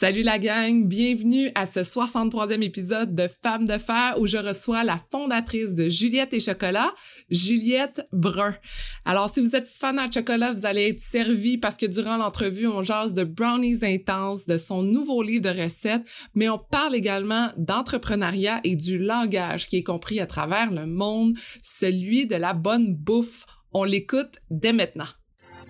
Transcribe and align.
Salut 0.00 0.22
la 0.22 0.38
gang, 0.38 0.88
bienvenue 0.88 1.50
à 1.54 1.66
ce 1.66 1.80
63e 1.80 2.62
épisode 2.62 3.14
de 3.14 3.28
Femmes 3.42 3.66
de 3.66 3.76
fer 3.76 4.14
où 4.18 4.24
je 4.24 4.38
reçois 4.38 4.82
la 4.82 4.98
fondatrice 5.10 5.74
de 5.74 5.90
Juliette 5.90 6.32
et 6.32 6.40
Chocolat, 6.40 6.94
Juliette 7.28 8.08
Brun. 8.10 8.56
Alors 9.04 9.28
si 9.28 9.42
vous 9.42 9.54
êtes 9.54 9.68
fan 9.68 10.00
de 10.08 10.10
chocolat, 10.10 10.52
vous 10.52 10.64
allez 10.64 10.88
être 10.88 11.02
servi 11.02 11.58
parce 11.58 11.76
que 11.76 11.84
durant 11.84 12.16
l'entrevue, 12.16 12.66
on 12.66 12.82
jase 12.82 13.12
de 13.12 13.24
brownies 13.24 13.84
intenses, 13.84 14.46
de 14.46 14.56
son 14.56 14.82
nouveau 14.82 15.22
livre 15.22 15.52
de 15.52 15.62
recettes, 15.62 16.06
mais 16.34 16.48
on 16.48 16.56
parle 16.56 16.94
également 16.94 17.50
d'entrepreneuriat 17.58 18.62
et 18.64 18.76
du 18.76 18.96
langage 18.96 19.68
qui 19.68 19.76
est 19.76 19.82
compris 19.82 20.18
à 20.18 20.24
travers 20.24 20.70
le 20.70 20.86
monde, 20.86 21.34
celui 21.60 22.26
de 22.26 22.36
la 22.36 22.54
bonne 22.54 22.94
bouffe. 22.94 23.44
On 23.74 23.84
l'écoute 23.84 24.38
dès 24.48 24.72
maintenant. 24.72 25.08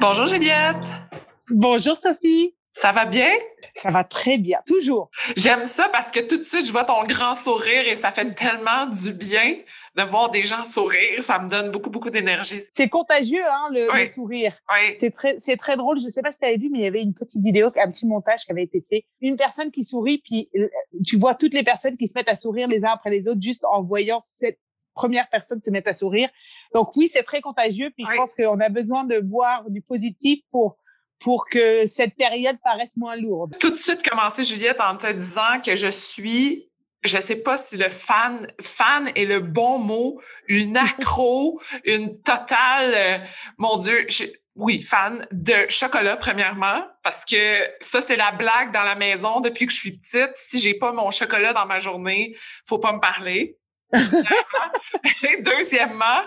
Bonjour 0.00 0.26
Juliette. 0.26 0.76
Bonjour 1.50 1.96
Sophie. 1.96 2.54
Ça 2.72 2.92
va 2.92 3.06
bien? 3.06 3.30
Ça 3.74 3.90
va 3.90 4.04
très 4.04 4.36
bien, 4.36 4.60
toujours. 4.66 5.10
J'aime 5.36 5.66
ça 5.66 5.88
parce 5.88 6.10
que 6.10 6.20
tout 6.20 6.36
de 6.36 6.42
suite, 6.42 6.66
je 6.66 6.72
vois 6.72 6.84
ton 6.84 7.02
grand 7.04 7.34
sourire 7.34 7.88
et 7.88 7.94
ça 7.94 8.10
fait 8.10 8.34
tellement 8.34 8.86
du 8.86 9.12
bien 9.12 9.56
de 9.96 10.02
voir 10.02 10.30
des 10.30 10.44
gens 10.44 10.64
sourire. 10.64 11.22
Ça 11.22 11.38
me 11.38 11.48
donne 11.48 11.70
beaucoup, 11.70 11.88
beaucoup 11.88 12.10
d'énergie. 12.10 12.60
C'est 12.70 12.88
contagieux, 12.88 13.44
hein, 13.44 13.68
le, 13.70 14.06
sourire. 14.06 14.52
Oui. 14.70 14.94
C'est 14.98 15.10
très, 15.10 15.36
c'est 15.40 15.56
très 15.56 15.76
drôle. 15.76 15.98
Je 16.00 16.08
sais 16.08 16.20
pas 16.20 16.32
si 16.32 16.38
tu 16.38 16.44
avais 16.44 16.58
vu, 16.58 16.68
mais 16.70 16.80
il 16.80 16.84
y 16.84 16.86
avait 16.86 17.02
une 17.02 17.14
petite 17.14 17.42
vidéo, 17.42 17.68
un 17.68 17.90
petit 17.90 18.06
montage 18.06 18.44
qui 18.44 18.52
avait 18.52 18.64
été 18.64 18.84
fait. 18.90 19.06
Une 19.22 19.36
personne 19.36 19.70
qui 19.70 19.82
sourit, 19.82 20.18
puis 20.18 20.50
euh, 20.56 20.68
tu 21.04 21.18
vois 21.18 21.34
toutes 21.34 21.54
les 21.54 21.64
personnes 21.64 21.96
qui 21.96 22.06
se 22.06 22.12
mettent 22.14 22.30
à 22.30 22.36
sourire 22.36 22.68
les 22.68 22.84
uns 22.84 22.90
après 22.90 23.10
les 23.10 23.28
autres 23.28 23.40
juste 23.40 23.64
en 23.64 23.82
voyant 23.82 24.20
cette 24.20 24.58
première 24.96 25.28
personne 25.28 25.62
se 25.62 25.70
mettre 25.70 25.90
à 25.90 25.94
sourire. 25.94 26.28
Donc 26.74 26.90
oui, 26.96 27.06
c'est 27.06 27.22
très 27.22 27.40
contagieux. 27.40 27.90
Puis 27.94 28.04
je 28.10 28.16
pense 28.16 28.34
qu'on 28.34 28.58
a 28.58 28.68
besoin 28.68 29.04
de 29.04 29.22
voir 29.30 29.70
du 29.70 29.80
positif 29.80 30.40
pour 30.50 30.76
pour 31.20 31.48
que 31.48 31.86
cette 31.86 32.14
période 32.14 32.58
paraisse 32.62 32.94
moins 32.96 33.16
lourde. 33.16 33.54
Tout 33.58 33.70
de 33.70 33.76
suite 33.76 34.06
commencer, 34.06 34.44
Juliette, 34.44 34.80
en 34.80 34.96
te 34.96 35.10
disant 35.10 35.60
que 35.64 35.76
je 35.76 35.88
suis 35.88 36.68
je 37.02 37.20
sais 37.20 37.36
pas 37.36 37.56
si 37.56 37.76
le 37.76 37.88
fan, 37.88 38.48
fan 38.60 39.12
est 39.14 39.26
le 39.26 39.38
bon 39.38 39.78
mot, 39.78 40.20
une 40.48 40.76
accro, 40.76 41.60
une 41.84 42.20
totale, 42.20 42.94
euh, 42.94 43.18
mon 43.58 43.78
Dieu, 43.78 44.06
oui, 44.56 44.82
fan 44.82 45.26
de 45.32 45.66
chocolat, 45.68 46.16
premièrement, 46.16 46.82
parce 47.02 47.24
que 47.24 47.68
ça, 47.80 48.00
c'est 48.00 48.16
la 48.16 48.32
blague 48.32 48.72
dans 48.72 48.82
la 48.82 48.94
maison 48.94 49.40
depuis 49.40 49.66
que 49.66 49.72
je 49.72 49.78
suis 49.78 49.98
petite. 49.98 50.32
Si 50.34 50.60
j'ai 50.60 50.74
pas 50.74 50.92
mon 50.92 51.10
chocolat 51.10 51.52
dans 51.52 51.66
ma 51.66 51.78
journée, 51.78 52.36
faut 52.66 52.78
pas 52.78 52.92
me 52.92 53.00
parler. 53.00 53.58
Deuxièmement, 55.40 56.22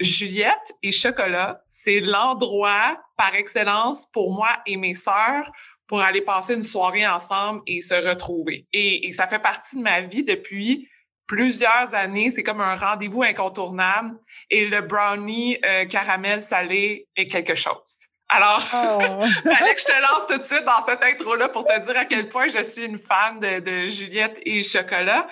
Juliette 0.00 0.72
et 0.82 0.92
chocolat, 0.92 1.62
c'est 1.68 2.00
l'endroit 2.00 3.00
par 3.16 3.34
excellence 3.34 4.06
pour 4.12 4.34
moi 4.34 4.48
et 4.66 4.76
mes 4.76 4.94
sœurs 4.94 5.50
pour 5.86 6.00
aller 6.00 6.22
passer 6.22 6.54
une 6.54 6.64
soirée 6.64 7.06
ensemble 7.06 7.62
et 7.66 7.80
se 7.80 7.94
retrouver. 7.94 8.66
Et, 8.72 9.10
ça 9.12 9.26
fait 9.26 9.38
partie 9.38 9.76
de 9.76 9.82
ma 9.82 10.00
vie 10.00 10.24
depuis 10.24 10.88
plusieurs 11.26 11.94
années. 11.94 12.30
C'est 12.30 12.42
comme 12.42 12.60
un 12.60 12.76
rendez-vous 12.76 13.22
incontournable. 13.22 14.18
Et 14.50 14.66
le 14.66 14.80
brownie 14.80 15.58
euh, 15.64 15.84
caramel 15.84 16.40
salé 16.40 17.06
est 17.16 17.26
quelque 17.26 17.54
chose. 17.54 18.08
Alors, 18.28 18.66
oh. 18.72 18.98
que 19.44 19.80
je 19.80 19.84
te 19.84 20.00
lance 20.00 20.26
tout 20.28 20.38
de 20.38 20.44
suite 20.44 20.64
dans 20.64 20.84
cette 20.86 21.02
intro-là 21.02 21.48
pour 21.48 21.64
te 21.64 21.78
dire 21.84 21.96
à 21.96 22.04
quel 22.04 22.28
point 22.28 22.48
je 22.48 22.62
suis 22.62 22.84
une 22.84 22.98
fan 22.98 23.38
de, 23.38 23.88
Juliette 23.88 24.40
et 24.44 24.62
Chocolat. 24.62 25.28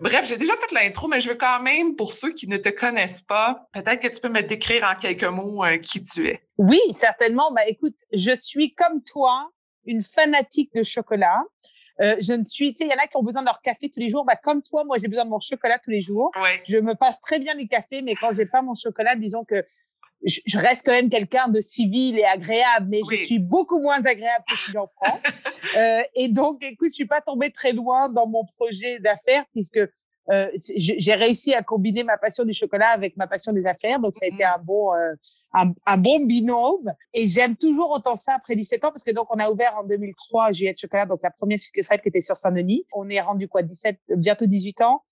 Bref, 0.00 0.26
j'ai 0.26 0.36
déjà 0.36 0.54
fait 0.54 0.72
l'intro, 0.72 1.08
mais 1.08 1.20
je 1.20 1.30
veux 1.30 1.34
quand 1.34 1.60
même, 1.60 1.96
pour 1.96 2.12
ceux 2.12 2.32
qui 2.32 2.46
ne 2.48 2.56
te 2.56 2.68
connaissent 2.68 3.22
pas, 3.22 3.66
peut-être 3.72 4.00
que 4.00 4.14
tu 4.14 4.20
peux 4.20 4.28
me 4.28 4.42
décrire 4.42 4.84
en 4.84 4.94
quelques 4.94 5.24
mots 5.24 5.64
euh, 5.64 5.78
qui 5.78 6.02
tu 6.02 6.28
es. 6.28 6.42
Oui, 6.58 6.80
certainement. 6.90 7.50
Bah, 7.52 7.66
écoute, 7.66 7.96
je 8.12 8.34
suis 8.36 8.74
comme 8.74 9.02
toi, 9.02 9.50
une 9.84 10.02
fanatique 10.02 10.72
de 10.74 10.84
chocolat. 10.84 11.42
Euh, 12.00 12.16
je 12.20 12.32
ne 12.32 12.44
suis, 12.44 12.72
tu 12.74 12.78
sais, 12.78 12.84
il 12.84 12.92
y 12.92 12.94
en 12.94 13.02
a 13.02 13.06
qui 13.08 13.16
ont 13.16 13.24
besoin 13.24 13.42
de 13.42 13.46
leur 13.46 13.60
café 13.60 13.90
tous 13.90 13.98
les 13.98 14.10
jours. 14.10 14.24
Bah, 14.24 14.36
comme 14.36 14.62
toi, 14.62 14.84
moi, 14.84 14.96
j'ai 15.00 15.08
besoin 15.08 15.24
de 15.24 15.30
mon 15.30 15.40
chocolat 15.40 15.78
tous 15.78 15.90
les 15.90 16.00
jours. 16.00 16.30
Je 16.66 16.78
me 16.78 16.94
passe 16.94 17.20
très 17.20 17.40
bien 17.40 17.54
les 17.54 17.66
cafés, 17.66 18.02
mais 18.02 18.14
quand 18.14 18.32
j'ai 18.32 18.46
pas 18.46 18.62
mon 18.62 18.74
chocolat, 18.74 19.16
disons 19.16 19.44
que 19.44 19.64
je, 20.28 20.58
reste 20.58 20.84
quand 20.84 20.92
même 20.92 21.08
quelqu'un 21.08 21.48
de 21.48 21.60
civil 21.60 22.18
et 22.18 22.24
agréable, 22.24 22.86
mais 22.88 23.00
je 23.10 23.16
suis 23.16 23.38
beaucoup 23.38 23.80
moins 23.80 23.98
agréable 24.04 24.44
que 24.48 24.56
si 24.56 24.72
j'en 24.72 24.88
prends. 24.96 25.20
euh, 25.76 26.02
et 26.14 26.28
donc, 26.28 26.62
écoute, 26.62 26.90
je 26.90 26.94
suis 26.94 27.06
pas 27.06 27.20
tombée 27.20 27.50
très 27.50 27.72
loin 27.72 28.08
dans 28.08 28.26
mon 28.26 28.44
projet 28.44 28.98
d'affaires 29.00 29.44
puisque 29.52 29.80
euh, 30.30 30.50
j'ai 30.54 31.14
réussi 31.14 31.54
à 31.54 31.62
combiner 31.62 32.04
ma 32.04 32.18
passion 32.18 32.44
du 32.44 32.52
chocolat 32.52 32.88
avec 32.88 33.16
ma 33.16 33.26
passion 33.26 33.52
des 33.52 33.64
affaires. 33.64 33.98
Donc, 33.98 34.14
ça 34.14 34.26
a 34.26 34.28
été 34.28 34.44
mmh. 34.44 34.54
un 34.54 34.58
bon, 34.62 34.94
euh, 34.94 35.14
un, 35.54 35.72
un, 35.86 35.96
bon 35.96 36.20
binôme. 36.20 36.92
Et 37.14 37.26
j'aime 37.26 37.56
toujours 37.56 37.90
autant 37.90 38.16
ça 38.16 38.34
après 38.34 38.54
17 38.54 38.84
ans 38.84 38.90
parce 38.90 39.04
que 39.04 39.12
donc, 39.12 39.26
on 39.34 39.38
a 39.38 39.50
ouvert 39.50 39.74
en 39.78 39.84
2003 39.84 40.52
Juliette 40.52 40.80
Chocolat, 40.80 41.06
donc 41.06 41.20
la 41.22 41.30
première 41.30 41.58
succursale 41.58 42.00
qui 42.02 42.08
était 42.08 42.20
sur 42.20 42.36
Saint-Denis. 42.36 42.84
On 42.92 43.08
est 43.08 43.20
rendu 43.20 43.48
quoi, 43.48 43.62
17, 43.62 43.98
bientôt 44.16 44.46
18 44.46 44.82
ans? 44.82 45.02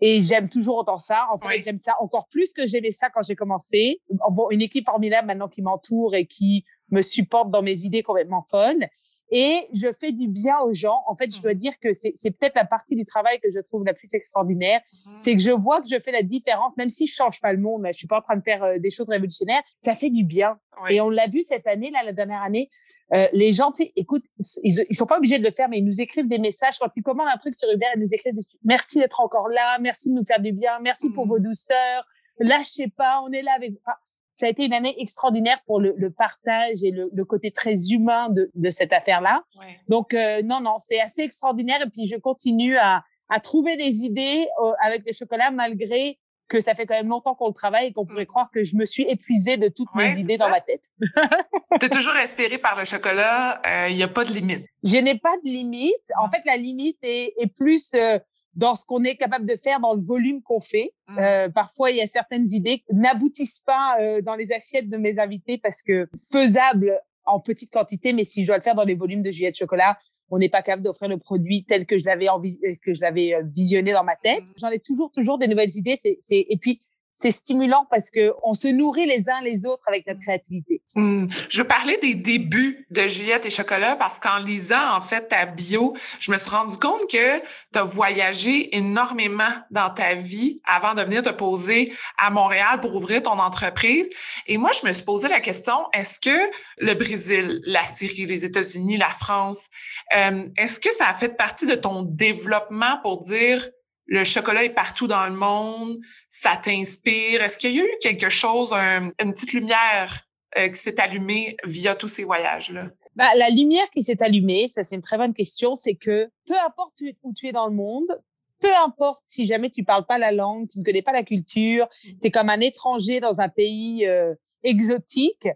Et 0.00 0.20
j'aime 0.20 0.48
toujours 0.48 0.76
autant 0.76 0.98
ça. 0.98 1.26
En 1.32 1.38
fait, 1.38 1.62
j'aime 1.62 1.80
ça 1.80 1.94
encore 2.00 2.28
plus 2.28 2.52
que 2.52 2.66
j'aimais 2.66 2.90
ça 2.90 3.08
quand 3.08 3.22
j'ai 3.22 3.36
commencé. 3.36 4.02
Bon, 4.30 4.50
une 4.50 4.62
équipe 4.62 4.86
formidable 4.86 5.26
maintenant 5.26 5.48
qui 5.48 5.62
m'entoure 5.62 6.14
et 6.14 6.26
qui 6.26 6.64
me 6.90 7.02
supporte 7.02 7.50
dans 7.50 7.62
mes 7.62 7.84
idées 7.84 8.02
complètement 8.02 8.42
folles. 8.42 8.86
Et 9.30 9.66
je 9.74 9.88
fais 9.98 10.12
du 10.12 10.28
bien 10.28 10.58
aux 10.60 10.72
gens. 10.72 11.02
En 11.06 11.16
fait, 11.16 11.34
je 11.34 11.40
dois 11.40 11.54
mmh. 11.54 11.58
dire 11.58 11.78
que 11.80 11.92
c'est 11.92 12.30
peut-être 12.30 12.54
la 12.54 12.64
partie 12.64 12.94
du 12.94 13.04
travail 13.04 13.40
que 13.40 13.50
je 13.50 13.58
trouve 13.60 13.84
la 13.84 13.94
plus 13.94 14.14
extraordinaire. 14.14 14.80
Mmh. 15.06 15.14
C'est 15.16 15.36
que 15.36 15.42
je 15.42 15.50
vois 15.50 15.80
que 15.80 15.88
je 15.88 15.98
fais 15.98 16.12
la 16.12 16.22
différence, 16.22 16.76
même 16.76 16.90
si 16.90 17.06
je 17.06 17.14
change 17.14 17.40
pas 17.40 17.52
le 17.52 17.58
monde. 17.58 17.84
Je 17.86 17.92
suis 17.92 18.06
pas 18.06 18.18
en 18.18 18.22
train 18.22 18.36
de 18.36 18.42
faire 18.42 18.62
euh, 18.62 18.78
des 18.78 18.90
choses 18.90 19.08
révolutionnaires. 19.08 19.62
Ça 19.78 19.96
fait 19.96 20.10
du 20.10 20.22
bien. 20.22 20.58
Et 20.90 21.00
on 21.00 21.10
l'a 21.10 21.26
vu 21.26 21.42
cette 21.42 21.66
année, 21.66 21.90
là, 21.90 22.04
la 22.04 22.12
dernière 22.12 22.42
année. 22.42 22.68
Euh, 23.14 23.28
les 23.32 23.52
gens, 23.52 23.70
tu 23.70 23.84
sais, 23.84 23.92
écoute, 23.94 24.24
ils, 24.64 24.84
ils 24.88 24.96
sont 24.96 25.06
pas 25.06 25.18
obligés 25.18 25.38
de 25.38 25.44
le 25.44 25.52
faire, 25.52 25.68
mais 25.68 25.78
ils 25.78 25.84
nous 25.84 26.00
écrivent 26.00 26.28
des 26.28 26.38
messages 26.38 26.78
quand 26.78 26.90
ils 26.96 27.02
commandent 27.02 27.28
un 27.32 27.36
truc 27.36 27.54
sur 27.54 27.70
Uber. 27.70 27.86
Ils 27.94 28.00
nous 28.00 28.12
écrivent 28.12 28.34
merci 28.64 28.98
d'être 28.98 29.20
encore 29.20 29.48
là, 29.48 29.78
merci 29.80 30.10
de 30.10 30.14
nous 30.14 30.24
faire 30.24 30.40
du 30.40 30.52
bien, 30.52 30.80
merci 30.80 31.10
pour 31.10 31.26
vos 31.26 31.38
mmh. 31.38 31.42
douceurs. 31.42 32.06
Lâchez 32.38 32.88
pas, 32.88 33.20
on 33.24 33.30
est 33.30 33.42
là 33.42 33.52
avec. 33.54 33.74
Enfin, 33.84 33.96
ça 34.34 34.46
a 34.46 34.48
été 34.50 34.66
une 34.66 34.74
année 34.74 34.94
extraordinaire 35.00 35.58
pour 35.66 35.80
le, 35.80 35.94
le 35.96 36.10
partage 36.10 36.84
et 36.84 36.90
le, 36.90 37.08
le, 37.10 37.24
côté 37.24 37.50
très 37.50 37.88
humain 37.88 38.28
de, 38.28 38.50
de 38.54 38.70
cette 38.70 38.92
affaire-là. 38.92 39.42
Ouais. 39.58 39.80
Donc 39.88 40.12
euh, 40.12 40.42
non, 40.42 40.60
non, 40.60 40.76
c'est 40.78 41.00
assez 41.00 41.22
extraordinaire. 41.22 41.80
Et 41.82 41.88
puis 41.88 42.06
je 42.06 42.16
continue 42.16 42.76
à, 42.76 43.02
à 43.30 43.40
trouver 43.40 43.76
des 43.76 44.04
idées 44.04 44.46
euh, 44.62 44.72
avec 44.82 45.04
les 45.06 45.14
chocolats 45.14 45.50
malgré 45.50 46.18
que 46.48 46.60
ça 46.60 46.74
fait 46.74 46.86
quand 46.86 46.94
même 46.94 47.08
longtemps 47.08 47.34
qu'on 47.34 47.48
le 47.48 47.54
travaille 47.54 47.88
et 47.88 47.92
qu'on 47.92 48.06
pourrait 48.06 48.22
mmh. 48.22 48.26
croire 48.26 48.50
que 48.50 48.62
je 48.62 48.76
me 48.76 48.84
suis 48.84 49.04
épuisée 49.04 49.56
de 49.56 49.68
toutes 49.68 49.94
mes 49.94 50.18
idées 50.18 50.36
dans 50.36 50.48
ma 50.48 50.60
tête. 50.60 50.84
tu 51.80 51.86
es 51.86 51.88
toujours 51.88 52.14
inspirée 52.14 52.58
par 52.58 52.78
le 52.78 52.84
chocolat, 52.84 53.60
il 53.64 53.92
euh, 53.92 53.96
n'y 53.96 54.02
a 54.02 54.08
pas 54.08 54.24
de 54.24 54.32
limite. 54.32 54.66
Je 54.84 54.96
n'ai 54.96 55.18
pas 55.18 55.36
de 55.44 55.48
limite. 55.48 55.94
En 56.18 56.28
mmh. 56.28 56.30
fait, 56.30 56.42
la 56.46 56.56
limite 56.56 56.98
est, 57.02 57.34
est 57.38 57.48
plus 57.48 57.92
euh, 57.94 58.18
dans 58.56 58.74
ce 58.74 58.84
qu'on 58.84 59.04
est 59.04 59.16
capable 59.16 59.46
de 59.46 59.54
faire, 59.54 59.80
dans 59.80 59.94
le 59.94 60.02
volume 60.02 60.42
qu'on 60.42 60.60
fait. 60.60 60.94
Mmh. 61.08 61.18
Euh, 61.18 61.48
parfois, 61.50 61.90
il 61.90 61.98
y 61.98 62.00
a 62.00 62.06
certaines 62.06 62.50
idées 62.52 62.78
qui 62.78 62.94
n'aboutissent 62.94 63.62
pas 63.64 63.96
euh, 64.00 64.22
dans 64.22 64.34
les 64.34 64.52
assiettes 64.52 64.88
de 64.88 64.96
mes 64.96 65.18
invités 65.18 65.58
parce 65.58 65.82
que 65.82 66.08
faisables 66.32 66.98
en 67.26 67.38
petite 67.38 67.72
quantité, 67.72 68.12
mais 68.12 68.24
si 68.24 68.42
je 68.42 68.46
dois 68.46 68.56
le 68.56 68.62
faire 68.62 68.74
dans 68.74 68.84
les 68.84 68.94
volumes 68.94 69.22
de 69.22 69.30
Juliette 69.30 69.56
Chocolat, 69.56 69.98
on 70.30 70.38
n'est 70.38 70.48
pas 70.48 70.62
capable 70.62 70.82
d'offrir 70.82 71.08
le 71.08 71.18
produit 71.18 71.64
tel 71.64 71.86
que 71.86 71.98
je 71.98 72.04
l'avais 72.04 72.28
euh, 72.28 72.74
que 72.84 72.94
je 72.94 73.00
l'avais 73.00 73.34
euh, 73.34 73.42
visionné 73.44 73.92
dans 73.92 74.04
ma 74.04 74.16
tête. 74.16 74.42
Mmh. 74.42 74.52
J'en 74.56 74.68
ai 74.68 74.78
toujours 74.78 75.10
toujours 75.10 75.38
des 75.38 75.48
nouvelles 75.48 75.76
idées. 75.76 75.98
C'est 76.02 76.18
et 76.30 76.56
puis 76.60 76.82
c'est 77.16 77.30
stimulant 77.30 77.86
parce 77.90 78.10
que 78.10 78.34
on 78.44 78.52
se 78.52 78.68
nourrit 78.68 79.06
les 79.06 79.24
uns 79.30 79.40
les 79.42 79.64
autres 79.64 79.88
avec 79.88 80.06
notre 80.06 80.20
créativité. 80.20 80.82
Mmh. 80.96 81.28
Je 81.48 81.62
parler 81.62 81.98
des 82.02 82.14
débuts 82.14 82.86
de 82.90 83.08
Juliette 83.08 83.46
et 83.46 83.50
Chocolat 83.50 83.96
parce 83.96 84.18
qu'en 84.18 84.38
lisant 84.38 84.94
en 84.94 85.00
fait 85.00 85.28
ta 85.28 85.46
bio, 85.46 85.96
je 86.18 86.30
me 86.30 86.36
suis 86.36 86.50
rendu 86.50 86.76
compte 86.76 87.10
que 87.10 87.38
tu 87.38 87.78
as 87.78 87.84
voyagé 87.84 88.76
énormément 88.76 89.48
dans 89.70 89.88
ta 89.88 90.14
vie 90.14 90.60
avant 90.66 90.92
de 90.92 91.02
venir 91.02 91.22
te 91.22 91.30
poser 91.30 91.94
à 92.18 92.28
Montréal 92.28 92.82
pour 92.82 92.94
ouvrir 92.94 93.22
ton 93.22 93.38
entreprise. 93.38 94.10
Et 94.46 94.58
moi, 94.58 94.70
je 94.78 94.86
me 94.86 94.92
suis 94.92 95.04
posé 95.04 95.28
la 95.28 95.40
question 95.40 95.86
est-ce 95.94 96.20
que 96.20 96.50
le 96.76 96.92
Brésil, 96.92 97.62
la 97.64 97.86
Syrie, 97.86 98.26
les 98.26 98.44
États-Unis, 98.44 98.98
la 98.98 99.08
France, 99.08 99.68
euh, 100.14 100.48
est-ce 100.58 100.80
que 100.80 100.90
ça 100.90 101.08
a 101.08 101.14
fait 101.14 101.34
partie 101.34 101.66
de 101.66 101.76
ton 101.76 102.02
développement 102.02 102.98
pour 103.02 103.22
dire 103.22 103.66
le 104.06 104.24
chocolat 104.24 104.64
est 104.64 104.70
partout 104.70 105.06
dans 105.06 105.26
le 105.26 105.34
monde, 105.34 105.98
ça 106.28 106.56
t'inspire. 106.56 107.42
Est-ce 107.42 107.58
qu'il 107.58 107.72
y 107.72 107.80
a 107.80 107.84
eu 107.84 107.90
quelque 108.00 108.28
chose, 108.28 108.72
une 108.72 109.32
petite 109.32 109.52
lumière 109.52 110.26
euh, 110.56 110.68
qui 110.68 110.76
s'est 110.76 111.00
allumée 111.00 111.56
via 111.64 111.94
tous 111.94 112.08
ces 112.08 112.24
voyages-là? 112.24 112.90
bah, 113.16 113.28
La 113.36 113.50
lumière 113.50 113.88
qui 113.90 114.02
s'est 114.02 114.22
allumée, 114.22 114.68
ça 114.68 114.84
c'est 114.84 114.96
une 114.96 115.02
très 115.02 115.18
bonne 115.18 115.34
question, 115.34 115.74
c'est 115.74 115.96
que 115.96 116.30
peu 116.46 116.54
importe 116.64 117.02
où 117.22 117.32
tu 117.34 117.48
es 117.48 117.52
dans 117.52 117.66
le 117.66 117.74
monde, 117.74 118.22
peu 118.60 118.74
importe 118.84 119.22
si 119.24 119.46
jamais 119.46 119.70
tu 119.70 119.84
parles 119.84 120.06
pas 120.06 120.18
la 120.18 120.32
langue, 120.32 120.68
tu 120.68 120.78
ne 120.78 120.84
connais 120.84 121.02
pas 121.02 121.12
la 121.12 121.24
culture, 121.24 121.86
mmh. 121.86 122.08
tu 122.20 122.26
es 122.28 122.30
comme 122.30 122.48
un 122.48 122.60
étranger 122.60 123.20
dans 123.20 123.40
un 123.40 123.48
pays 123.48 124.06
euh, 124.06 124.34
exotique, 124.62 125.48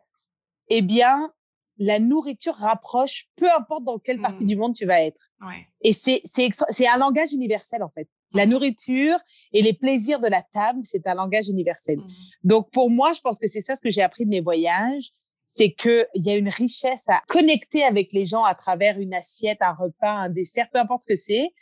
eh 0.68 0.82
bien, 0.82 1.32
la 1.78 1.98
nourriture 1.98 2.54
rapproche, 2.54 3.28
peu 3.36 3.50
importe 3.50 3.84
dans 3.84 3.98
quelle 3.98 4.20
partie 4.20 4.44
mmh. 4.44 4.48
du 4.48 4.56
monde 4.56 4.74
tu 4.74 4.84
vas 4.84 5.00
être. 5.00 5.28
Ouais. 5.40 5.66
Et 5.80 5.92
c'est 5.92 6.20
c'est 6.24 6.88
un 6.88 6.98
langage 6.98 7.32
universel 7.32 7.82
en 7.82 7.88
fait. 7.88 8.08
La 8.32 8.46
nourriture 8.46 9.18
et 9.52 9.62
les 9.62 9.72
plaisirs 9.72 10.20
de 10.20 10.28
la 10.28 10.42
table, 10.42 10.80
c'est 10.82 11.06
un 11.06 11.14
langage 11.14 11.48
universel. 11.48 11.98
Mmh. 11.98 12.08
Donc 12.44 12.70
pour 12.70 12.90
moi, 12.90 13.12
je 13.12 13.20
pense 13.20 13.38
que 13.38 13.46
c'est 13.46 13.60
ça 13.60 13.76
ce 13.76 13.80
que 13.80 13.90
j'ai 13.90 14.02
appris 14.02 14.24
de 14.24 14.30
mes 14.30 14.40
voyages, 14.40 15.10
c'est 15.44 15.72
que 15.72 16.06
il 16.14 16.24
y 16.24 16.30
a 16.30 16.36
une 16.36 16.48
richesse 16.48 17.08
à 17.08 17.22
connecter 17.26 17.82
avec 17.82 18.12
les 18.12 18.24
gens 18.24 18.44
à 18.44 18.54
travers 18.54 19.00
une 19.00 19.14
assiette, 19.14 19.58
un 19.62 19.72
repas, 19.72 20.12
un 20.12 20.28
dessert, 20.28 20.68
peu 20.72 20.78
importe 20.78 21.02
ce 21.02 21.08
que 21.08 21.16
c'est. 21.16 21.52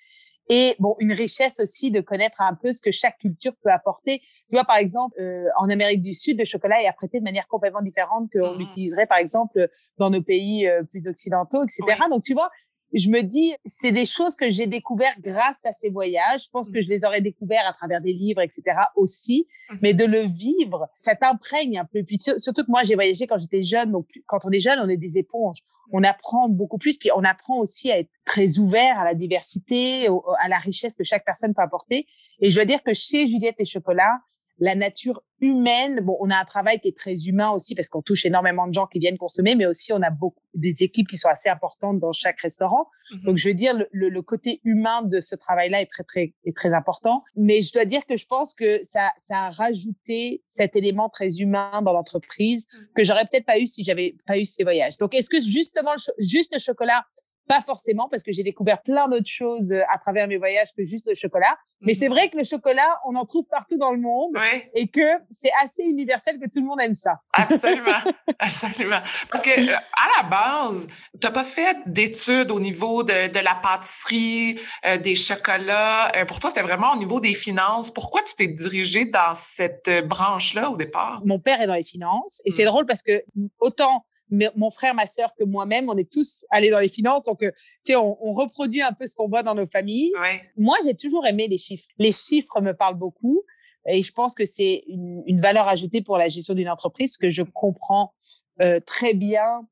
Et 0.50 0.76
bon, 0.78 0.94
une 0.98 1.12
richesse 1.12 1.60
aussi 1.60 1.90
de 1.90 2.00
connaître 2.00 2.40
un 2.40 2.54
peu 2.54 2.72
ce 2.72 2.80
que 2.80 2.90
chaque 2.90 3.18
culture 3.18 3.52
peut 3.62 3.70
apporter. 3.70 4.20
Tu 4.48 4.54
vois, 4.54 4.64
par 4.64 4.76
exemple, 4.76 5.18
euh, 5.20 5.44
en 5.58 5.68
Amérique 5.68 6.00
du 6.00 6.14
Sud, 6.14 6.38
le 6.38 6.44
chocolat 6.46 6.82
est 6.82 6.86
apprêté 6.86 7.18
de 7.18 7.24
manière 7.24 7.46
complètement 7.48 7.82
différente 7.82 8.26
qu'on 8.32 8.54
mmh 8.54 8.58
l'utiliserait, 8.58 9.06
par 9.06 9.18
exemple, 9.18 9.68
dans 9.98 10.08
nos 10.08 10.22
pays 10.22 10.66
euh, 10.66 10.82
plus 10.84 11.06
occidentaux, 11.06 11.62
etc. 11.64 12.00
Donc, 12.10 12.22
tu 12.22 12.32
vois, 12.32 12.50
je 12.94 13.10
me 13.10 13.22
dis, 13.22 13.54
c'est 13.64 13.92
des 13.92 14.06
choses 14.06 14.34
que 14.34 14.50
j'ai 14.50 14.66
découvertes 14.66 15.20
grâce 15.20 15.64
à 15.64 15.72
ces 15.72 15.90
voyages. 15.90 16.44
Je 16.44 16.50
pense 16.50 16.70
que 16.70 16.78
mmh. 16.78 16.82
je 16.82 16.88
les 16.88 17.04
aurais 17.04 17.20
découvertes 17.20 17.66
à 17.68 17.72
travers 17.72 18.00
des 18.00 18.12
livres, 18.12 18.40
etc. 18.40 18.62
aussi. 18.96 19.46
Mmh. 19.70 19.76
Mais 19.82 19.94
de 19.94 20.04
le 20.04 20.20
vivre, 20.20 20.88
ça 20.96 21.14
t'imprègne 21.14 21.78
un 21.78 21.84
peu. 21.84 22.02
Puis 22.02 22.18
surtout 22.18 22.64
que 22.64 22.70
moi, 22.70 22.82
j'ai 22.84 22.94
voyagé 22.94 23.26
quand 23.26 23.38
j'étais 23.38 23.62
jeune. 23.62 23.92
Donc, 23.92 24.08
quand 24.26 24.40
on 24.44 24.50
est 24.50 24.60
jeune, 24.60 24.78
on 24.80 24.88
est 24.88 24.96
des 24.96 25.18
éponges. 25.18 25.58
On 25.92 26.02
apprend 26.02 26.48
beaucoup 26.48 26.78
plus. 26.78 26.96
Puis 26.96 27.10
on 27.14 27.24
apprend 27.24 27.58
aussi 27.58 27.90
à 27.90 27.98
être 27.98 28.10
très 28.24 28.58
ouvert 28.58 28.98
à 28.98 29.04
la 29.04 29.14
diversité, 29.14 30.08
à 30.38 30.48
la 30.48 30.58
richesse 30.58 30.94
que 30.94 31.04
chaque 31.04 31.24
personne 31.24 31.54
peut 31.54 31.62
apporter. 31.62 32.06
Et 32.40 32.50
je 32.50 32.54
dois 32.54 32.64
dire 32.64 32.82
que 32.82 32.94
chez 32.94 33.26
Juliette 33.26 33.56
et 33.58 33.64
Chocolat, 33.64 34.20
la 34.58 34.74
nature 34.74 35.22
humaine. 35.40 36.00
Bon, 36.02 36.16
on 36.20 36.30
a 36.30 36.36
un 36.36 36.44
travail 36.44 36.80
qui 36.80 36.88
est 36.88 36.96
très 36.96 37.14
humain 37.26 37.50
aussi 37.50 37.74
parce 37.74 37.88
qu'on 37.88 38.02
touche 38.02 38.26
énormément 38.26 38.66
de 38.66 38.74
gens 38.74 38.86
qui 38.86 38.98
viennent 38.98 39.18
consommer, 39.18 39.54
mais 39.54 39.66
aussi 39.66 39.92
on 39.92 40.02
a 40.02 40.10
beaucoup 40.10 40.42
des 40.54 40.82
équipes 40.82 41.08
qui 41.08 41.16
sont 41.16 41.28
assez 41.28 41.48
importantes 41.48 42.00
dans 42.00 42.12
chaque 42.12 42.40
restaurant. 42.40 42.88
Mmh 43.12 43.24
Donc, 43.24 43.38
je 43.38 43.48
veux 43.48 43.54
dire, 43.54 43.74
le, 43.74 44.08
le, 44.08 44.22
côté 44.22 44.60
humain 44.64 45.02
de 45.02 45.20
ce 45.20 45.34
travail-là 45.36 45.80
est 45.80 45.86
très, 45.86 46.02
très, 46.02 46.34
est 46.44 46.56
très 46.56 46.74
important. 46.74 47.22
Mais 47.36 47.62
je 47.62 47.72
dois 47.72 47.84
dire 47.84 48.04
que 48.06 48.16
je 48.16 48.26
pense 48.26 48.54
que 48.54 48.80
ça, 48.82 49.12
ça 49.18 49.44
a 49.44 49.50
rajouté 49.50 50.42
cet 50.48 50.76
élément 50.76 51.08
très 51.08 51.36
humain 51.38 51.82
dans 51.82 51.92
l'entreprise 51.92 52.66
mmh. 52.66 52.78
que 52.96 53.04
j'aurais 53.04 53.24
peut-être 53.24 53.46
pas 53.46 53.58
eu 53.58 53.66
si 53.66 53.84
j'avais 53.84 54.16
pas 54.26 54.38
eu 54.38 54.44
ces 54.44 54.64
voyages. 54.64 54.96
Donc, 54.98 55.14
est-ce 55.14 55.30
que 55.30 55.40
justement, 55.40 55.94
juste 56.18 56.52
le 56.52 56.58
chocolat 56.58 57.04
pas 57.48 57.60
forcément, 57.62 58.08
parce 58.08 58.22
que 58.22 58.30
j'ai 58.30 58.42
découvert 58.42 58.82
plein 58.82 59.08
d'autres 59.08 59.26
choses 59.26 59.72
euh, 59.72 59.82
à 59.88 59.98
travers 59.98 60.28
mes 60.28 60.36
voyages 60.36 60.68
que 60.76 60.84
juste 60.84 61.08
le 61.08 61.14
chocolat. 61.14 61.56
Mais 61.80 61.94
c'est 61.94 62.08
mhm. 62.08 62.14
vrai 62.14 62.28
que 62.28 62.36
le 62.36 62.44
chocolat, 62.44 62.88
on 63.06 63.16
en 63.16 63.24
trouve 63.24 63.46
partout 63.50 63.78
dans 63.78 63.92
le 63.92 63.98
monde 63.98 64.36
et 64.74 64.88
que 64.88 65.08
c'est 65.30 65.50
assez 65.62 65.82
universel 65.82 66.38
que 66.38 66.46
tout 66.46 66.60
le 66.60 66.66
monde 66.66 66.80
aime 66.80 66.94
ça. 66.94 67.20
Absolument, 67.32 68.00
absolument. 68.38 69.00
Parce 69.30 69.42
que 69.42 69.50
euh, 69.50 69.76
à 69.96 70.22
la 70.22 70.28
base, 70.28 70.88
tu 71.20 71.26
n'as 71.26 71.32
pas 71.32 71.44
fait 71.44 71.76
d'études 71.86 72.50
au 72.50 72.60
niveau 72.60 73.02
de, 73.02 73.32
de 73.32 73.38
la 73.38 73.54
pâtisserie, 73.54 74.60
euh, 74.86 74.98
des 74.98 75.14
chocolats. 75.14 76.12
pour 76.26 76.40
toi, 76.40 76.50
c'était 76.50 76.62
vraiment 76.62 76.92
au 76.92 76.96
niveau 76.96 77.20
des 77.20 77.34
finances. 77.34 77.90
Pourquoi 77.90 78.22
tu 78.22 78.34
t'es 78.34 78.48
dirigé 78.48 79.06
dans 79.06 79.32
cette 79.34 79.90
branche-là 80.06 80.70
au 80.70 80.76
départ? 80.76 81.22
Mon 81.24 81.38
père 81.38 81.62
est 81.62 81.66
dans 81.66 81.74
les 81.74 81.84
finances 81.84 82.42
et 82.44 82.50
c'est 82.50 82.64
hmm. 82.64 82.66
drôle 82.66 82.86
parce 82.86 83.02
que 83.02 83.22
autant 83.60 84.04
mon 84.30 84.70
frère, 84.70 84.94
ma 84.94 85.06
sœur 85.06 85.34
que 85.34 85.44
moi-même, 85.44 85.88
on 85.88 85.96
est 85.96 86.10
tous 86.10 86.44
allés 86.50 86.70
dans 86.70 86.80
les 86.80 86.88
finances. 86.88 87.22
Donc, 87.22 87.42
euh, 87.42 87.50
tu 87.84 87.92
sais, 87.92 87.96
on, 87.96 88.18
on, 88.24 88.32
reproduit 88.32 88.82
un 88.82 88.92
peu 88.92 89.06
ce 89.06 89.14
qu'on 89.14 89.28
voit 89.28 89.42
dans 89.42 89.54
nos 89.54 89.66
familles. 89.66 90.12
Moi, 90.56 90.76
j'ai 90.84 90.94
toujours 90.94 91.26
aimé 91.26 91.48
les 91.48 91.58
chiffres. 91.58 91.86
Les 91.98 92.12
chiffres 92.12 92.60
me 92.60 92.72
parlent 92.72 92.98
beaucoup. 92.98 93.42
Et 93.86 94.02
je 94.02 94.12
pense 94.12 94.34
que 94.34 94.44
c'est 94.44 94.84
une, 94.86 95.22
une, 95.26 95.40
valeur 95.40 95.66
ajoutée 95.66 96.02
pour 96.02 96.18
la 96.18 96.28
gestion 96.28 96.54
d'une 96.54 96.68
entreprise 96.68 97.16
que 97.16 97.30
je 97.30 97.42
comprends 97.42 98.12
euh, 98.60 98.80
très 98.80 99.14
bien 99.14 99.66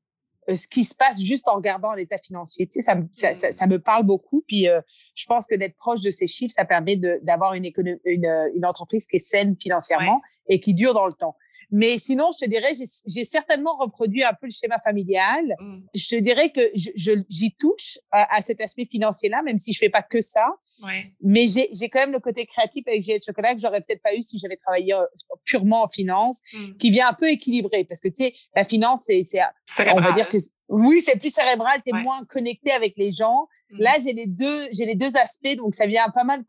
euh, 0.49 0.55
ce 0.55 0.67
qui 0.67 0.85
se 0.85 0.95
passe 0.95 1.21
juste 1.21 1.47
en 1.47 1.55
regardant 1.55 1.93
l'état 1.93 2.17
financier. 2.17 2.67
Tu 2.67 2.79
sais, 2.79 2.85
ça, 2.85 2.95
ça, 3.11 3.33
ça, 3.33 3.51
ça, 3.51 3.67
me 3.67 3.79
parle 3.79 4.03
beaucoup. 4.05 4.43
Puis, 4.47 4.69
euh, 4.69 4.79
je 5.13 5.25
pense 5.25 5.45
que 5.45 5.55
d'être 5.55 5.75
proche 5.75 6.01
de 6.01 6.09
ces 6.09 6.25
chiffres, 6.25 6.53
ça 6.55 6.63
permet 6.63 6.95
d'avoir 6.95 7.53
une, 7.53 7.65
une, 7.65 8.49
une, 8.55 8.65
entreprise 8.65 9.07
qui 9.07 9.17
est 9.17 9.19
saine 9.19 9.55
financièrement 9.61 10.21
et 10.47 10.61
qui 10.61 10.73
dure 10.73 10.93
dans 10.93 11.05
le 11.05 11.13
temps. 11.13 11.35
Mais 11.69 11.97
sinon, 11.97 12.29
je 12.33 12.45
te 12.45 12.49
dirais, 12.49 12.73
j'ai 13.05 13.25
certainement 13.25 13.75
reproduit 13.77 14.23
un 14.23 14.33
peu 14.33 14.47
le 14.47 14.51
schéma 14.51 14.77
familial. 14.83 15.55
Mmh. 15.59 15.79
Je 15.93 16.15
te 16.15 16.21
dirais 16.21 16.49
que 16.49 16.61
j'y 16.73 17.55
touche 17.55 17.97
à, 18.11 18.41
cet 18.41 18.61
aspect 18.61 18.87
financier-là, 18.89 19.41
même 19.43 19.57
si 19.57 19.73
je 19.73 19.79
fais 19.79 19.89
pas 19.89 20.01
que 20.01 20.21
ça. 20.21 20.47
Ouais. 20.81 21.11
Mais 21.21 21.47
j'ai 21.47 21.89
quand 21.89 21.99
même 21.99 22.11
le 22.11 22.19
côté 22.19 22.45
créatif 22.45 22.87
avec 22.87 23.01
Juliette 23.01 23.25
Chocolat 23.25 23.55
que 23.55 23.59
j'aurais 23.59 23.81
peut-être 23.81 24.01
pas 24.01 24.15
eu 24.15 24.21
si 24.21 24.37
j'avais 24.37 24.57
travaillé 24.57 24.93
euh, 24.93 25.03
purement 25.43 25.83
en 25.83 25.89
finance, 25.89 26.41
mmh. 26.53 26.77
qui 26.77 26.91
vient 26.91 27.09
un 27.09 27.13
peu 27.13 27.29
équilibrer. 27.29 27.83
Parce 27.83 27.99
que, 27.99 28.07
tu 28.07 28.23
sais, 28.23 28.35
la 28.55 28.63
finance, 28.63 29.03
c'est, 29.05 29.23
on 29.91 29.99
va 29.99 30.11
dire 30.13 30.29
que, 30.29 30.37
oui, 30.69 31.01
c'est 31.01 31.17
plus 31.17 31.33
cérébral, 31.33 31.81
tu 31.85 31.95
es 31.95 32.03
moins 32.03 32.23
connecté 32.25 32.71
avec 32.71 32.93
les 32.97 33.11
gens. 33.11 33.47
Mmh. 33.71 33.77
Là, 33.79 33.91
j'ai 34.03 34.13
les 34.13 34.27
deux, 34.27 34.67
j'ai 34.71 34.85
les 34.85 34.95
deux 34.95 35.15
aspects, 35.17 35.55
donc 35.57 35.75
ça 35.75 35.85
vient 35.87 36.07
pas 36.09 36.23
mal 36.23 36.43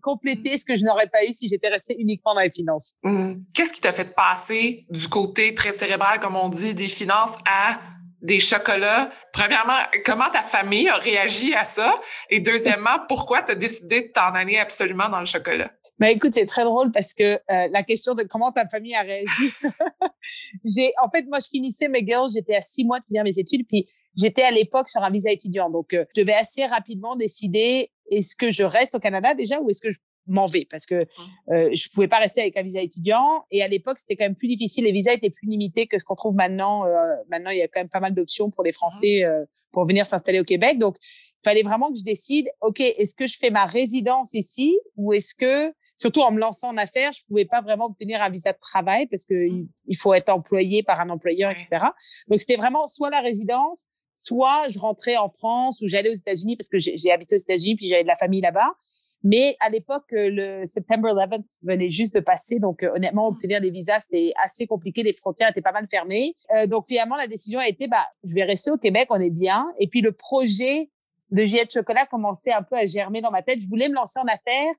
compléter 0.00 0.56
ce 0.56 0.64
que 0.64 0.76
je 0.76 0.84
n'aurais 0.84 1.08
pas 1.08 1.24
eu 1.24 1.32
si 1.32 1.48
j'étais 1.48 1.68
restée 1.68 1.96
uniquement 1.98 2.34
dans 2.34 2.40
les 2.40 2.50
finances. 2.50 2.94
Mmh. 3.02 3.34
Qu'est-ce 3.54 3.72
qui 3.72 3.80
t'a 3.80 3.92
fait 3.92 4.14
passer 4.14 4.86
du 4.90 5.08
côté 5.08 5.54
très 5.54 5.72
cérébral, 5.72 6.20
comme 6.20 6.36
on 6.36 6.48
dit, 6.48 6.74
des 6.74 6.88
finances 6.88 7.36
à 7.48 7.80
des 8.22 8.38
chocolats? 8.38 9.10
Premièrement, 9.32 9.78
comment 10.04 10.30
ta 10.30 10.42
famille 10.42 10.88
a 10.88 10.96
réagi 10.96 11.54
à 11.54 11.64
ça? 11.64 12.00
Et 12.28 12.40
deuxièmement, 12.40 12.98
pourquoi 13.08 13.42
tu 13.42 13.52
as 13.52 13.56
décidé 13.56 14.02
de 14.02 14.12
t'en 14.12 14.32
aller 14.34 14.58
absolument 14.58 15.08
dans 15.08 15.20
le 15.20 15.26
chocolat? 15.26 15.70
Ben 15.98 16.08
écoute, 16.08 16.32
c'est 16.32 16.46
très 16.46 16.64
drôle 16.64 16.92
parce 16.92 17.12
que 17.12 17.34
euh, 17.34 17.38
la 17.70 17.82
question 17.82 18.14
de 18.14 18.22
comment 18.22 18.50
ta 18.52 18.66
famille 18.66 18.94
a 18.94 19.02
réagi, 19.02 19.52
j'ai 20.64 20.94
en 21.02 21.10
fait 21.10 21.26
moi 21.28 21.40
je 21.40 21.48
finissais 21.48 21.88
mes 21.88 22.00
girls, 22.06 22.30
j'étais 22.32 22.54
à 22.54 22.62
six 22.62 22.84
mois 22.84 23.00
de 23.00 23.04
finir 23.04 23.22
mes 23.22 23.38
études, 23.38 23.66
puis 23.68 23.86
J'étais 24.16 24.42
à 24.42 24.50
l'époque 24.50 24.88
sur 24.88 25.02
un 25.02 25.10
visa 25.10 25.30
étudiant, 25.30 25.70
donc 25.70 25.92
euh, 25.92 26.04
je 26.14 26.22
devais 26.22 26.34
assez 26.34 26.64
rapidement 26.66 27.16
décider 27.16 27.90
est-ce 28.10 28.36
que 28.36 28.50
je 28.50 28.64
reste 28.64 28.94
au 28.94 28.98
Canada 28.98 29.34
déjà 29.34 29.60
ou 29.60 29.70
est-ce 29.70 29.80
que 29.80 29.92
je 29.92 29.98
m'en 30.26 30.46
vais? 30.46 30.66
Parce 30.70 30.86
que 30.86 31.02
mmh. 31.02 31.52
euh, 31.52 31.70
je 31.72 31.88
pouvais 31.90 32.08
pas 32.08 32.18
rester 32.18 32.40
avec 32.40 32.56
un 32.56 32.62
visa 32.62 32.80
étudiant 32.80 33.44
et 33.50 33.62
à 33.62 33.68
l'époque 33.68 33.98
c'était 33.98 34.16
quand 34.16 34.24
même 34.24 34.36
plus 34.36 34.48
difficile 34.48 34.84
les 34.84 34.92
visas 34.92 35.12
étaient 35.12 35.30
plus 35.30 35.48
limités 35.48 35.86
que 35.86 35.98
ce 35.98 36.04
qu'on 36.04 36.14
trouve 36.14 36.34
maintenant 36.34 36.86
euh, 36.86 37.16
maintenant 37.30 37.50
il 37.50 37.58
y 37.58 37.62
a 37.62 37.68
quand 37.68 37.80
même 37.80 37.88
pas 37.88 38.00
mal 38.00 38.14
d'options 38.14 38.50
pour 38.50 38.64
les 38.64 38.72
Français 38.72 39.22
mmh. 39.22 39.28
euh, 39.28 39.44
pour 39.72 39.86
venir 39.86 40.06
s'installer 40.06 40.40
au 40.40 40.44
Québec 40.44 40.78
donc 40.78 40.96
il 41.00 41.44
fallait 41.44 41.62
vraiment 41.62 41.90
que 41.90 41.98
je 41.98 42.04
décide 42.04 42.48
ok 42.60 42.80
est-ce 42.80 43.14
que 43.14 43.26
je 43.26 43.36
fais 43.36 43.50
ma 43.50 43.64
résidence 43.64 44.34
ici 44.34 44.78
ou 44.96 45.12
est-ce 45.12 45.34
que 45.34 45.72
surtout 45.96 46.20
en 46.20 46.32
me 46.32 46.38
lançant 46.38 46.68
en 46.68 46.76
affaires 46.76 47.12
je 47.12 47.24
pouvais 47.26 47.46
pas 47.46 47.60
vraiment 47.60 47.86
obtenir 47.86 48.22
un 48.22 48.30
visa 48.30 48.52
de 48.52 48.58
travail 48.60 49.06
parce 49.06 49.24
que 49.24 49.48
mmh. 49.48 49.68
il 49.86 49.96
faut 49.96 50.14
être 50.14 50.28
employé 50.28 50.82
par 50.82 51.00
un 51.00 51.10
employeur 51.10 51.50
etc 51.50 51.86
donc 52.28 52.40
c'était 52.40 52.56
vraiment 52.56 52.86
soit 52.88 53.10
la 53.10 53.20
résidence 53.20 53.86
soit 54.20 54.68
je 54.68 54.78
rentrais 54.78 55.16
en 55.16 55.30
France 55.30 55.80
ou 55.80 55.88
j'allais 55.88 56.10
aux 56.10 56.14
États-Unis 56.14 56.56
parce 56.56 56.68
que 56.68 56.78
j'ai 56.78 57.10
habité 57.10 57.36
aux 57.36 57.38
États-Unis 57.38 57.76
puis 57.76 57.88
j'avais 57.88 58.02
de 58.02 58.08
la 58.08 58.16
famille 58.16 58.42
là-bas. 58.42 58.74
Mais 59.22 59.56
à 59.60 59.68
l'époque, 59.68 60.12
euh, 60.12 60.28
le 60.30 60.64
September 60.64 61.10
11th 61.10 61.44
venait 61.62 61.90
juste 61.90 62.14
de 62.14 62.20
passer, 62.20 62.58
donc 62.58 62.82
euh, 62.82 62.94
honnêtement, 62.94 63.30
mmh. 63.30 63.34
obtenir 63.34 63.60
des 63.60 63.70
visas 63.70 64.00
c'était 64.00 64.32
assez 64.42 64.66
compliqué, 64.66 65.02
les 65.02 65.12
frontières 65.12 65.50
étaient 65.50 65.60
pas 65.60 65.72
mal 65.72 65.86
fermées. 65.90 66.34
Euh, 66.54 66.66
donc 66.66 66.86
finalement, 66.86 67.16
la 67.16 67.26
décision 67.26 67.58
a 67.60 67.68
été, 67.68 67.86
bah, 67.86 68.06
je 68.24 68.34
vais 68.34 68.44
rester 68.44 68.70
au 68.70 68.78
Québec, 68.78 69.08
on 69.10 69.20
est 69.20 69.30
bien. 69.30 69.66
Et 69.78 69.88
puis 69.88 70.00
le 70.00 70.12
projet 70.12 70.90
de 71.30 71.44
Juliette 71.44 71.72
Chocolat 71.72 72.06
commençait 72.06 72.52
un 72.52 72.62
peu 72.62 72.76
à 72.76 72.86
germer 72.86 73.20
dans 73.20 73.30
ma 73.30 73.42
tête. 73.42 73.60
Je 73.60 73.68
voulais 73.68 73.88
me 73.88 73.94
lancer 73.94 74.18
en 74.18 74.24
affaires. 74.24 74.74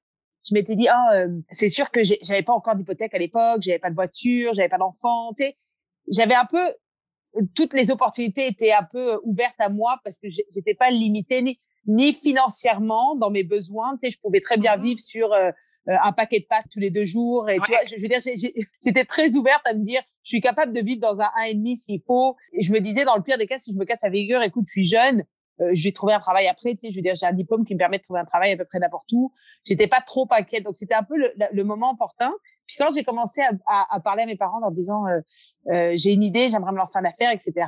Je 0.48 0.55
m'étais 0.55 0.75
dit, 0.75 0.88
ah, 0.88 1.25
c'est 1.51 1.69
sûr 1.69 1.91
que 1.91 2.01
j'avais 2.03 2.41
pas 2.41 2.53
encore 2.53 2.75
d'hypothèque 2.75 3.13
à 3.13 3.19
l'époque, 3.19 3.62
j'avais 3.62 3.77
pas 3.77 3.91
de 3.91 3.95
voiture, 3.95 4.53
j'avais 4.53 4.69
pas 4.69 4.79
d'enfant, 4.79 5.33
tu 5.38 5.43
sais. 5.43 5.55
J'avais 6.10 6.33
un 6.33 6.45
peu 6.45 6.74
toutes 7.55 7.73
les 7.73 7.91
opportunités 7.91 8.47
étaient 8.47 8.73
un 8.73 8.83
peu 8.83 9.19
ouvertes 9.23 9.59
à 9.59 9.69
moi 9.69 10.00
parce 10.03 10.19
que 10.19 10.27
j'étais 10.29 10.73
pas 10.73 10.89
limitée 10.89 11.41
ni, 11.41 11.59
ni 11.88 12.13
financièrement 12.13 13.15
dans 13.15 13.29
mes 13.29 13.43
besoins. 13.43 13.95
Tu 13.97 14.07
sais, 14.07 14.11
je 14.11 14.19
pouvais 14.19 14.39
très 14.39 14.57
bien 14.57 14.77
mmh 14.77 14.83
vivre 14.83 15.00
sur 15.00 15.33
euh, 15.33 15.51
euh, 15.89 15.95
un 16.03 16.11
paquet 16.11 16.39
de 16.39 16.45
pâtes 16.45 16.65
tous 16.71 16.79
les 16.79 16.91
deux 16.91 17.05
jours. 17.05 17.50
Et 17.50 17.57
tu 17.59 17.71
vois, 17.71 17.79
je, 17.85 17.95
veux 17.95 18.07
dire, 18.07 18.19
j'étais 18.83 19.05
très 19.05 19.35
ouverte 19.35 19.65
à 19.65 19.73
me 19.73 19.83
dire, 19.83 20.01
je 20.23 20.29
suis 20.29 20.41
capable 20.41 20.73
de 20.73 20.81
vivre 20.81 21.01
dans 21.01 21.21
un 21.21 21.29
1,5 21.43 21.75
s'il 21.75 22.01
faut. 22.05 22.35
Et 22.53 22.61
je 22.61 22.71
me 22.71 22.79
disais, 22.79 23.03
dans 23.03 23.15
le 23.15 23.23
pire 23.23 23.38
des 23.38 23.47
cas, 23.47 23.57
si 23.57 23.73
je 23.73 23.77
me 23.77 23.85
casse 23.85 24.03
la 24.03 24.11
figure, 24.11 24.41
écoute, 24.43 24.65
je 24.67 24.71
suis 24.71 24.83
jeune, 24.83 25.19
euh, 25.19 25.23
je 25.74 25.84
vais 25.84 25.91
trouver 25.91 26.13
un 26.13 26.20
travail 26.20 26.48
après. 26.48 26.72
Tu 26.72 26.80
sais, 26.80 26.91
je 26.91 26.96
veux 26.96 27.01
dire, 27.01 27.15
j'ai 27.15 27.25
un 27.25 27.34
diplôme 27.34 27.65
qui 27.65 27.74
me 27.74 27.80
permet 27.80 27.98
de 27.98 28.03
trouver 28.03 28.20
un 28.20 28.25
travail 28.25 28.51
à 28.51 28.58
peu 28.58 28.65
près 28.65 28.80
n'importe 28.80 29.12
où. 29.12 29.32
J'étais 29.63 29.88
pas 29.88 30.01
trop 30.01 30.27
inquiète, 30.32 30.63
donc 30.63 30.75
c'était 30.75 30.96
un 30.96 31.03
peu 31.03 31.18
le, 31.18 31.34
le, 31.51 31.63
moment 31.63 31.91
opportun. 31.91 32.34
Puis 32.68 32.77
quand 32.80 32.94
j'ai 32.94 33.03
commencé 33.03 33.41
à, 33.41 33.51
à, 33.68 33.96
à, 33.96 34.00
parler 34.00 34.24
à 34.24 34.25
mes 34.25 34.38
parents 34.38 34.58
en 34.58 34.62
leur 34.62 34.72
disant, 34.72 35.06
euh, 35.08 35.20
euh, 35.72 35.94
j'ai 35.96 36.12
une 36.12 36.24
idée, 36.24 36.50
j'aimerais 36.50 36.72
me 36.72 36.77
lancer 36.77 36.98
en 36.98 37.06
affaires, 37.06 37.32
etc. 37.32 37.68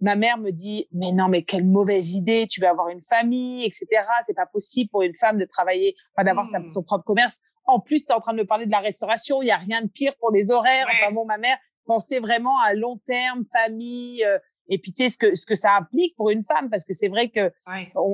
Ma 0.00 0.16
mère 0.16 0.38
me 0.38 0.50
dit, 0.50 0.88
mais 0.92 1.12
non, 1.12 1.28
mais 1.28 1.42
quelle 1.42 1.64
mauvaise 1.64 2.12
idée, 2.12 2.46
tu 2.48 2.60
vas 2.60 2.70
avoir 2.70 2.88
une 2.88 3.02
famille, 3.02 3.64
etc. 3.64 3.86
C'est 4.26 4.34
pas 4.34 4.46
possible 4.46 4.90
pour 4.90 5.02
une 5.02 5.14
femme 5.14 5.38
de 5.38 5.44
travailler, 5.44 5.94
enfin 6.16 6.24
d'avoir 6.24 6.46
mmh. 6.46 6.68
son 6.68 6.82
propre 6.82 7.04
commerce. 7.04 7.38
En 7.64 7.78
plus, 7.78 8.04
tu 8.04 8.12
es 8.12 8.14
en 8.14 8.20
train 8.20 8.32
de 8.32 8.38
me 8.38 8.46
parler 8.46 8.66
de 8.66 8.72
la 8.72 8.80
restauration, 8.80 9.42
il 9.42 9.46
y 9.46 9.52
a 9.52 9.56
rien 9.56 9.80
de 9.82 9.88
pire 9.88 10.14
pour 10.18 10.32
les 10.32 10.50
horaires. 10.50 10.88
Enfin 10.88 11.12
bon, 11.12 11.24
ma 11.24 11.38
mère 11.38 11.56
pensait 11.84 12.18
vraiment 12.18 12.58
à 12.60 12.74
long 12.74 12.98
terme, 13.06 13.44
famille, 13.52 14.24
euh, 14.24 14.38
et 14.68 14.78
puis 14.78 14.92
tu 14.92 15.02
sais 15.02 15.10
ce 15.10 15.18
que 15.18 15.34
ce 15.34 15.46
que 15.46 15.54
ça 15.54 15.76
implique 15.76 16.14
pour 16.16 16.30
une 16.30 16.44
femme 16.44 16.70
parce 16.70 16.84
que 16.84 16.92
c'est 16.92 17.08
vrai 17.08 17.28
que 17.28 17.52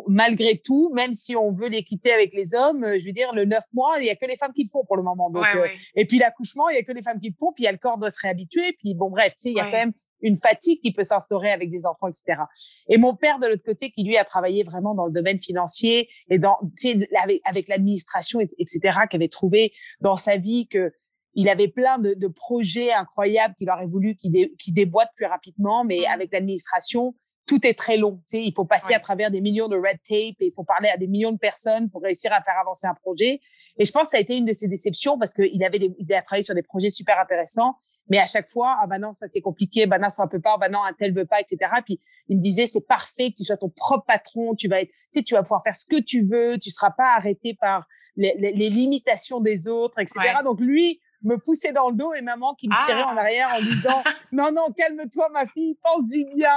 malgré 0.09 0.59
tout 0.59 0.91
même 0.95 1.13
si 1.13 1.37
on 1.37 1.53
veut 1.53 1.69
l'équité 1.69 2.13
avec 2.13 2.33
les 2.35 2.55
hommes 2.55 2.85
je 2.99 3.05
veux 3.05 3.13
dire 3.13 3.35
le 3.35 3.45
neuf 3.45 3.65
mois 3.73 3.97
il 4.01 4.07
y 4.07 4.11
a 4.11 4.17
que 4.17 4.27
les 4.27 4.37
femmes 4.37 4.53
qui 4.53 4.65
le 4.65 4.71
font 4.71 4.85
pour 4.85 4.97
le 4.97 5.03
moment 5.03 5.31
donc 5.31 5.45
et 5.95 6.07
puis 6.07 6.19
l'accouchement 6.19 6.69
il 6.69 6.77
y 6.77 6.79
a 6.79 6.83
que 6.83 6.93
les 6.93 7.03
femmes 7.03 7.21
qui 7.21 7.29
le 7.29 7.37
font 7.39 7.53
puis 7.53 7.65
il 7.65 7.67
y 7.67 7.69
a 7.69 7.73
le 7.73 7.79
corps 7.79 7.99
doit 7.99 8.11
se 8.11 8.21
réhabituer 8.21 8.75
puis 8.79 8.95
bon 8.95 9.11
bref 9.11 9.35
tu 9.35 9.43
sais 9.43 9.51
il 9.51 9.57
y 9.57 9.61
a 9.61 9.65
quand 9.71 9.79
même 9.79 9.93
une 10.21 10.37
fatigue 10.37 10.81
qui 10.81 10.93
peut 10.93 11.05
s'instaurer 11.05 11.51
avec 11.51 11.71
des 11.71 11.87
enfants, 11.87 12.09
etc. 12.09 12.43
Et 12.89 12.99
mon 12.99 13.15
père 13.15 13.39
de 13.39 13.47
l'autre 13.47 13.63
côté, 13.65 13.91
qui 13.91 14.03
lui 14.05 14.17
a 14.17 14.25
travaillé 14.25 14.65
vraiment 14.65 14.95
dans 14.95 15.07
le 15.07 15.13
domaine 15.13 15.41
financier 15.41 16.09
et 16.31 16.39
dans 16.39 16.59
avec, 17.23 17.41
avec 17.45 17.69
l'administration, 17.69 18.41
etc., 18.41 18.81
qui 19.09 19.17
avait 19.17 19.29
trouvé 19.29 19.73
dans 20.01 20.17
sa 20.17 20.37
vie 20.37 20.67
que 20.69 20.93
il 21.35 21.49
avait 21.49 21.69
plein 21.69 21.99
de, 21.99 22.15
de 22.15 22.29
projets 22.29 22.93
incroyables 22.93 23.55
qu'il 23.55 23.71
aurait 23.71 23.87
voulu 23.87 24.17
qui, 24.17 24.31
dé, 24.31 24.53
qui 24.59 24.73
déboîtent 24.73 25.13
plus 25.15 25.27
rapidement, 25.27 25.85
mais 25.85 26.01
mmh. 26.01 26.13
avec 26.13 26.33
l'administration, 26.33 27.15
tout 27.47 27.67
est 27.67 27.79
très 27.79 27.97
long. 27.97 28.17
Tu 28.29 28.37
sais, 28.39 28.43
il 28.43 28.53
faut 28.55 28.65
passer 28.65 28.95
à 28.95 29.01
travers 29.01 29.31
des 29.31 29.41
millions 29.41 29.69
de 29.69 29.77
red 29.77 29.99
tape 30.07 30.37
et 30.41 30.47
il 30.47 30.53
faut 30.55 30.65
parler 30.65 30.89
à 30.89 30.97
des 30.97 31.07
millions 31.07 31.33
de 31.33 31.39
personnes 31.39 31.89
pour 31.91 32.03
réussir 32.03 32.33
à 32.33 32.43
faire 32.43 32.59
avancer 32.61 32.87
un 32.87 32.95
projet. 32.95 33.41
Et 33.79 33.85
je 33.85 33.93
pense 33.93 34.05
que 34.05 34.11
ça 34.11 34.17
a 34.19 34.21
été 34.21 34.37
une 34.37 34.45
de 34.45 34.53
ses 34.53 34.69
déceptions 34.69 35.19
parce 35.19 35.33
qu'il 35.33 35.65
avait 35.65 35.79
des, 35.79 35.95
il 35.99 36.13
a 36.13 36.23
travaillé 36.23 36.43
sur 36.43 36.55
des 36.55 36.63
projets 36.63 36.91
super 36.91 37.19
intéressants 37.19 37.77
mais 38.09 38.19
à 38.19 38.27
chaque 38.27 38.51
fois, 38.51 38.77
ah 38.81 38.87
bah 38.87 38.99
non, 38.99 39.13
ça 39.13 39.27
c'est 39.29 39.41
compliqué, 39.41 39.87
bah 39.87 39.99
non, 39.99 40.11
ça 40.11 40.25
ne 40.25 40.29
peut 40.29 40.41
pas, 40.41 40.57
bah 40.57 40.69
non, 40.69 40.83
un 40.83 40.93
tel 40.93 41.15
veut 41.15 41.27
pas, 41.27 41.41
etc. 41.41 41.71
Puis 41.85 42.01
il 42.29 42.39
me 42.39 42.43
disait, 42.43 42.67
c'est 42.67 42.87
parfait 42.87 43.31
que 43.31 43.37
tu 43.37 43.45
sois 43.45 43.57
ton 43.57 43.69
propre 43.69 44.05
patron, 44.07 44.55
tu 44.55 44.69
vas 44.69 44.81
être, 44.81 44.89
tu 45.13 45.19
sais, 45.19 45.23
tu 45.23 45.35
vas 45.35 45.43
pouvoir 45.43 45.63
faire 45.63 45.77
ce 45.77 45.87
que 45.87 46.01
tu 46.01 46.27
veux, 46.27 46.59
tu 46.59 46.71
seras 46.71 46.91
pas 46.91 47.15
arrêté 47.17 47.57
par 47.61 47.87
les, 48.17 48.35
les, 48.39 48.53
les 48.53 48.71
limitations 48.71 49.41
des 49.41 49.69
autres, 49.69 50.01
etc. 50.01 50.21
Donc 50.43 50.61
lui, 50.61 51.01
me 51.23 51.37
poussait 51.37 51.73
dans 51.73 51.91
le 51.91 51.97
dos 51.97 52.13
et 52.15 52.21
maman 52.21 52.55
qui 52.55 52.69
me 52.69 52.87
tirait 52.87 53.03
en 53.03 53.17
ah! 53.17 53.21
arrière 53.21 53.49
en 53.57 53.61
disant 53.61 54.03
non 54.33 54.53
non 54.53 54.73
calme-toi 54.77 55.29
ma 55.33 55.47
fille 55.47 55.77
pense-y 55.83 56.25
bien. 56.35 56.57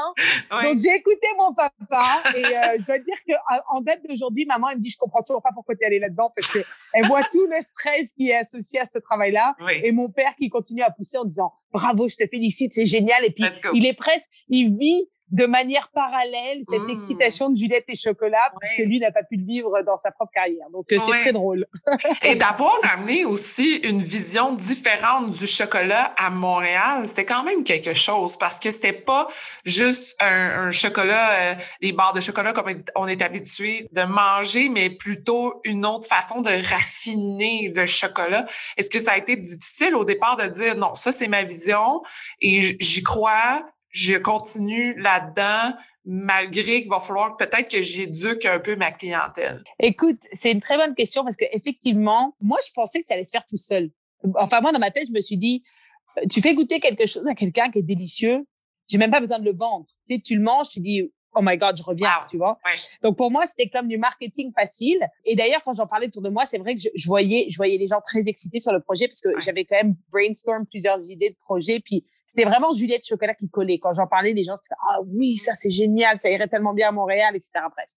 Donc 0.64 0.78
j'ai 0.78 0.96
écouté 0.96 1.28
mon 1.38 1.54
papa 1.54 2.04
et 2.36 2.46
euh, 2.46 2.78
je 2.80 2.86
dois 2.86 3.00
dire 3.00 3.16
que 3.28 3.34
en 3.70 3.82
date 3.82 4.02
d'aujourd'hui 4.08 4.46
maman 4.46 4.70
elle 4.70 4.78
me 4.78 4.82
dit 4.82 4.90
je 4.90 4.98
comprends 4.98 5.22
toujours 5.22 5.42
pas 5.42 5.52
pourquoi 5.54 5.76
tu 5.76 5.84
es 5.84 5.88
allée 5.88 6.00
là-dedans 6.00 6.32
parce 6.36 6.48
que 6.48 6.60
elle 6.94 7.08
voit 7.08 7.24
tout 7.24 7.48
le 7.48 7.62
stress 7.62 8.14
qui 8.14 8.30
est 8.30 8.36
associé 8.36 8.80
à 8.80 8.86
ce 8.86 9.00
travail-là 9.00 9.56
et 9.84 9.92
mon 9.92 10.10
père 10.10 10.36
qui 10.36 10.50
continue 10.50 10.84
à 10.84 10.92
pousser 10.92 11.18
en 11.18 11.26
disant 11.26 11.54
bravo 11.72 12.08
je 12.08 12.16
te 12.16 12.28
félicite 12.28 12.74
c'est 12.76 12.86
génial 12.86 13.26
et 13.26 13.32
puis 13.32 13.46
il 13.74 13.86
est 13.86 13.94
presque 13.94 14.30
il 14.50 14.78
vit 14.78 15.10
de 15.32 15.46
manière 15.46 15.90
parallèle 15.90 16.62
cette 16.70 16.82
mmh. 16.82 16.90
excitation 16.90 17.50
de 17.50 17.58
Juliette 17.58 17.86
et 17.88 17.96
chocolat 17.96 18.52
parce 18.60 18.74
que 18.74 18.84
lui 18.84 19.00
n'a 19.00 19.12
pas 19.12 19.24
pu 19.24 19.38
le 19.38 19.46
vivre 19.46 19.82
dans 19.86 19.98
sa 19.98 20.12
propre 20.12 20.32
carrière. 20.34 20.70
Donc 20.72 20.92
euh, 20.92 20.98
c'est 20.98 21.20
très 21.20 21.34
drôle. 21.34 21.66
et 22.24 22.36
d'avoir 22.36 22.78
amené 22.84 23.26
aussi 23.26 23.78
une 23.78 24.02
vision 24.02 24.54
différente 24.54 25.32
du 25.32 25.48
chocolat 25.48 26.14
à 26.18 26.30
Montréal, 26.30 27.08
c'était 27.08 27.26
quand 27.26 27.44
même 27.44 27.64
quelque 27.64 27.94
chose 27.94 28.38
parce 28.38 28.60
que 28.60 28.72
c'était 28.72 28.94
pas 28.94 29.28
juste 29.64 30.16
un, 30.20 30.72
chocolat, 30.72 31.54
euh, 31.54 31.56
des 31.82 31.94
barres 31.94 32.14
de 32.14 32.20
chocolat 32.20 32.54
comme 32.54 32.84
on 32.96 33.08
est 33.08 33.22
habitué 33.22 33.88
de 33.92 34.04
manger, 34.04 34.70
mais 34.70 34.90
plutôt 34.90 35.62
une 35.64 35.86
autre 35.86 36.08
façon 36.08 36.42
de 36.42 36.50
raffiner 36.50 37.72
le 37.74 37.86
chocolat. 37.86 38.46
Est-ce 38.78 38.90
que 38.90 39.00
ça 39.00 39.12
a 39.14 39.18
été 39.18 39.38
difficile 39.38 39.96
au 39.96 40.04
départ 40.04 40.38
de 40.38 40.48
dire 40.48 40.76
non, 40.76 40.94
ça 40.96 41.12
c'est 41.12 41.28
ma 41.28 41.44
vision 41.44 42.02
et 42.42 42.78
j'y 42.80 43.04
crois, 43.04 43.66
je 43.92 44.16
continue 44.16 44.96
là-dedans 45.00 45.78
malgré 46.06 46.82
qu'il 46.82 46.90
va 46.90 47.00
falloir 47.00 47.38
peut-être 47.38 47.70
que 47.70 47.82
j'éduque 47.82 48.46
un 48.46 48.60
peu 48.60 48.76
ma 48.76 48.92
clientèle? 48.92 49.64
Écoute, 49.80 50.20
c'est 50.34 50.52
une 50.52 50.60
très 50.60 50.78
bonne 50.78 50.96
question 50.96 51.24
parce 51.24 51.36
que 51.36 51.46
effectivement, 51.52 52.36
moi, 52.42 52.58
je 52.66 52.72
pensais 52.74 53.00
que 53.00 53.06
ça 53.08 53.14
allait 53.14 53.26
se 53.26 53.32
faire 53.32 53.46
tout 53.46 53.58
seul. 53.58 53.92
Enfin, 54.36 54.62
moi, 54.62 54.72
dans 54.72 54.80
ma 54.80 54.92
tête, 54.92 55.08
je 55.08 55.14
me 55.14 55.22
suis 55.22 55.38
dit, 55.38 55.64
euh, 56.18 56.24
tu 56.30 56.42
fais 56.42 56.54
goûter 56.54 56.80
quelque 56.80 57.06
chose 57.06 57.28
à 57.28 57.36
quelqu'un 57.36 57.70
qui 57.70 57.80
est 57.80 57.84
délicieux, 57.84 58.46
j'ai 58.88 58.98
même 58.98 59.12
pas 59.12 59.20
besoin 59.20 59.40
de 59.40 59.46
le 59.46 59.56
vendre. 59.56 59.86
Tu 60.08 60.16
sais, 60.16 60.22
tu 60.22 60.36
le 60.36 60.42
manges, 60.42 60.70
tu 60.70 60.80
dis, 60.80 61.12
oh 61.34 61.40
my 61.42 61.58
God, 61.58 61.78
je 61.78 61.84
reviens, 61.84 62.10
tu 62.30 62.38
vois. 62.38 62.58
Donc 63.04 63.18
pour 63.18 63.32
moi, 63.32 63.46
c'était 63.46 63.70
comme 63.70 63.88
du 63.88 63.98
marketing 63.98 64.52
facile. 64.54 65.00
Et 65.24 65.36
d'ailleurs, 65.36 65.64
quand 65.64 65.74
j'en 65.74 65.88
parlais 65.88 66.08
autour 66.08 66.22
de 66.22 66.30
moi, 66.30 66.46
c'est 66.46 66.58
vrai 66.58 66.76
que 66.76 66.82
je, 66.94 67.08
voyais, 67.08 67.48
je 67.50 67.58
voyais 67.58 67.78
les 67.78 67.88
gens 67.88 68.02
très 68.04 68.28
excités 68.28 68.60
sur 68.60 68.74
le 68.74 68.82
projet 68.82 69.08
parce 69.08 69.22
que 69.22 69.30
j'avais 69.40 69.66
quand 69.66 69.78
même 69.78 69.96
brainstorm 70.12 70.66
plusieurs 70.66 71.10
idées 71.10 71.30
de 71.30 71.38
projet. 71.38 71.80
Puis 71.80 72.06
c'était 72.32 72.48
vraiment 72.48 72.74
Juliette 72.74 73.06
Chocolat 73.06 73.36
qui 73.36 73.50
collait. 73.50 73.78
Quand 73.78 73.92
j'en 73.92 74.08
parlais, 74.08 74.32
les 74.32 74.46
gens 74.46 74.56
se 74.56 74.62
ah 74.72 75.02
oui, 75.06 75.36
ça 75.36 75.54
c'est 75.54 75.70
génial, 75.70 76.18
ça 76.22 76.32
irait 76.32 76.48
tellement 76.48 76.74
bien 76.74 76.88
à 76.88 76.92
Montréal, 76.94 77.36
etc. 77.36 77.52
Bref. 77.76 77.90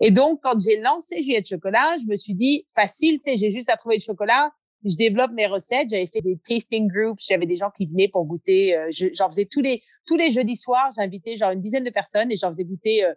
Et 0.00 0.10
donc 0.10 0.40
quand 0.42 0.60
j'ai 0.60 0.78
lancé 0.78 1.22
Juliette 1.22 1.48
Chocolat, 1.48 1.96
je 2.02 2.06
me 2.06 2.16
suis 2.16 2.34
dit 2.34 2.66
facile, 2.74 3.20
tu 3.24 3.30
sais, 3.30 3.38
j'ai 3.38 3.50
juste 3.50 3.70
à 3.70 3.76
trouver 3.76 3.96
le 3.96 4.02
chocolat 4.02 4.52
je 4.84 4.96
développe 4.96 5.32
mes 5.32 5.46
recettes. 5.46 5.90
J'avais 5.90 6.06
fait 6.06 6.20
des 6.20 6.38
tasting 6.38 6.88
groups. 6.88 7.22
J'avais 7.26 7.46
des 7.46 7.56
gens 7.56 7.70
qui 7.70 7.86
venaient 7.86 8.08
pour 8.08 8.24
goûter. 8.24 8.76
Euh, 8.76 8.90
j'en 9.14 9.28
faisais 9.28 9.44
tous 9.44 9.60
les 9.60 9.82
tous 10.06 10.16
les 10.16 10.30
jeudis 10.30 10.56
soirs. 10.56 10.90
J'invitais 10.96 11.36
genre 11.36 11.50
une 11.50 11.60
dizaine 11.60 11.84
de 11.84 11.90
personnes 11.90 12.30
et 12.32 12.36
j'en 12.36 12.48
faisais 12.48 12.64
goûter 12.64 13.04
euh, 13.04 13.12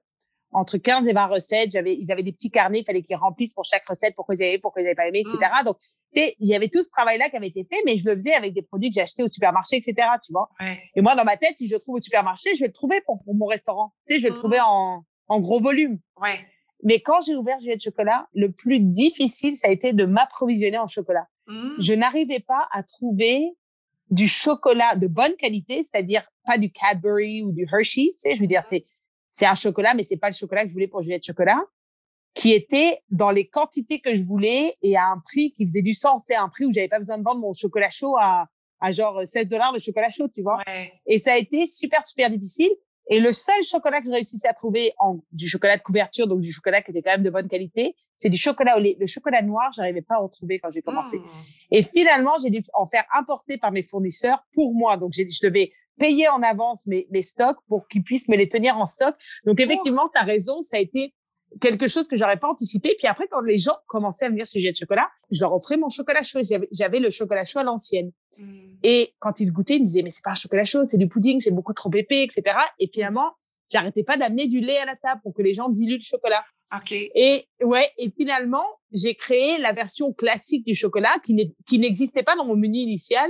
entre 0.51 0.77
15 0.77 1.07
et 1.07 1.13
20 1.13 1.25
recettes. 1.27 1.71
J'avais, 1.71 1.95
ils 1.95 2.11
avaient 2.11 2.23
des 2.23 2.33
petits 2.33 2.51
carnets. 2.51 2.79
Il 2.79 2.85
fallait 2.85 3.01
qu'ils 3.01 3.15
remplissent 3.15 3.53
pour 3.53 3.65
chaque 3.65 3.87
recette, 3.87 4.15
pourquoi 4.15 4.35
ils 4.35 4.43
avaient, 4.43 4.59
pourquoi 4.59 4.81
ils 4.81 4.85
n'avaient 4.85 4.95
pas 4.95 5.07
aimé, 5.07 5.19
etc. 5.19 5.37
Mmh. 5.39 5.65
Donc, 5.65 5.77
tu 6.13 6.21
sais, 6.21 6.35
il 6.39 6.47
y 6.47 6.55
avait 6.55 6.69
tout 6.69 6.81
ce 6.81 6.89
travail-là 6.89 7.29
qui 7.29 7.37
avait 7.37 7.47
été 7.47 7.63
fait, 7.63 7.81
mais 7.85 7.97
je 7.97 8.07
le 8.07 8.15
faisais 8.15 8.33
avec 8.33 8.53
des 8.53 8.61
produits 8.61 8.89
que 8.89 8.95
j'ai 8.95 9.01
achetés 9.01 9.23
au 9.23 9.27
supermarché, 9.27 9.77
etc. 9.77 9.95
Tu 10.23 10.31
vois. 10.31 10.49
Et 10.95 11.01
moi, 11.01 11.15
dans 11.15 11.23
ma 11.23 11.37
tête, 11.37 11.57
si 11.57 11.67
je 11.67 11.73
le 11.73 11.79
trouve 11.79 11.95
au 11.95 11.99
supermarché, 11.99 12.55
je 12.55 12.61
vais 12.61 12.67
le 12.67 12.73
trouver 12.73 13.01
pour, 13.05 13.21
mon 13.27 13.45
restaurant. 13.45 13.93
Tu 14.07 14.13
sais, 14.13 14.19
je 14.19 14.23
vais 14.23 14.29
le 14.29 14.35
trouver 14.35 14.57
mmh. 14.57 14.67
en, 14.67 15.05
en 15.27 15.39
gros 15.39 15.59
volume. 15.59 15.99
Ouais. 16.21 16.39
Mais 16.83 16.99
quand 16.99 17.21
j'ai 17.21 17.35
ouvert 17.35 17.59
Juliette 17.59 17.81
Chocolat, 17.81 18.27
le 18.33 18.51
plus 18.51 18.79
difficile, 18.79 19.55
ça 19.55 19.67
a 19.67 19.71
été 19.71 19.93
de 19.93 20.05
m'approvisionner 20.05 20.77
en 20.77 20.87
chocolat. 20.87 21.27
Mmh. 21.47 21.69
Je 21.79 21.93
n'arrivais 21.93 22.41
pas 22.41 22.67
à 22.71 22.83
trouver 22.83 23.55
du 24.09 24.27
chocolat 24.27 24.95
de 24.95 25.07
bonne 25.07 25.35
qualité, 25.35 25.81
c'est-à-dire 25.81 26.23
pas 26.45 26.57
du 26.57 26.71
Cadbury 26.71 27.41
ou 27.41 27.51
du 27.51 27.65
Hershey, 27.71 28.09
tu 28.11 28.17
sais, 28.17 28.35
je 28.35 28.41
veux 28.41 28.47
dire, 28.47 28.61
c'est, 28.61 28.85
c'est 29.31 29.45
un 29.45 29.55
chocolat, 29.55 29.93
mais 29.93 30.03
c'est 30.03 30.17
pas 30.17 30.29
le 30.29 30.35
chocolat 30.35 30.63
que 30.63 30.69
je 30.69 30.73
voulais 30.73 30.87
pour 30.87 31.01
Juliette 31.01 31.25
Chocolat, 31.25 31.59
qui 32.33 32.51
était 32.51 32.99
dans 33.09 33.31
les 33.31 33.47
quantités 33.47 33.99
que 33.99 34.15
je 34.15 34.23
voulais 34.23 34.75
et 34.81 34.97
à 34.97 35.05
un 35.07 35.19
prix 35.19 35.51
qui 35.51 35.65
faisait 35.65 35.81
du 35.81 35.93
sens, 35.93 36.23
c'est 36.25 36.35
un 36.35 36.49
prix 36.49 36.65
où 36.65 36.73
j'avais 36.73 36.87
pas 36.87 36.99
besoin 36.99 37.17
de 37.17 37.23
vendre 37.23 37.41
mon 37.41 37.53
chocolat 37.53 37.89
chaud 37.89 38.15
à, 38.17 38.47
à 38.79 38.91
genre 38.91 39.21
16 39.23 39.47
dollars 39.47 39.71
le 39.71 39.79
chocolat 39.79 40.09
chaud, 40.09 40.27
tu 40.27 40.41
vois. 40.41 40.59
Et 41.05 41.19
ça 41.19 41.33
a 41.33 41.37
été 41.37 41.65
super, 41.65 42.05
super 42.05 42.29
difficile. 42.29 42.71
Et 43.09 43.19
le 43.19 43.33
seul 43.33 43.61
chocolat 43.63 43.99
que 43.99 44.07
je 44.07 44.13
réussissais 44.13 44.47
à 44.47 44.53
trouver 44.53 44.93
en 44.97 45.19
du 45.31 45.47
chocolat 45.47 45.77
de 45.77 45.81
couverture, 45.81 46.27
donc 46.27 46.41
du 46.41 46.51
chocolat 46.51 46.81
qui 46.81 46.91
était 46.91 47.01
quand 47.01 47.11
même 47.11 47.23
de 47.23 47.29
bonne 47.29 47.47
qualité, 47.47 47.95
c'est 48.15 48.29
du 48.29 48.37
chocolat 48.37 48.77
au 48.77 48.79
lait. 48.79 48.95
Le 48.99 49.05
chocolat 49.05 49.41
noir, 49.41 49.71
j'arrivais 49.75 50.01
pas 50.01 50.15
à 50.15 50.19
en 50.19 50.23
retrouver 50.23 50.59
quand 50.59 50.71
j'ai 50.71 50.81
commencé. 50.81 51.19
Mmh. 51.19 51.25
Et 51.71 51.83
finalement, 51.83 52.31
j'ai 52.41 52.49
dû 52.49 52.63
en 52.73 52.87
faire 52.87 53.03
importer 53.17 53.57
par 53.57 53.71
mes 53.71 53.83
fournisseurs 53.83 54.45
pour 54.53 54.73
moi. 54.73 54.97
Donc, 54.97 55.11
j'ai, 55.11 55.29
je 55.29 55.45
devais 55.45 55.71
payer 55.99 56.29
en 56.29 56.41
avance 56.41 56.87
mes, 56.87 57.07
mes 57.11 57.21
stocks 57.21 57.57
pour 57.67 57.87
qu'ils 57.87 58.03
puissent 58.03 58.29
me 58.29 58.37
les 58.37 58.47
tenir 58.47 58.77
en 58.77 58.85
stock. 58.85 59.15
Donc, 59.45 59.59
effectivement, 59.59 60.09
tu 60.13 60.21
as 60.21 60.23
raison, 60.23 60.61
ça 60.61 60.77
a 60.77 60.79
été 60.79 61.13
quelque 61.59 61.87
chose 61.87 62.07
que 62.07 62.17
j'aurais 62.17 62.37
pas 62.37 62.49
anticipé. 62.49 62.95
Puis 62.97 63.07
après, 63.07 63.27
quand 63.27 63.41
les 63.41 63.57
gens 63.57 63.73
commençaient 63.87 64.25
à 64.25 64.29
venir 64.29 64.45
chez 64.45 64.59
Jet 64.59 64.77
Chocolat, 64.77 65.09
je 65.31 65.39
leur 65.41 65.53
offrais 65.53 65.77
mon 65.77 65.89
chocolat 65.89 66.23
chaud. 66.23 66.39
J'avais 66.71 66.99
le 66.99 67.09
chocolat 67.09 67.45
chaud 67.45 67.59
à 67.59 67.63
l'ancienne. 67.63 68.11
Mmh. 68.37 68.75
Et 68.83 69.13
quand 69.19 69.39
ils 69.39 69.51
goûtaient, 69.51 69.75
ils 69.75 69.81
me 69.81 69.85
disaient, 69.85 70.01
mais 70.01 70.09
c'est 70.09 70.23
pas 70.23 70.31
un 70.31 70.35
chocolat 70.35 70.65
chaud, 70.65 70.85
c'est 70.85 70.97
du 70.97 71.07
pudding, 71.07 71.39
c'est 71.39 71.51
beaucoup 71.51 71.73
trop 71.73 71.91
épais, 71.93 72.23
etc. 72.23 72.43
Et 72.79 72.89
finalement, 72.91 73.33
j'arrêtais 73.71 74.03
pas 74.03 74.17
d'amener 74.17 74.47
du 74.47 74.59
lait 74.59 74.77
à 74.77 74.85
la 74.85 74.95
table 74.95 75.21
pour 75.23 75.33
que 75.33 75.41
les 75.41 75.53
gens 75.53 75.69
diluent 75.69 75.95
le 75.95 76.01
chocolat. 76.01 76.43
OK. 76.75 76.91
Et 76.91 77.47
ouais, 77.61 77.89
et 77.97 78.11
finalement, 78.17 78.65
j'ai 78.91 79.15
créé 79.15 79.57
la 79.59 79.73
version 79.73 80.11
classique 80.13 80.65
du 80.65 80.73
chocolat 80.73 81.13
qui 81.23 81.79
n'existait 81.79 82.23
pas 82.23 82.35
dans 82.35 82.45
mon 82.45 82.55
menu 82.55 82.79
initial 82.79 83.29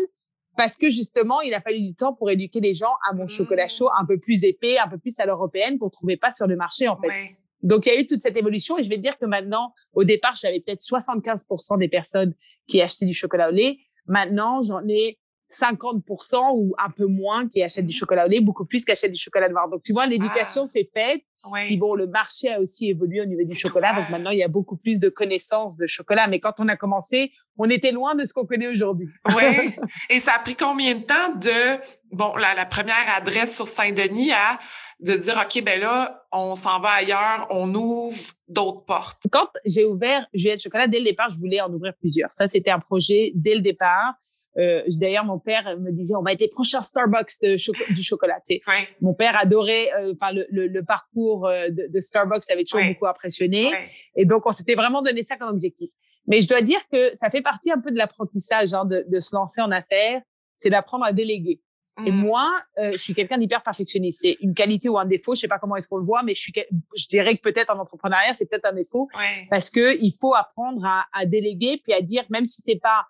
parce 0.56 0.77
que 0.77 0.89
justement, 0.89 1.42
il 1.42 1.53
a 1.53 1.62
fallu 1.62 1.82
du 1.82 1.96
temps 1.96 2.13
pour 2.13 2.30
éduquer 2.30 2.60
les 2.60 2.74
gens 2.74 2.94
à 3.10 3.13
mon 3.13 3.27
chocolat 3.27 3.68
chaud 3.68 3.89
un 4.00 4.06
peu 4.06 4.20
plus 4.20 4.44
épais, 4.44 4.77
un 4.77 4.88
peu 4.88 4.98
plus 4.98 5.20
à 5.20 5.25
l'européenne 5.25 5.77
qu'on 5.80 5.89
trouvait 5.89 6.18
pas 6.18 6.32
sur 6.32 6.48
le 6.48 6.56
marché 6.56 6.88
en 6.88 6.98
fait. 7.01 7.36
Donc, 7.63 7.86
il 7.86 7.93
y 7.93 7.96
a 7.96 8.00
eu 8.00 8.05
toute 8.05 8.22
cette 8.22 8.38
évolution 8.38 8.77
et 8.77 8.84
je 8.84 8.89
vais 8.89 8.98
te 8.98 9.01
dire 9.01 9.17
que 9.17 9.25
maintenant, 9.25 9.74
au 9.93 10.03
départ, 10.03 10.36
j'avais 10.36 10.60
peut-être 10.60 10.82
75% 10.82 11.79
des 11.79 11.88
personnes 11.88 12.34
qui 12.67 12.82
achetaient 12.82 13.05
du 13.05 13.13
chocolat 13.13 13.50
au 13.50 13.51
lait. 13.51 13.79
Maintenant, 14.05 14.62
j'en 14.62 14.86
ai 14.88 15.17
50% 15.50 16.51
ou 16.55 16.74
un 16.77 16.89
peu 16.89 17.05
moins 17.05 17.48
qui 17.48 17.63
achètent 17.63 17.86
du 17.86 17.96
mmh. 17.96 17.98
chocolat 17.98 18.25
au 18.25 18.29
lait, 18.29 18.41
beaucoup 18.41 18.65
plus 18.65 18.86
qui 18.86 18.91
achètent 18.91 19.12
du 19.12 19.20
chocolat 19.20 19.50
noir. 19.50 19.70
Donc, 19.70 19.82
tu 19.82 19.93
vois, 19.93 20.05
l'éducation, 20.05 20.65
ah. 20.65 20.79
faite. 20.93 21.24
Puis 21.65 21.75
bon, 21.75 21.93
le 21.93 22.08
marché 22.08 22.50
a 22.53 22.62
aussi 22.62 22.89
évolué 22.89 23.20
au 23.20 23.25
niveau 23.25 23.41
du 23.43 23.58
chocolat. 23.58 23.93
Donc 23.93 24.10
maintenant, 24.10 24.29
il 24.29 24.38
y 24.38 24.43
a 24.43 24.48
beaucoup 24.48 24.77
plus 24.77 25.01
de 25.01 25.10
connaissances 25.10 25.75
de 25.75 25.88
chocolat. 25.88 26.27
Mais 26.27 26.39
quand 26.39 26.53
on 26.60 26.70
a 26.70 26.77
commencé, 26.77 27.34
on 27.58 27.70
était 27.70 27.91
loin 27.91 28.15
de 28.15 28.25
ce 28.25 28.34
qu'on 28.34 28.46
connaît 28.46 28.70
aujourd'hui. 28.70 29.10
oui. 29.36 29.75
Et 30.10 30.20
ça 30.22 30.36
a 30.36 30.39
pris 30.39 30.55
combien 30.55 30.96
de 30.96 31.03
temps 31.03 31.36
de, 31.36 31.82
bon, 32.13 32.34
la, 32.38 32.55
la 32.55 32.65
première 32.65 33.10
adresse 33.13 33.53
sur 33.53 33.67
Saint-Denis 33.67 34.32
à 34.32 34.58
de 35.04 35.16
dire, 35.16 35.36
OK, 35.46 35.62
ben 35.64 35.80
là, 35.80 36.26
on 36.32 36.56
s'en 36.56 36.80
va 36.80 36.92
ailleurs, 36.92 37.48
on 37.50 37.74
ouvre 37.76 38.18
d'autres 38.48 38.86
portes? 38.86 39.22
Quand 39.32 39.50
j'ai 39.66 39.86
ouvert 39.86 40.26
Juliette 40.34 40.62
Chocolat, 40.62 40.88
dès 40.88 41.00
le 41.00 41.06
départ, 41.06 41.30
je 41.30 41.38
voulais 41.38 41.60
en 41.60 41.72
ouvrir 41.72 41.94
plusieurs. 42.00 42.32
Ça, 42.32 42.48
c'était 42.48 42.72
un 42.72 42.80
projet 42.80 43.32
dès 43.36 43.54
le 43.54 43.62
départ. 43.62 44.14
Euh, 44.58 44.82
D'ailleurs, 44.88 45.26
mon 45.26 45.40
père 45.40 45.78
me 45.80 45.92
disait, 45.92 46.16
on 46.16 46.22
va 46.22 46.32
être 46.32 46.40
les 46.40 46.48
prochains 46.48 46.82
Starbucks 46.82 47.42
de 47.42 47.94
du 47.94 48.04
chocolat. 48.04 48.40
Tu 48.48 48.56
sais. 48.56 48.62
Mon 49.02 49.14
père 49.14 49.36
adorait, 49.36 49.92
euh, 49.94 50.14
le, 50.32 50.46
le, 50.50 50.68
le, 50.68 50.84
parcours 50.86 51.48
euh, 51.48 51.68
de, 51.70 51.88
de 51.92 52.00
Starbucks 52.00 52.50
avait 52.50 52.64
toujours 52.64 52.86
beaucoup 52.88 53.08
impressionné. 53.08 53.72
Et 54.16 54.26
donc, 54.26 54.46
on 54.46 54.52
s'était 54.52 54.76
vraiment 54.76 55.02
donné 55.02 55.24
ça 55.24 55.36
comme 55.36 55.50
objectif. 55.50 55.90
Mais 56.28 56.40
je 56.40 56.48
dois 56.48 56.62
dire 56.62 56.80
que 56.92 57.14
ça 57.14 57.30
fait 57.30 57.42
partie 57.42 57.72
un 57.72 57.80
peu 57.80 57.92
de 57.92 57.98
l'apprentissage 57.98 58.74
hein, 58.74 58.86
de, 58.86 59.04
de 59.06 59.20
se 59.20 59.36
lancer 59.36 59.60
en 59.60 59.72
affaires, 59.72 60.22
c'est 60.56 60.70
d'apprendre 60.70 61.04
à 61.04 61.12
déléguer. 61.12 61.60
Et 62.06 62.12
mmh. 62.12 62.16
moi, 62.16 62.50
euh, 62.80 62.94
je 62.94 62.98
suis 62.98 63.14
quelqu'un 63.14 63.38
d'hyper 63.38 63.62
perfectionniste. 63.62 64.22
C'est 64.24 64.38
une 64.42 64.54
qualité 64.54 64.90
ou 64.90 64.98
un 64.98 65.06
défaut, 65.06 65.36
je 65.36 65.42
sais 65.42 65.48
pas 65.48 65.60
comment 65.60 65.76
est-ce 65.76 65.88
qu'on 65.88 65.98
le 65.98 66.06
voit, 66.06 66.24
mais 66.24 66.34
je 66.34 66.42
suis, 66.42 66.54
je 66.98 67.08
dirais 67.08 67.36
que 67.36 67.42
peut-être 67.42 67.76
en 67.76 67.80
entrepreneuriat, 67.80 68.34
c'est 68.34 68.48
peut-être 68.48 68.66
un 68.66 68.74
défaut, 68.74 69.08
parce 69.50 69.70
que 69.70 69.98
il 70.02 70.12
faut 70.20 70.34
apprendre 70.34 70.84
à, 70.86 71.06
à, 71.14 71.26
déléguer 71.26 71.80
puis 71.84 71.94
à 71.94 72.02
dire, 72.02 72.24
même 72.30 72.48
si 72.48 72.62
c'est 72.66 72.80
pas 72.80 73.08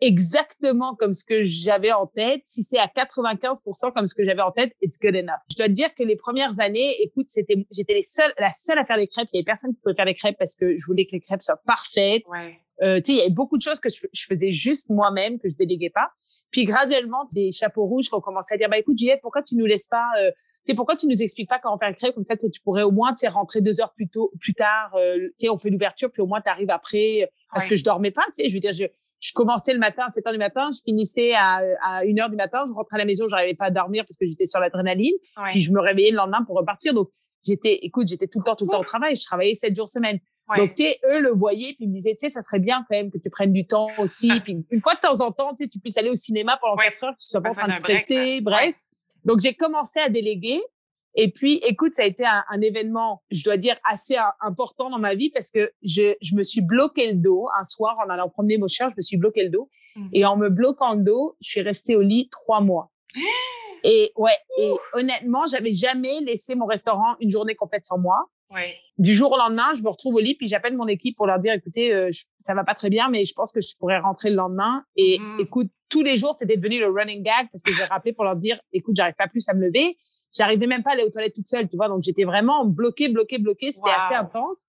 exactement 0.00 0.94
comme 0.94 1.14
ce 1.14 1.24
que 1.24 1.44
j'avais 1.44 1.92
en 1.92 2.06
tête, 2.06 2.40
si 2.44 2.62
c'est 2.62 2.78
à 2.78 2.86
95% 2.86 3.92
comme 3.92 4.06
ce 4.06 4.14
que 4.14 4.24
j'avais 4.24 4.42
en 4.42 4.50
tête, 4.50 4.72
it's 4.82 4.98
good 4.98 5.14
enough. 5.14 5.40
Je 5.50 5.56
dois 5.56 5.66
te 5.66 5.72
dire 5.72 5.94
que 5.94 6.02
les 6.02 6.16
premières 6.16 6.60
années, 6.60 6.96
écoute, 7.02 7.26
c'était, 7.28 7.66
j'étais 7.70 7.94
les 7.94 8.02
seuls, 8.02 8.32
la 8.38 8.50
seule 8.50 8.78
à 8.78 8.84
faire 8.84 8.96
les 8.96 9.06
crêpes. 9.06 9.28
Il 9.32 9.36
y 9.36 9.38
avait 9.38 9.44
personne 9.44 9.72
qui 9.72 9.80
pouvait 9.80 9.94
faire 9.94 10.04
les 10.04 10.14
crêpes 10.14 10.36
parce 10.38 10.56
que 10.56 10.76
je 10.76 10.86
voulais 10.86 11.06
que 11.06 11.12
les 11.12 11.20
crêpes 11.20 11.42
soient 11.42 11.60
parfaites. 11.64 12.22
Ouais. 12.28 12.60
Euh, 12.82 13.00
tu 13.00 13.06
sais, 13.06 13.12
il 13.12 13.18
y 13.18 13.20
avait 13.20 13.30
beaucoup 13.30 13.56
de 13.56 13.62
choses 13.62 13.80
que 13.80 13.88
je, 13.88 14.06
je 14.12 14.24
faisais 14.24 14.52
juste 14.52 14.90
moi-même, 14.90 15.38
que 15.38 15.48
je 15.48 15.54
déléguais 15.54 15.90
pas. 15.90 16.10
Puis 16.50 16.64
graduellement, 16.64 17.26
des 17.32 17.52
chapeaux 17.52 17.84
rouges 17.84 18.08
qui 18.08 18.14
ont 18.14 18.20
commencé 18.20 18.54
à 18.54 18.56
dire, 18.56 18.68
bah 18.68 18.78
écoute 18.78 18.98
Juliette, 18.98 19.20
pourquoi 19.22 19.42
tu 19.42 19.56
nous 19.56 19.66
laisses 19.66 19.86
pas, 19.86 20.08
euh, 20.20 20.30
pourquoi 20.74 20.96
tu 20.96 21.06
nous 21.06 21.22
expliques 21.22 21.48
pas 21.48 21.58
comment 21.58 21.78
faire 21.78 21.88
une 21.88 21.94
crêpe 21.94 22.14
comme 22.14 22.24
ça, 22.24 22.36
tu 22.36 22.60
pourrais 22.62 22.82
au 22.82 22.90
moins, 22.90 23.12
tu 23.12 23.26
rentrer 23.28 23.60
deux 23.60 23.80
heures 23.80 23.92
plus 23.92 24.08
tôt, 24.08 24.32
plus 24.40 24.54
tard, 24.54 24.94
euh, 24.94 25.18
tu 25.18 25.46
sais, 25.46 25.48
on 25.50 25.58
fait 25.58 25.70
l'ouverture, 25.70 26.10
puis 26.10 26.22
au 26.22 26.26
moins 26.26 26.40
tu 26.40 26.50
arrives 26.50 26.70
après, 26.70 27.30
parce 27.52 27.66
que 27.66 27.76
je 27.76 27.84
dormais 27.84 28.10
pas, 28.10 28.24
tu 28.26 28.42
sais, 28.42 28.48
je 28.48 28.54
veux 28.54 28.60
dire, 28.60 28.72
je, 28.72 28.84
je 29.20 29.32
commençais 29.32 29.72
le 29.72 29.78
matin 29.78 30.04
à 30.06 30.10
7 30.10 30.26
heures 30.26 30.32
du 30.32 30.38
matin, 30.38 30.70
je 30.74 30.80
finissais 30.82 31.34
à, 31.34 31.60
à 31.82 32.02
1 32.04 32.18
heure 32.18 32.30
du 32.30 32.36
matin, 32.36 32.64
je 32.66 32.72
rentrais 32.72 32.96
à 32.96 32.98
la 32.98 33.04
maison, 33.04 33.26
j'arrivais 33.28 33.54
pas 33.54 33.66
à 33.66 33.70
dormir 33.70 34.04
parce 34.06 34.16
que 34.16 34.26
j'étais 34.26 34.46
sur 34.46 34.60
l'adrénaline, 34.60 35.14
puis 35.50 35.60
je 35.60 35.72
me 35.72 35.80
réveillais 35.80 36.10
le 36.10 36.16
lendemain 36.16 36.42
pour 36.44 36.56
repartir. 36.56 36.94
Donc, 36.94 37.10
j'étais, 37.44 37.80
écoute, 37.82 38.06
j'étais 38.08 38.26
tout 38.26 38.38
le 38.38 38.44
temps, 38.44 38.54
tout 38.54 38.64
le 38.64 38.70
temps 38.70 38.80
au 38.80 38.84
travail, 38.84 39.16
je 39.16 39.24
travaillais 39.24 39.54
7 39.54 39.74
jours 39.74 39.88
semaine. 39.88 40.18
Donc, 40.56 40.74
tu 40.74 40.82
sais, 40.82 40.98
eux 41.10 41.20
le 41.20 41.30
voyaient, 41.30 41.72
puis 41.74 41.84
ils 41.84 41.88
me 41.88 41.94
disaient, 41.94 42.14
tu 42.14 42.26
sais, 42.26 42.28
ça 42.28 42.42
serait 42.42 42.58
bien 42.58 42.84
quand 42.88 42.96
même 42.96 43.10
que 43.10 43.18
tu 43.18 43.30
prennes 43.30 43.52
du 43.52 43.66
temps 43.66 43.88
aussi. 43.98 44.30
puis 44.42 44.64
une 44.70 44.82
fois 44.82 44.94
de 44.94 45.00
temps 45.00 45.20
en 45.20 45.30
temps, 45.30 45.54
tu 45.54 45.64
sais, 45.64 45.68
tu 45.68 45.78
puisses 45.78 45.96
aller 45.96 46.10
au 46.10 46.16
cinéma 46.16 46.58
pendant 46.60 46.76
quatre 46.76 47.04
heures, 47.04 47.12
que 47.12 47.22
tu 47.22 47.28
sois 47.28 47.40
pas 47.40 47.50
en 47.50 47.54
train 47.54 47.68
de 47.68 47.74
stresser, 47.74 48.40
bref. 48.40 48.74
Donc, 49.24 49.40
j'ai 49.40 49.54
commencé 49.54 50.00
à 50.00 50.08
déléguer. 50.08 50.60
Et 51.16 51.30
puis, 51.30 51.60
écoute, 51.64 51.94
ça 51.94 52.02
a 52.02 52.06
été 52.06 52.26
un, 52.26 52.44
un, 52.50 52.60
événement, 52.60 53.22
je 53.30 53.44
dois 53.44 53.56
dire, 53.56 53.76
assez 53.88 54.16
important 54.40 54.90
dans 54.90 54.98
ma 54.98 55.14
vie 55.14 55.30
parce 55.30 55.50
que 55.50 55.72
je, 55.82 56.14
je 56.20 56.34
me 56.34 56.42
suis 56.42 56.60
bloqué 56.60 57.12
le 57.12 57.18
dos 57.18 57.48
un 57.56 57.64
soir 57.64 57.94
en 58.04 58.10
allant 58.10 58.28
promener 58.28 58.58
mon 58.58 58.66
chien, 58.66 58.90
je 58.90 58.94
me 58.96 59.02
suis 59.02 59.16
bloqué 59.16 59.44
le 59.44 59.50
dos. 59.50 59.70
Mmh. 59.94 60.08
Et 60.12 60.24
en 60.24 60.36
me 60.36 60.50
bloquant 60.50 60.94
le 60.94 61.04
dos, 61.04 61.36
je 61.40 61.50
suis 61.50 61.62
restée 61.62 61.94
au 61.94 62.02
lit 62.02 62.28
trois 62.30 62.60
mois. 62.60 62.90
Et 63.86 64.12
ouais, 64.16 64.32
et 64.58 64.72
honnêtement, 64.94 65.44
j'avais 65.46 65.74
jamais 65.74 66.20
laissé 66.22 66.54
mon 66.54 66.64
restaurant 66.64 67.16
une 67.20 67.30
journée 67.30 67.54
complète 67.54 67.84
sans 67.84 67.98
moi. 67.98 68.16
Ouais. 68.54 68.76
Du 68.98 69.14
jour 69.14 69.32
au 69.32 69.36
lendemain, 69.36 69.74
je 69.76 69.82
me 69.82 69.88
retrouve 69.88 70.14
au 70.14 70.20
lit 70.20 70.36
puis 70.36 70.46
j'appelle 70.46 70.76
mon 70.76 70.86
équipe 70.86 71.16
pour 71.16 71.26
leur 71.26 71.40
dire 71.40 71.52
écoutez, 71.52 71.92
euh, 71.92 72.10
ça 72.40 72.54
va 72.54 72.62
pas 72.64 72.74
très 72.74 72.90
bien, 72.90 73.08
mais 73.08 73.24
je 73.24 73.34
pense 73.34 73.50
que 73.52 73.60
je 73.60 73.76
pourrais 73.76 73.98
rentrer 73.98 74.30
le 74.30 74.36
lendemain. 74.36 74.84
Et 74.96 75.18
mmh. 75.18 75.40
écoute, 75.40 75.70
tous 75.88 76.02
les 76.02 76.16
jours, 76.16 76.34
c'était 76.34 76.56
devenu 76.56 76.78
le 76.78 76.88
running 76.88 77.22
gag 77.22 77.48
parce 77.52 77.62
que 77.62 77.74
j'ai 77.74 77.84
rappelé 77.84 78.12
pour 78.12 78.24
leur 78.24 78.36
dire 78.36 78.60
écoute, 78.72 78.94
j'arrive 78.96 79.14
pas 79.14 79.28
plus 79.28 79.48
à 79.48 79.54
me 79.54 79.66
lever. 79.66 79.96
J'arrivais 80.36 80.66
même 80.66 80.82
pas 80.82 80.90
à 80.90 80.92
aller 80.94 81.04
aux 81.04 81.10
toilettes 81.10 81.34
toute 81.34 81.46
seule, 81.46 81.68
tu 81.68 81.76
vois. 81.76 81.88
Donc 81.88 82.02
j'étais 82.02 82.24
vraiment 82.24 82.64
bloquée, 82.64 83.08
bloquée, 83.08 83.38
bloquée. 83.38 83.72
C'était 83.72 83.90
assez 83.90 84.14
intense. 84.14 84.64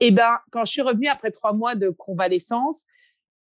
Et 0.00 0.10
ben, 0.10 0.38
quand 0.50 0.64
je 0.64 0.72
suis 0.72 0.82
revenue 0.82 1.08
après 1.08 1.30
trois 1.30 1.52
mois 1.52 1.74
de 1.74 1.90
convalescence, 1.90 2.86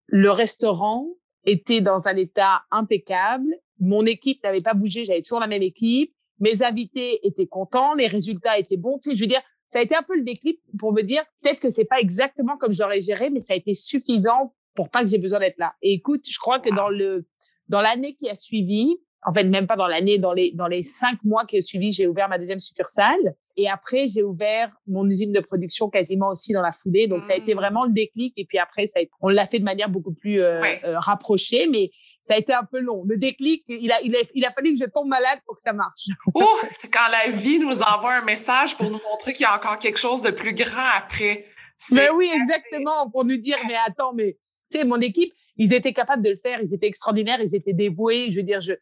le 0.08 0.30
restaurant 0.30 1.08
était 1.46 1.82
dans 1.82 2.08
un 2.08 2.16
état 2.16 2.64
impeccable. 2.72 3.48
Mon 3.80 4.06
équipe 4.06 4.44
n'avait 4.44 4.60
pas 4.60 4.74
bougé, 4.74 5.06
j'avais 5.06 5.22
toujours 5.22 5.40
la 5.40 5.48
même 5.48 5.62
équipe. 5.62 6.14
Mes 6.40 6.64
invités 6.64 7.26
étaient 7.28 7.48
contents, 7.48 7.94
les 7.94 8.08
résultats 8.08 8.58
étaient 8.58 8.78
bons. 8.78 8.98
Tu 9.00 9.10
sais, 9.10 9.16
je 9.16 9.22
veux 9.22 9.28
dire, 9.28 9.42
ça 9.70 9.80
a 9.80 9.82
été 9.84 9.96
un 9.96 10.02
peu 10.02 10.16
le 10.16 10.24
déclic 10.24 10.60
pour 10.80 10.92
me 10.92 11.04
dire 11.04 11.24
peut-être 11.42 11.60
que 11.60 11.70
c'est 11.70 11.86
pas 11.86 12.00
exactement 12.00 12.58
comme 12.58 12.74
je 12.74 12.80
l'aurais 12.80 13.02
géré, 13.02 13.30
mais 13.30 13.40
ça 13.40 13.54
a 13.54 13.56
été 13.56 13.76
suffisant 13.76 14.54
pour 14.74 14.90
pas 14.90 15.04
que 15.04 15.08
j'ai 15.08 15.20
besoin 15.20 15.40
d'être 15.40 15.60
là. 15.60 15.74
Et 15.84 15.94
écoute, 15.94 16.24
je 16.30 16.40
crois 16.40 16.60
que 16.60 16.74
dans 16.76 16.90
le 16.90 17.28
dans 17.68 17.80
l'année 17.80 18.16
qui 18.16 18.28
a 18.30 18.36
suivi, 18.36 18.98
en 19.24 19.32
fait 19.32 19.44
même 19.44 19.68
pas 19.68 19.76
dans 19.76 19.88
l'année, 19.88 20.18
dans 20.18 20.34
les 20.34 20.52
dans 20.54 20.66
les 20.66 20.82
cinq 20.82 21.24
mois 21.24 21.46
qui 21.46 21.60
ont 21.60 21.62
suivi, 21.62 21.92
j'ai 21.92 22.08
ouvert 22.08 22.28
ma 22.28 22.40
deuxième 22.40 22.60
succursale. 22.60 23.36
Et 23.58 23.70
après, 23.70 24.08
j'ai 24.08 24.24
ouvert 24.24 24.72
mon 24.88 25.08
usine 25.08 25.34
de 25.34 25.40
production 25.42 25.90
quasiment 25.90 26.30
aussi 26.30 26.54
dans 26.54 26.62
la 26.62 26.72
foulée. 26.72 27.08
Donc, 27.08 27.26
ça 27.26 27.34
a 27.34 27.36
été 27.36 27.54
mmh. 27.54 27.58
vraiment 27.58 27.84
le 27.84 27.92
déclic. 27.92 28.34
Et 28.40 28.46
puis 28.46 28.58
après, 28.58 28.88
ça 28.88 29.02
on 29.22 29.28
l'a 29.28 29.46
fait 29.46 29.60
de 29.60 29.66
manière 29.66 29.90
beaucoup 29.90 30.14
plus 30.14 30.42
euh, 30.42 30.62
euh, 30.86 30.98
rapprochée. 30.98 31.68
Mais 31.68 31.92
ça 32.22 32.34
a 32.34 32.38
été 32.38 32.54
un 32.54 32.64
peu 32.64 32.80
long. 32.80 33.04
Le 33.08 33.18
déclic, 33.18 33.64
il 33.68 33.92
a, 33.92 34.02
il 34.02 34.16
a, 34.16 34.20
il 34.36 34.46
a 34.46 34.52
fallu 34.52 34.74
que 34.74 34.80
je 34.80 34.86
tombe 34.86 35.08
malade 35.08 35.40
pour 35.46 35.56
que 35.56 35.62
ça 35.62 35.74
marche. 35.74 36.08
oh, 36.34 36.60
c'est 36.74 36.90
quand 36.90 37.08
la 37.10 37.30
vie 37.30 37.60
nous 37.60 37.82
envoie 37.82 38.16
un 38.16 38.26
message 38.26 38.76
pour 38.76 38.90
nous 38.90 39.00
montrer 39.10 39.34
qu'il 39.34 39.44
y 39.44 39.46
a 39.46 39.56
encore 39.56 39.80
quelque 39.80 40.00
chose 40.00 40.22
de 40.22 40.32
plus 40.32 40.54
grand 40.54 40.90
après. 40.98 41.46
Mais 41.92 42.10
oui, 42.10 42.30
exactement, 42.34 43.10
pour 43.10 43.24
nous 43.24 43.38
dire, 43.38 43.58
mais 43.68 43.76
attends, 43.88 44.14
mais 44.14 44.38
tu 44.70 44.80
sais, 44.80 44.84
mon 44.84 45.00
équipe, 45.00 45.30
ils 45.58 45.74
étaient 45.74 45.94
capables 45.94 46.24
de 46.24 46.30
le 46.30 46.38
faire, 46.38 46.60
ils 46.62 46.74
étaient 46.74 46.88
extraordinaires, 46.88 47.40
ils 47.42 47.56
étaient 47.56 47.74
dévoués. 47.74 48.32
Je 48.32 48.38
veux 48.38 48.44
dire, 48.44 48.62
je, 48.62 48.74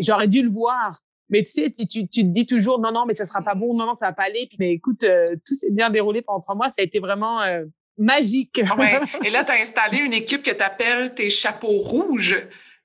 j'aurais 0.00 0.28
dû 0.28 0.42
le 0.42 0.50
voir. 0.50 1.00
Mais 1.28 1.42
tu 1.42 1.50
sais, 1.50 1.70
tu, 1.70 1.86
tu, 1.86 2.06
te 2.08 2.20
dis 2.20 2.46
toujours, 2.46 2.78
non, 2.78 2.92
non, 2.92 3.06
mais 3.06 3.14
ça 3.14 3.24
sera 3.24 3.40
pas 3.40 3.54
bon, 3.54 3.74
non, 3.74 3.86
non, 3.86 3.94
ça 3.94 4.06
va 4.06 4.12
pas 4.12 4.24
aller. 4.24 4.46
Puis, 4.46 4.56
mais 4.60 4.72
écoute, 4.72 5.02
euh, 5.04 5.24
tout 5.46 5.54
s'est 5.54 5.70
bien 5.70 5.88
déroulé 5.88 6.20
pendant 6.20 6.40
trois 6.40 6.54
mois. 6.54 6.68
Ça 6.68 6.76
a 6.80 6.82
été 6.82 7.00
vraiment 7.00 7.40
euh, 7.40 7.64
magique. 7.96 8.62
ouais. 8.78 9.00
Et 9.24 9.30
là, 9.30 9.42
tu 9.44 9.52
as 9.52 9.60
installé 9.60 9.98
une 9.98 10.12
équipe 10.12 10.42
que 10.42 10.50
tu 10.50 10.62
appelles 10.62 11.14
tes 11.14 11.30
chapeaux 11.30 11.78
rouges. 11.78 12.36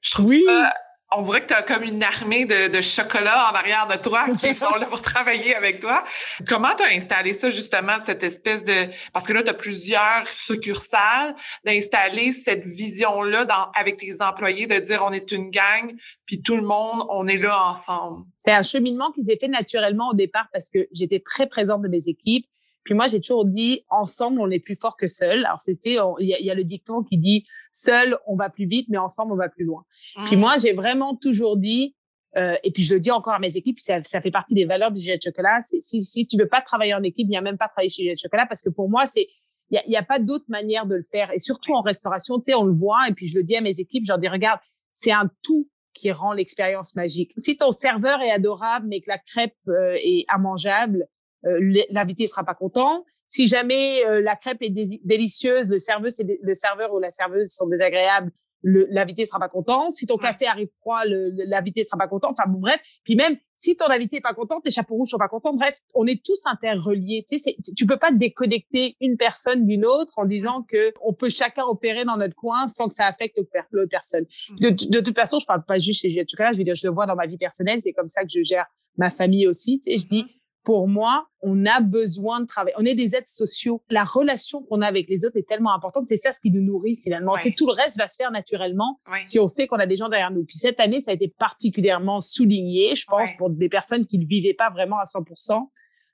Je 0.07 0.11
trouve 0.11 0.27
oui. 0.27 0.43
ça 0.47 0.71
on 1.15 1.21
dirait 1.21 1.41
que 1.41 1.47
tu 1.47 1.53
as 1.53 1.63
comme 1.63 1.83
une 1.83 2.03
armée 2.03 2.45
de, 2.45 2.67
de, 2.67 2.81
chocolat 2.81 3.49
en 3.49 3.55
arrière 3.55 3.87
de 3.87 3.95
toi 3.95 4.25
qui 4.39 4.53
sont 4.53 4.75
là 4.75 4.85
pour 4.87 5.01
travailler 5.01 5.55
avec 5.55 5.79
toi. 5.79 6.03
Comment 6.47 6.75
tu 6.75 6.83
as 6.83 6.87
installé 6.87 7.31
ça, 7.31 7.49
justement, 7.49 7.97
cette 8.05 8.23
espèce 8.23 8.65
de... 8.65 8.87
Parce 9.13 9.25
que 9.25 9.33
là, 9.33 9.41
tu 9.41 9.49
as 9.49 9.53
plusieurs 9.53 10.27
succursales, 10.27 11.33
d'installer 11.65 12.33
cette 12.33 12.65
vision-là 12.65 13.45
dans, 13.45 13.71
avec 13.73 13.95
tes 13.95 14.21
employés, 14.21 14.67
de 14.67 14.79
dire 14.79 15.01
on 15.05 15.13
est 15.13 15.31
une 15.31 15.49
gang, 15.49 15.95
puis 16.25 16.41
tout 16.41 16.57
le 16.57 16.63
monde, 16.63 17.05
on 17.09 17.27
est 17.27 17.37
là 17.37 17.69
ensemble? 17.69 18.25
C'est 18.35 18.51
un 18.51 18.63
cheminement 18.63 19.11
qui 19.13 19.23
s'est 19.23 19.37
fait 19.39 19.47
naturellement 19.47 20.09
au 20.09 20.13
départ 20.13 20.47
parce 20.51 20.69
que 20.69 20.87
j'étais 20.91 21.21
très 21.21 21.47
présente 21.47 21.81
de 21.81 21.87
mes 21.87 22.09
équipes. 22.09 22.47
Puis 22.87 22.93
moi, 22.93 23.07
j'ai 23.07 23.19
toujours 23.19 23.43
dit, 23.43 23.83
ensemble, 23.89 24.39
on 24.39 24.49
est 24.49 24.61
plus 24.61 24.77
fort 24.77 24.95
que 24.95 25.07
seul. 25.07 25.45
Alors, 25.45 25.59
c'était, 25.59 25.97
il 26.21 26.25
y, 26.25 26.49
a 26.49 26.53
le 26.53 26.63
dicton 26.63 27.03
qui 27.03 27.17
dit, 27.17 27.45
seul, 27.73 28.17
on 28.27 28.37
va 28.37 28.49
plus 28.49 28.65
vite, 28.65 28.87
mais 28.87 28.97
ensemble, 28.97 29.33
on 29.33 29.35
va 29.35 29.49
plus 29.49 29.65
loin. 29.65 29.83
Puis 30.27 30.37
mmh. 30.37 30.39
moi, 30.39 30.57
j'ai 30.57 30.71
vraiment 30.71 31.13
toujours 31.13 31.57
dit, 31.57 31.97
euh, 32.37 32.55
et 32.63 32.71
puis 32.71 32.83
je 32.83 32.93
le 32.93 33.01
dis 33.01 33.11
encore 33.11 33.33
à 33.33 33.39
mes 33.39 33.57
équipes, 33.57 33.77
ça, 33.81 34.01
ça 34.03 34.21
fait 34.21 34.31
partie 34.31 34.53
des 34.53 34.63
valeurs 34.63 34.93
du 34.93 35.01
Gilet 35.01 35.17
de 35.17 35.21
Chocolat. 35.21 35.59
Si, 35.63 36.05
si 36.05 36.25
tu 36.25 36.37
veux 36.37 36.47
pas 36.47 36.61
travailler 36.61 36.93
en 36.93 37.03
équipe, 37.03 37.25
il 37.27 37.31
n'y 37.31 37.35
a 37.35 37.41
même 37.41 37.57
pas 37.57 37.67
travailler 37.67 37.89
chez 37.89 38.03
Gilet 38.03 38.13
de 38.13 38.19
Chocolat 38.19 38.45
parce 38.45 38.61
que 38.61 38.69
pour 38.69 38.89
moi, 38.89 39.05
c'est 39.05 39.27
il 39.69 39.75
y 39.75 39.77
a, 39.79 39.85
y 39.85 39.97
a, 39.97 40.03
pas 40.03 40.19
d'autre 40.19 40.45
manière 40.47 40.85
de 40.85 40.95
le 40.95 41.03
faire. 41.03 41.33
Et 41.33 41.39
surtout 41.39 41.73
en 41.73 41.81
restauration, 41.81 42.37
tu 42.37 42.45
sais, 42.45 42.53
on 42.53 42.63
le 42.63 42.73
voit. 42.73 43.09
Et 43.09 43.13
puis 43.13 43.27
je 43.27 43.37
le 43.37 43.43
dis 43.43 43.57
à 43.57 43.59
mes 43.59 43.81
équipes, 43.81 44.05
je 44.05 44.13
leur 44.13 44.17
dis, 44.17 44.29
regarde, 44.29 44.61
c'est 44.93 45.11
un 45.11 45.29
tout 45.41 45.67
qui 45.93 46.09
rend 46.13 46.31
l'expérience 46.31 46.95
magique. 46.95 47.33
Si 47.35 47.57
ton 47.57 47.73
serveur 47.73 48.21
est 48.21 48.31
adorable, 48.31 48.87
mais 48.87 49.01
que 49.01 49.09
la 49.09 49.17
crêpe 49.17 49.57
euh, 49.67 49.97
est 50.01 50.25
immangeable, 50.33 51.05
euh, 51.45 51.59
l'invité 51.89 52.27
sera 52.27 52.43
pas 52.43 52.55
content. 52.55 53.05
Si 53.27 53.47
jamais 53.47 54.05
euh, 54.05 54.21
la 54.21 54.35
crêpe 54.35 54.61
est 54.61 54.73
délicieuse, 55.03 55.67
le 55.67 55.79
serveur, 55.79 56.11
le 56.41 56.53
serveur 56.53 56.93
ou 56.93 56.99
la 56.99 57.11
serveuse 57.11 57.49
sont 57.49 57.67
désagréables, 57.67 58.31
l'invité 58.63 59.25
sera 59.25 59.39
pas 59.39 59.49
content. 59.49 59.89
Si 59.91 60.05
ton 60.07 60.17
café 60.17 60.47
arrive 60.47 60.69
froid, 60.79 61.01
l'invité 61.05 61.83
sera 61.83 61.97
pas 61.97 62.07
content. 62.07 62.31
Enfin 62.31 62.49
bon, 62.49 62.59
bref. 62.59 62.79
Puis 63.03 63.15
même 63.15 63.37
si 63.55 63.75
ton 63.75 63.89
invité 63.89 64.17
est 64.17 64.21
pas 64.21 64.33
content, 64.33 64.59
tes 64.61 64.71
chapeaux 64.71 64.95
rouges 64.95 65.09
sont 65.09 65.17
pas 65.17 65.27
contents. 65.27 65.53
Bref, 65.53 65.75
on 65.93 66.05
est 66.05 66.23
tous 66.23 66.41
interreliés. 66.45 67.23
Tu 67.29 67.37
sais, 67.37 67.55
tu 67.75 67.85
peux 67.85 67.97
pas 67.97 68.11
déconnecter 68.11 68.95
une 68.99 69.17
personne 69.17 69.65
d'une 69.65 69.85
autre 69.85 70.13
en 70.17 70.25
disant 70.25 70.63
que 70.63 70.93
on 71.01 71.13
peut 71.13 71.29
chacun 71.29 71.63
opérer 71.65 72.03
dans 72.03 72.17
notre 72.17 72.35
coin 72.35 72.67
sans 72.67 72.87
que 72.87 72.95
ça 72.95 73.05
affecte 73.05 73.37
l'autre 73.71 73.89
personne. 73.89 74.25
Mmh. 74.49 74.55
De, 74.59 74.69
de, 74.69 74.99
toute 75.01 75.15
façon, 75.15 75.39
je 75.39 75.45
parle 75.45 75.63
pas 75.63 75.79
juste 75.79 76.01
chez 76.01 76.09
Jet 76.09 76.25
Chocolat. 76.29 76.53
Je 76.53 76.57
veux 76.57 76.63
dire, 76.63 76.75
je 76.75 76.85
le 76.85 76.93
vois 76.93 77.05
dans 77.05 77.15
ma 77.15 77.27
vie 77.27 77.37
personnelle. 77.37 77.79
C'est 77.83 77.93
comme 77.93 78.09
ça 78.09 78.23
que 78.23 78.29
je 78.29 78.41
gère 78.43 78.65
ma 78.97 79.09
famille 79.09 79.47
aussi. 79.47 79.79
Tu 79.79 79.91
sais, 79.91 79.97
je 79.97 80.07
dis, 80.07 80.23
mmh 80.23 80.36
pour 80.67 80.89
moi, 80.89 81.25
on 81.39 81.65
a 81.65 81.79
besoin 81.79 82.41
de 82.41 82.45
travailler. 82.45 82.75
On 82.77 82.83
est 82.83 82.93
des 82.93 83.15
êtres 83.15 83.29
sociaux. 83.29 83.81
La 83.89 84.03
relation 84.03 84.63
qu'on 84.63 84.81
a 84.81 84.85
avec 84.85 85.07
les 85.07 85.23
autres 85.23 85.37
est 85.37 85.47
tellement 85.47 85.73
importante. 85.73 86.09
C'est 86.09 86.17
ça 86.17 86.33
ce 86.33 86.41
qui 86.41 86.51
nous 86.51 86.61
nourrit 86.61 86.99
finalement. 87.01 87.35
tout 87.55 87.67
le 87.67 87.71
reste 87.71 87.97
va 87.97 88.09
se 88.09 88.17
faire 88.17 88.31
naturellement 88.31 88.99
si 89.23 89.39
on 89.39 89.47
sait 89.47 89.65
qu'on 89.65 89.77
a 89.77 89.85
des 89.85 89.95
gens 89.95 90.09
derrière 90.09 90.29
nous. 90.29 90.43
Puis 90.43 90.57
cette 90.57 90.81
année, 90.81 90.99
ça 90.99 91.11
a 91.11 91.13
été 91.13 91.29
particulièrement 91.29 92.19
souligné, 92.19 92.95
je 92.95 93.05
pense, 93.05 93.29
pour 93.37 93.49
des 93.49 93.69
personnes 93.69 94.05
qui 94.05 94.19
ne 94.19 94.25
vivaient 94.25 94.55
pas 94.55 94.69
vraiment 94.69 94.97
à 94.97 95.05
100%, 95.05 95.69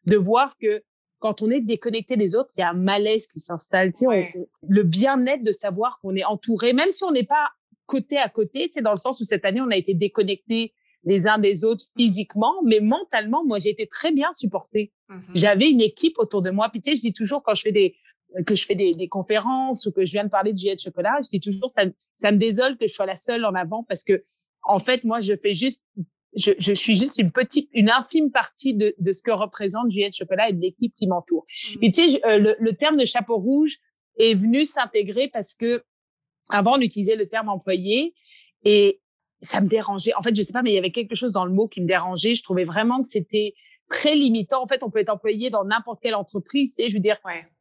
de 0.06 0.18
voir 0.18 0.56
que 0.60 0.84
quand 1.18 1.42
on 1.42 1.50
est 1.50 1.62
déconnecté 1.62 2.16
des 2.16 2.36
autres, 2.36 2.52
il 2.56 2.60
y 2.60 2.64
a 2.64 2.70
un 2.70 2.74
malaise 2.74 3.26
qui 3.26 3.40
s'installe. 3.40 3.92
le 4.68 4.84
bien-être 4.84 5.44
de 5.44 5.52
savoir 5.52 5.98
qu'on 6.00 6.16
est 6.16 6.26
entouré, 6.26 6.74
même 6.74 6.92
si 6.92 7.04
on 7.04 7.12
n'est 7.12 7.26
pas 7.26 7.50
côté 7.88 8.20
à 8.20 8.30
côté, 8.30 8.70
dans 8.84 8.92
le 8.92 8.98
sens 8.98 9.20
où 9.20 9.24
cette 9.24 9.46
année, 9.46 9.62
on 9.62 9.72
a 9.72 9.78
été 9.78 9.96
déconnecté 9.96 10.76
les 11.06 11.28
uns 11.28 11.38
des 11.38 11.66
autres 11.66 11.86
physiquement, 11.98 12.54
mais 12.64 12.80
mentalement, 12.80 13.44
moi, 13.46 13.60
j'ai 13.60 13.70
été 13.70 13.88
très 13.88 14.12
bien 14.12 14.32
supportée. 14.34 14.94
Mmh 15.10 15.20
J'avais 15.36 15.70
une 15.70 15.82
équipe 15.82 16.18
autour 16.18 16.42
de 16.42 16.50
moi. 16.50 16.70
Puis 16.70 16.82
tu 16.82 16.92
sais, 16.92 16.96
je 16.96 17.02
dis 17.02 17.14
toujours 17.14 17.44
quand 17.44 17.56
je 17.56 17.62
fais 17.62 17.72
des 17.72 17.96
que 18.48 18.56
je 18.56 18.66
fais 18.66 18.74
des, 18.74 18.92
des 18.92 19.08
conférences 19.08 19.86
ou 19.86 19.92
que 19.92 20.06
je 20.06 20.12
viens 20.12 20.24
de 20.24 20.30
parler 20.30 20.54
de 20.54 20.58
Juliette 20.58 20.82
Chocolat, 20.82 21.20
je 21.24 21.30
dis 21.30 21.40
toujours 21.40 21.70
ça, 21.70 21.84
ça 22.16 22.32
me 22.32 22.38
désole 22.38 22.78
que 22.78 22.88
je 22.88 22.94
sois 22.94 23.06
la 23.06 23.16
seule 23.16 23.46
en 23.46 23.54
avant 23.54 23.84
parce 23.84 24.04
que 24.04 24.24
en 24.64 24.80
fait, 24.80 25.04
moi, 25.04 25.20
je 25.20 25.34
fais 25.36 25.54
juste 25.54 25.84
je, 26.36 26.52
je, 26.58 26.74
suis 26.74 26.98
juste 26.98 27.20
une 27.20 27.32
petite, 27.32 27.70
une 27.74 27.92
infime 27.92 28.32
partie 28.32 28.74
de, 28.74 28.96
de 28.98 29.14
ce 29.14 29.22
que 29.22 29.30
représente 29.30 29.92
Juliette 29.92 30.16
Chocolat 30.16 30.50
et 30.50 30.54
de 30.54 30.62
l'équipe 30.62 30.94
qui 30.96 31.06
m'entoure. 31.06 31.46
Mmh. 31.76 31.92
Tu 31.92 31.94
sais, 31.94 32.26
euh, 32.26 32.40
le, 32.40 32.56
le, 32.60 32.74
terme 32.74 32.98
de 32.98 33.06
chapeau 33.06 33.38
rouge 33.38 33.78
est 34.18 34.34
venu 34.34 34.66
s'intégrer 34.66 35.28
parce 35.28 35.54
que 35.54 35.84
avant 36.50 36.78
on 36.78 36.82
utilisait 36.82 37.16
le 37.16 37.28
terme 37.28 37.50
employé 37.50 38.16
et 38.66 39.00
ça 39.44 39.62
me 39.62 39.68
dérangeait. 39.68 40.14
En 40.16 40.22
fait, 40.22 40.36
je 40.36 40.42
sais 40.42 40.54
pas, 40.54 40.64
mais 40.64 40.72
il 40.72 40.76
y 40.76 40.80
avait 40.80 40.92
quelque 40.92 41.16
chose 41.16 41.34
dans 41.34 41.46
le 41.46 41.52
mot 41.52 41.68
qui 41.68 41.82
me 41.82 41.86
dérangeait. 41.86 42.34
Je 42.34 42.44
trouvais 42.44 42.66
vraiment 42.66 43.02
que 43.02 43.08
c'était 43.08 43.54
très 43.90 44.16
limitant. 44.16 44.64
En 44.64 44.68
fait, 44.68 44.84
on 44.84 44.90
peut 44.90 45.00
être 45.00 45.14
employé 45.14 45.50
dans 45.50 45.66
n'importe 45.66 46.02
quelle 46.02 46.16
entreprise. 46.16 46.74
Et 46.78 46.90
je 46.90 46.96
veux 46.96 47.02
dire, 47.02 47.18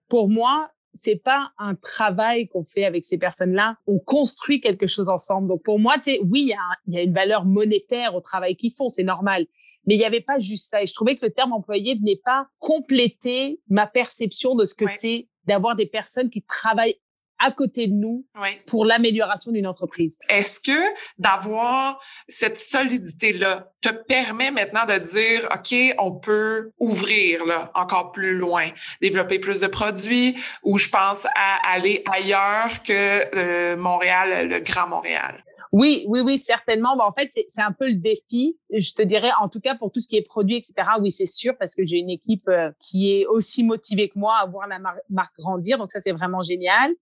pour 0.08 0.28
moi, 0.28 0.70
c'est 0.94 1.16
pas 1.16 1.52
un 1.58 1.74
travail 1.74 2.48
qu'on 2.48 2.64
fait 2.64 2.84
avec 2.84 3.04
ces 3.04 3.18
personnes-là. 3.18 3.76
On 3.86 3.98
construit 3.98 4.60
quelque 4.60 4.86
chose 4.86 5.08
ensemble. 5.08 5.48
Donc 5.48 5.62
pour 5.62 5.78
moi, 5.78 5.94
tu 5.96 6.12
sais, 6.12 6.20
oui, 6.22 6.42
il 6.42 6.48
y 6.48 6.52
a, 6.52 6.58
y 6.86 6.98
a, 6.98 7.02
une 7.02 7.14
valeur 7.14 7.44
monétaire 7.44 8.14
au 8.14 8.20
travail 8.20 8.56
qu'ils 8.56 8.72
font, 8.72 8.88
c'est 8.88 9.02
normal. 9.02 9.46
Mais 9.86 9.94
il 9.94 9.98
n'y 9.98 10.04
avait 10.04 10.20
pas 10.20 10.38
juste 10.38 10.70
ça. 10.70 10.82
Et 10.82 10.86
je 10.86 10.94
trouvais 10.94 11.16
que 11.16 11.26
le 11.26 11.32
terme 11.32 11.52
employé 11.52 11.94
venait 11.94 12.20
pas 12.22 12.46
compléter 12.58 13.60
ma 13.68 13.86
perception 13.86 14.54
de 14.54 14.64
ce 14.64 14.74
que 14.74 14.86
c'est 14.86 15.28
d'avoir 15.46 15.74
des 15.74 15.86
personnes 15.86 16.30
qui 16.30 16.42
travaillent 16.42 16.96
à 17.42 17.50
côté 17.50 17.88
de 17.88 17.94
nous 17.94 18.24
pour 18.66 18.84
l'amélioration 18.84 19.52
d'une 19.52 19.66
entreprise. 19.66 20.18
Est-ce 20.28 20.60
que 20.60 20.80
d'avoir 21.18 22.00
cette 22.28 22.58
solidité-là 22.58 23.72
te 23.80 23.88
permet 23.90 24.50
maintenant 24.50 24.86
de 24.86 24.98
dire, 24.98 25.48
OK, 25.52 25.74
on 25.98 26.12
peut 26.12 26.70
ouvrir 26.78 27.44
là, 27.44 27.70
encore 27.74 28.12
plus 28.12 28.36
loin, 28.36 28.70
développer 29.00 29.38
plus 29.38 29.60
de 29.60 29.66
produits 29.66 30.36
ou 30.62 30.78
je 30.78 30.88
pense 30.88 31.24
à 31.34 31.72
aller 31.72 32.02
ailleurs 32.10 32.82
que 32.82 33.36
euh, 33.36 33.76
Montréal, 33.76 34.48
le 34.48 34.60
Grand 34.60 34.88
Montréal? 34.88 35.42
Oui, 35.72 36.04
oui, 36.06 36.20
oui, 36.20 36.36
certainement. 36.36 36.94
en 37.00 37.12
fait, 37.12 37.30
c'est 37.32 37.62
un 37.62 37.72
peu 37.72 37.88
le 37.88 37.94
défi. 37.94 38.58
Je 38.70 38.92
te 38.92 39.00
dirais, 39.02 39.30
en 39.40 39.48
tout 39.48 39.60
cas, 39.60 39.74
pour 39.74 39.90
tout 39.90 40.00
ce 40.00 40.08
qui 40.08 40.18
est 40.18 40.22
produit, 40.22 40.56
etc. 40.56 40.74
Oui, 41.00 41.10
c'est 41.10 41.26
sûr, 41.26 41.56
parce 41.58 41.74
que 41.74 41.84
j'ai 41.86 41.96
une 41.96 42.10
équipe 42.10 42.46
euh, 42.48 42.70
qui 42.78 43.12
est 43.12 43.26
aussi 43.26 43.64
motivée 43.64 44.10
que 44.10 44.18
moi 44.18 44.36
à 44.42 44.46
voir 44.46 44.68
la 44.68 44.78
marque 45.08 45.34
grandir. 45.38 45.78
Donc, 45.78 45.90
ça, 45.90 46.02
c'est 46.02 46.12
vraiment 46.12 46.42
génial. 46.42 46.92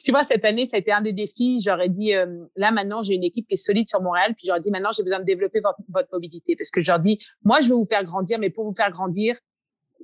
Puis 0.00 0.06
tu 0.06 0.12
vois, 0.12 0.24
cette 0.24 0.46
année, 0.46 0.64
ça 0.64 0.78
a 0.78 0.80
été 0.80 0.92
un 0.92 1.02
des 1.02 1.12
défis. 1.12 1.60
J'aurais 1.62 1.90
dit, 1.90 2.14
euh, 2.14 2.46
là 2.56 2.70
maintenant, 2.70 3.02
j'ai 3.02 3.12
une 3.12 3.22
équipe 3.22 3.46
qui 3.46 3.52
est 3.52 3.58
solide 3.58 3.86
sur 3.86 4.00
Montréal. 4.00 4.32
Puis 4.34 4.46
j'aurais 4.46 4.60
dit, 4.60 4.70
maintenant, 4.70 4.88
j'ai 4.96 5.02
besoin 5.02 5.18
de 5.18 5.26
développer 5.26 5.60
votre, 5.60 5.78
votre 5.90 6.08
mobilité. 6.10 6.56
Parce 6.56 6.70
que 6.70 6.80
je 6.80 6.90
leur 6.90 7.00
dis, 7.00 7.18
moi, 7.44 7.60
je 7.60 7.68
veux 7.68 7.74
vous 7.74 7.84
faire 7.84 8.02
grandir, 8.02 8.38
mais 8.38 8.48
pour 8.48 8.64
vous 8.64 8.72
faire 8.74 8.90
grandir, 8.90 9.36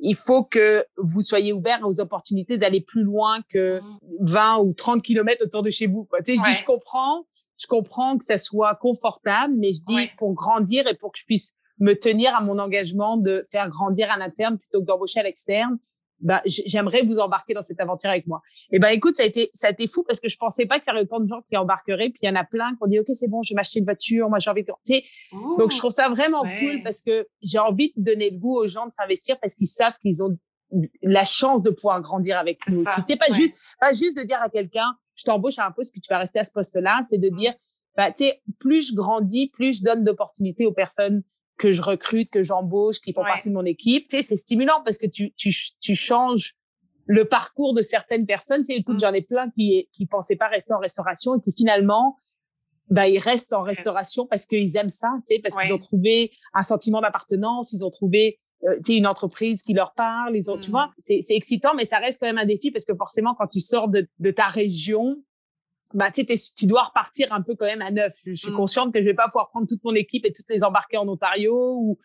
il 0.03 0.15
faut 0.15 0.45
que 0.45 0.85
vous 0.99 1.23
soyez 1.23 1.55
ouvert 1.55 1.81
aux 1.83 1.99
opportunités 1.99 2.59
d'aller 2.59 2.83
plus 2.83 3.05
loin 3.05 3.39
que 3.49 3.81
20 4.21 4.59
mmh. 4.59 4.67
ou 4.67 4.75
30 4.75 5.01
kilomètres 5.01 5.43
autour 5.47 5.63
de 5.63 5.71
chez 5.71 5.87
vous. 5.87 6.05
Quoi. 6.05 6.21
Tu 6.21 6.35
sais, 6.35 6.43
je 6.45 6.51
dis, 6.51 6.59
je 6.59 6.65
comprends, 6.67 7.25
je 7.57 7.67
comprends 7.67 8.19
que 8.19 8.25
ça 8.27 8.37
soit 8.37 8.75
confortable, 8.75 9.55
mais 9.57 9.73
je 9.73 9.83
dis, 9.83 10.11
pour 10.19 10.35
grandir 10.35 10.87
et 10.89 10.95
pour 10.95 11.11
que 11.11 11.19
je 11.19 11.25
puisse 11.25 11.55
me 11.81 11.95
tenir 11.95 12.37
à 12.37 12.43
mon 12.43 12.59
engagement 12.59 13.17
de 13.17 13.47
faire 13.51 13.71
grandir 13.71 14.11
à 14.11 14.19
l'interne 14.19 14.59
plutôt 14.59 14.83
que 14.83 14.87
d'embaucher 14.87 15.21
à 15.21 15.23
l'externe, 15.23 15.79
bah, 16.21 16.43
j'aimerais 16.47 17.03
vous 17.03 17.19
embarquer 17.19 17.55
dans 17.55 17.63
cette 17.63 17.81
aventure 17.81 18.11
avec 18.11 18.27
moi. 18.27 18.41
Et 18.71 18.79
ben, 18.79 18.89
écoute, 18.89 19.17
ça 19.17 19.23
a 19.23 19.27
été, 19.27 19.51
ça 19.53 19.69
a 19.69 19.71
été 19.71 19.87
fou 19.87 20.03
parce 20.03 20.21
que 20.21 20.29
je 20.29 20.37
pensais 20.37 20.67
pas 20.67 20.81
qu'il 20.81 20.89
y 20.89 20.93
aurait 20.93 21.03
autant 21.03 21.21
de 21.21 21.29
gens 21.29 21.43
qui 21.49 21.57
embarqueraient. 21.57 22.11
Puis 22.11 22.21
il 22.23 22.29
y 22.29 22.33
en 22.33 22.37
a 22.37 22.45
plein 22.45 22.71
qui 22.71 22.79
ont 22.81 22.87
dit, 22.87 22.99
OK, 22.99 23.07
c'est 23.13 23.29
bon, 23.29 23.43
je 23.43 23.53
vais 23.53 23.57
m'acheter 23.57 23.81
une 23.81 23.85
voiture. 23.85 24.29
Moi, 24.29 24.39
j'ai 24.39 24.51
envie 24.51 24.63
de, 24.63 24.73
tu 24.85 25.03
Donc, 25.59 25.73
je 25.73 25.79
trouve 25.79 25.93
ça 25.93 26.09
vraiment 26.09 26.43
cool 26.43 26.83
parce 26.83 27.03
que 27.03 27.29
j'ai 27.43 27.59
envie 27.59 27.93
de 27.97 28.03
donner 28.03 28.31
le 28.31 28.39
goût 28.39 28.57
aux 28.57 28.67
gens 28.67 28.87
de 28.87 28.93
s'investir 28.93 29.39
parce 29.41 29.55
qu'ils 29.55 29.67
savent 29.67 29.95
qu'ils 30.01 30.23
ont 30.23 30.37
la 31.03 31.25
chance 31.25 31.63
de 31.63 31.71
pouvoir 31.71 32.01
grandir 32.01 32.39
avec 32.39 32.61
nous 32.69 32.81
aussi. 32.81 33.01
C'est 33.07 33.19
pas 33.19 33.33
juste, 33.33 33.55
pas 33.81 33.93
juste 33.93 34.17
de 34.17 34.23
dire 34.23 34.41
à 34.43 34.49
quelqu'un, 34.49 34.97
je 35.15 35.25
t'embauche 35.25 35.59
à 35.59 35.67
un 35.67 35.71
poste 35.71 35.93
puis 35.93 36.01
tu 36.01 36.09
vas 36.13 36.19
rester 36.19 36.39
à 36.39 36.45
ce 36.45 36.53
poste-là. 36.53 37.01
C'est 37.09 37.19
de 37.19 37.29
dire, 37.29 37.55
bah, 37.97 38.11
tu 38.11 38.25
sais, 38.25 38.43
plus 38.59 38.91
je 38.91 38.95
grandis, 38.95 39.49
plus 39.49 39.79
je 39.79 39.85
donne 39.85 40.03
d'opportunités 40.03 40.67
aux 40.67 40.73
personnes 40.73 41.23
que 41.59 41.73
je 41.73 41.83
recrute, 41.83 42.31
que 42.31 42.43
j'embauche, 42.43 43.01
qui 43.01 43.13
font 43.13 43.23
partie 43.23 43.49
de 43.49 43.55
mon 43.55 43.65
équipe. 43.65 44.09
Tu 44.09 44.17
sais, 44.17 44.23
c'est 44.23 44.37
stimulant 44.37 44.83
parce 44.85 44.99
que 44.99 45.07
tu, 45.07 45.33
tu, 45.35 45.55
tu 45.81 45.95
changes 45.95 46.55
le 47.07 47.25
parcours 47.25 47.73
de 47.75 47.83
certaines 47.83 48.27
personnes. 48.27 48.61
Tu 48.61 48.67
sais, 48.67 48.77
écoute, 48.77 48.97
mmh. 48.97 49.01
j'en 49.01 49.13
ai 49.13 49.23
plein 49.23 49.51
qui 49.51 49.89
qui 49.93 50.07
pensaient 50.07 50.37
pas 50.37 50.49
rester 50.49 50.75
en 50.75 50.79
restauration 50.79 51.37
et 51.37 51.41
qui 51.41 51.53
finalement, 51.57 52.19
bah, 52.91 53.09
ils 53.09 53.19
restent 53.19 53.53
en 53.53 53.63
restauration 53.63 54.27
parce 54.27 54.47
qu'ils 54.47 54.77
aiment 54.77 54.89
ça, 54.89 55.09
tu 55.27 55.35
sais, 55.35 55.41
parce 55.43 55.57
qu'ils 55.57 55.73
ont 55.73 55.79
trouvé 55.79 56.31
un 56.55 56.63
sentiment 56.63 57.01
d'appartenance, 57.01 57.73
ils 57.73 57.85
ont 57.85 57.91
trouvé, 57.91 58.39
euh, 58.65 58.77
tu 58.77 58.93
sais, 58.93 58.97
une 58.97 59.07
entreprise 59.07 59.63
qui 59.63 59.73
leur 59.73 59.93
parle, 59.95 60.37
ils 60.37 60.51
ont, 60.51 60.59
tu 60.59 60.71
vois, 60.71 60.93
c'est, 60.99 61.21
c'est 61.21 61.35
excitant, 61.35 61.75
mais 61.75 61.85
ça 61.85 61.99
reste 61.99 62.21
quand 62.21 62.27
même 62.27 62.39
un 62.39 62.45
défi 62.45 62.71
parce 62.71 62.85
que 62.85 62.95
forcément, 62.95 63.35
quand 63.35 63.49
tu 63.49 63.61
sors 63.61 63.89
de, 63.89 64.09
de 64.19 64.31
ta 64.31 64.47
région, 64.47 65.17
bah, 65.97 66.11
tu 66.11 66.27
tu 66.27 66.67
dois 66.67 66.83
repartir 66.83 67.33
un 67.33 67.41
peu 67.41 67.55
quand 67.55 67.65
même 67.65 67.81
à 67.81 67.91
neuf. 67.91 68.21
Je, 68.27 68.35
suis 68.35 68.51
mmh. 68.51 68.57
consciente 68.57 68.93
que 68.93 69.01
je 69.01 69.07
vais 69.07 69.15
pas 69.15 69.27
pouvoir 69.29 69.49
prendre 69.49 69.67
toute 69.67 69.83
mon 69.83 69.95
équipe 69.95 70.27
et 70.27 70.33
toutes 70.33 70.49
les 70.51 70.63
embarquer 70.63 70.99
en 70.99 71.09
Ontario. 71.09 71.55
Ou, 71.55 71.99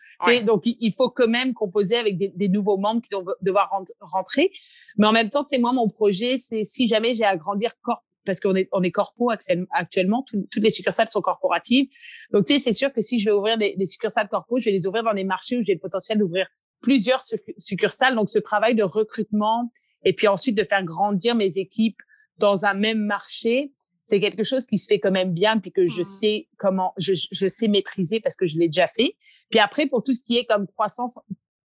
Donc, 0.46 0.62
il, 0.64 0.94
faut 0.96 1.10
quand 1.10 1.28
même 1.28 1.52
composer 1.52 1.96
avec 1.96 2.16
des, 2.16 2.28
des, 2.34 2.48
nouveaux 2.48 2.78
membres 2.78 3.02
qui 3.02 3.14
vont 3.14 3.24
devoir 3.42 3.70
rentrer. 4.00 4.50
Mais 4.96 5.06
en 5.06 5.12
même 5.12 5.28
temps, 5.28 5.44
sais, 5.46 5.58
moi, 5.58 5.74
mon 5.74 5.90
projet, 5.90 6.38
c'est 6.38 6.64
si 6.64 6.88
jamais 6.88 7.14
j'ai 7.14 7.24
à 7.24 7.36
grandir 7.36 7.72
corp 7.82 8.02
parce 8.24 8.40
qu'on 8.40 8.54
est, 8.54 8.68
on 8.72 8.82
est 8.82 8.92
corpo 8.92 9.30
actuellement, 9.70 10.24
toutes 10.24 10.62
les 10.62 10.70
succursales 10.70 11.10
sont 11.10 11.20
corporatives. 11.20 11.88
Donc, 12.32 12.46
tu 12.46 12.54
sais, 12.54 12.60
c'est 12.60 12.72
sûr 12.72 12.92
que 12.94 13.02
si 13.02 13.20
je 13.20 13.26
vais 13.26 13.32
ouvrir 13.32 13.58
des, 13.58 13.74
des, 13.76 13.86
succursales 13.86 14.28
corpo, 14.28 14.58
je 14.58 14.66
vais 14.66 14.70
les 14.70 14.86
ouvrir 14.86 15.02
dans 15.02 15.12
des 15.12 15.24
marchés 15.24 15.58
où 15.58 15.62
j'ai 15.62 15.74
le 15.74 15.80
potentiel 15.80 16.18
d'ouvrir 16.18 16.46
plusieurs 16.80 17.22
succursales. 17.58 18.14
Donc, 18.14 18.30
ce 18.30 18.38
travail 18.38 18.74
de 18.74 18.84
recrutement 18.84 19.70
et 20.04 20.14
puis 20.14 20.28
ensuite 20.28 20.56
de 20.56 20.64
faire 20.64 20.82
grandir 20.82 21.34
mes 21.34 21.58
équipes 21.58 22.00
dans 22.38 22.64
un 22.64 22.74
même 22.74 23.00
marché, 23.00 23.72
c'est 24.04 24.20
quelque 24.20 24.44
chose 24.44 24.66
qui 24.66 24.78
se 24.78 24.86
fait 24.86 24.98
quand 24.98 25.10
même 25.10 25.32
bien 25.32 25.58
puis 25.58 25.72
que 25.72 25.86
je 25.86 26.00
mmh. 26.00 26.04
sais 26.04 26.48
comment 26.58 26.92
je, 26.98 27.12
je 27.30 27.48
sais 27.48 27.68
maîtriser 27.68 28.20
parce 28.20 28.36
que 28.36 28.46
je 28.46 28.58
l'ai 28.58 28.68
déjà 28.68 28.86
fait. 28.86 29.16
Puis 29.50 29.60
après 29.60 29.86
pour 29.86 30.02
tout 30.02 30.14
ce 30.14 30.22
qui 30.22 30.36
est 30.36 30.44
comme 30.44 30.66
croissance 30.66 31.18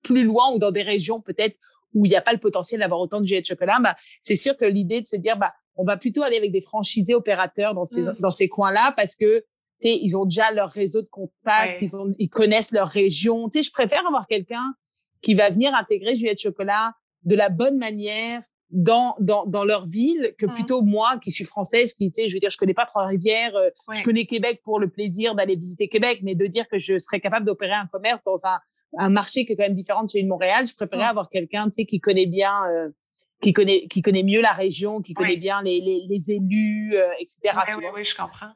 plus 0.03 0.25
loin 0.25 0.53
ou 0.53 0.59
dans 0.59 0.71
des 0.71 0.83
régions 0.83 1.21
peut-être 1.21 1.57
où 1.95 2.07
il 2.07 2.09
n'y 2.09 2.17
a 2.17 2.23
pas 2.23 2.33
le 2.33 2.39
potentiel 2.39 2.81
d'avoir 2.81 3.01
autant 3.01 3.21
de 3.21 3.27
jus 3.27 3.41
de 3.41 3.47
chocolat, 3.47 3.79
bah 3.83 3.95
c'est 4.23 4.35
sûr 4.35 4.57
que 4.57 4.65
l'idée 4.65 5.03
de 5.03 5.07
se 5.07 5.17
dire 5.17 5.37
bah 5.37 5.53
on 5.77 5.85
va 5.85 5.97
plutôt 5.97 6.23
aller 6.23 6.37
avec 6.37 6.53
des 6.53 6.61
franchisés 6.61 7.15
opérateurs 7.15 7.75
dans 7.75 7.85
ces 7.85 8.03
mmh. 8.03 8.17
dans 8.21 8.33
ces 8.33 8.49
coins-là 8.49 8.95
parce 8.97 9.15
que 9.17 9.41
tu 9.81 9.89
sais 9.89 9.99
ils 10.01 10.17
ont 10.17 10.25
déjà 10.25 10.51
leur 10.53 10.71
réseau 10.71 11.03
de 11.03 11.09
contacts, 11.09 11.83
ils 11.83 11.97
ont 11.97 12.15
ils 12.19 12.31
connaissent 12.31 12.73
leur 12.73 12.89
région. 12.89 13.49
Tu 13.49 13.59
sais 13.59 13.63
je 13.63 13.73
préfère 13.73 14.07
avoir 14.07 14.27
quelqu'un 14.27 14.75
qui 15.21 15.35
va 15.35 15.51
venir 15.51 15.75
intégrer 15.75 16.17
Juliette 16.17 16.41
Chocolat 16.41 16.95
de 17.25 17.37
la 17.37 17.49
bonne 17.49 17.79
manière, 17.79 18.43
dans, 18.73 19.15
dans, 19.21 19.45
dans 19.45 19.65
leur 19.65 19.87
ville 19.87 20.35
que 20.39 20.47
mmh. 20.47 20.53
plutôt 20.53 20.83
moi 20.83 21.19
qui 21.23 21.31
suis 21.31 21.45
française 21.45 21.93
qui 21.93 22.11
tu 22.11 22.23
sais 22.23 22.29
je 22.29 22.35
veux 22.35 22.41
dire 22.41 22.51
je 22.51 22.57
connais 22.57 22.75
pas 22.75 22.87
Trois-Rivières 22.87 23.55
euh, 23.55 23.69
je 23.93 24.03
connais 24.03 24.25
Québec 24.25 24.63
pour 24.65 24.81
le 24.81 24.89
plaisir 24.89 25.35
d'aller 25.35 25.57
visiter 25.57 25.89
Québec 25.89 26.21
mais 26.23 26.35
de 26.35 26.47
dire 26.47 26.67
que 26.69 26.79
je 26.79 26.97
serais 26.97 27.21
capable 27.21 27.45
d'opérer 27.45 27.75
un 27.75 27.87
commerce 27.87 28.23
dans 28.23 28.47
un, 28.47 28.59
un 28.99 29.11
marché 29.11 29.45
qui 29.45 29.53
est 29.53 29.57
quand 29.57 29.65
même 29.65 29.75
différent 29.75 30.05
de 30.05 30.11
celui 30.11 30.25
de 30.25 30.29
Montréal 30.29 30.67
je 30.67 30.75
préférerais 30.75 31.07
mmh. 31.07 31.11
avoir 31.11 31.29
quelqu'un 31.29 31.65
tu 31.67 31.73
sais 31.73 31.85
qui 31.85 32.01
connaît 32.01 32.27
bien 32.27 32.65
euh, 32.71 32.89
qui 33.43 33.53
connaît 33.53 33.87
qui 33.89 34.01
connaît 34.01 34.23
mieux 34.23 34.41
la 34.41 34.53
région 34.53 35.03
qui 35.03 35.13
connaît 35.13 35.37
bien 35.37 35.63
les, 35.63 35.81
les, 35.81 36.07
les 36.09 36.31
élus 36.33 36.97
euh, 36.97 37.13
etc 37.21 37.61
oui, 37.77 37.85
oui, 37.95 38.05
je 38.05 38.17
comprends 38.17 38.53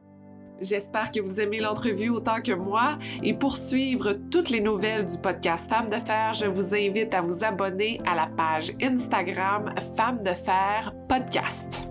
J'espère 0.60 1.12
que 1.12 1.20
vous 1.20 1.38
aimez 1.38 1.60
l'entrevue 1.60 2.08
autant 2.08 2.40
que 2.40 2.52
moi 2.52 2.98
et 3.22 3.34
pour 3.34 3.58
suivre 3.58 4.14
toutes 4.30 4.48
les 4.48 4.60
nouvelles 4.60 5.04
du 5.04 5.18
podcast 5.18 5.68
Femmes 5.68 5.90
de 5.90 5.96
Fer, 5.96 6.32
je 6.32 6.46
vous 6.46 6.74
invite 6.74 7.12
à 7.12 7.20
vous 7.20 7.44
abonner 7.44 7.98
à 8.06 8.14
la 8.14 8.26
page 8.26 8.72
Instagram 8.80 9.74
Femmes 9.96 10.22
de 10.22 10.32
Fer 10.32 10.94
Podcast. 11.10 11.88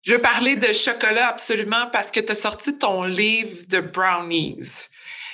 Je 0.00 0.14
veux 0.14 0.20
parler 0.20 0.56
de 0.56 0.72
chocolat 0.72 1.28
absolument 1.28 1.90
parce 1.92 2.10
que 2.10 2.20
tu 2.20 2.32
as 2.32 2.36
sorti 2.36 2.78
ton 2.78 3.02
livre 3.02 3.64
de 3.68 3.80
brownies. 3.80 4.88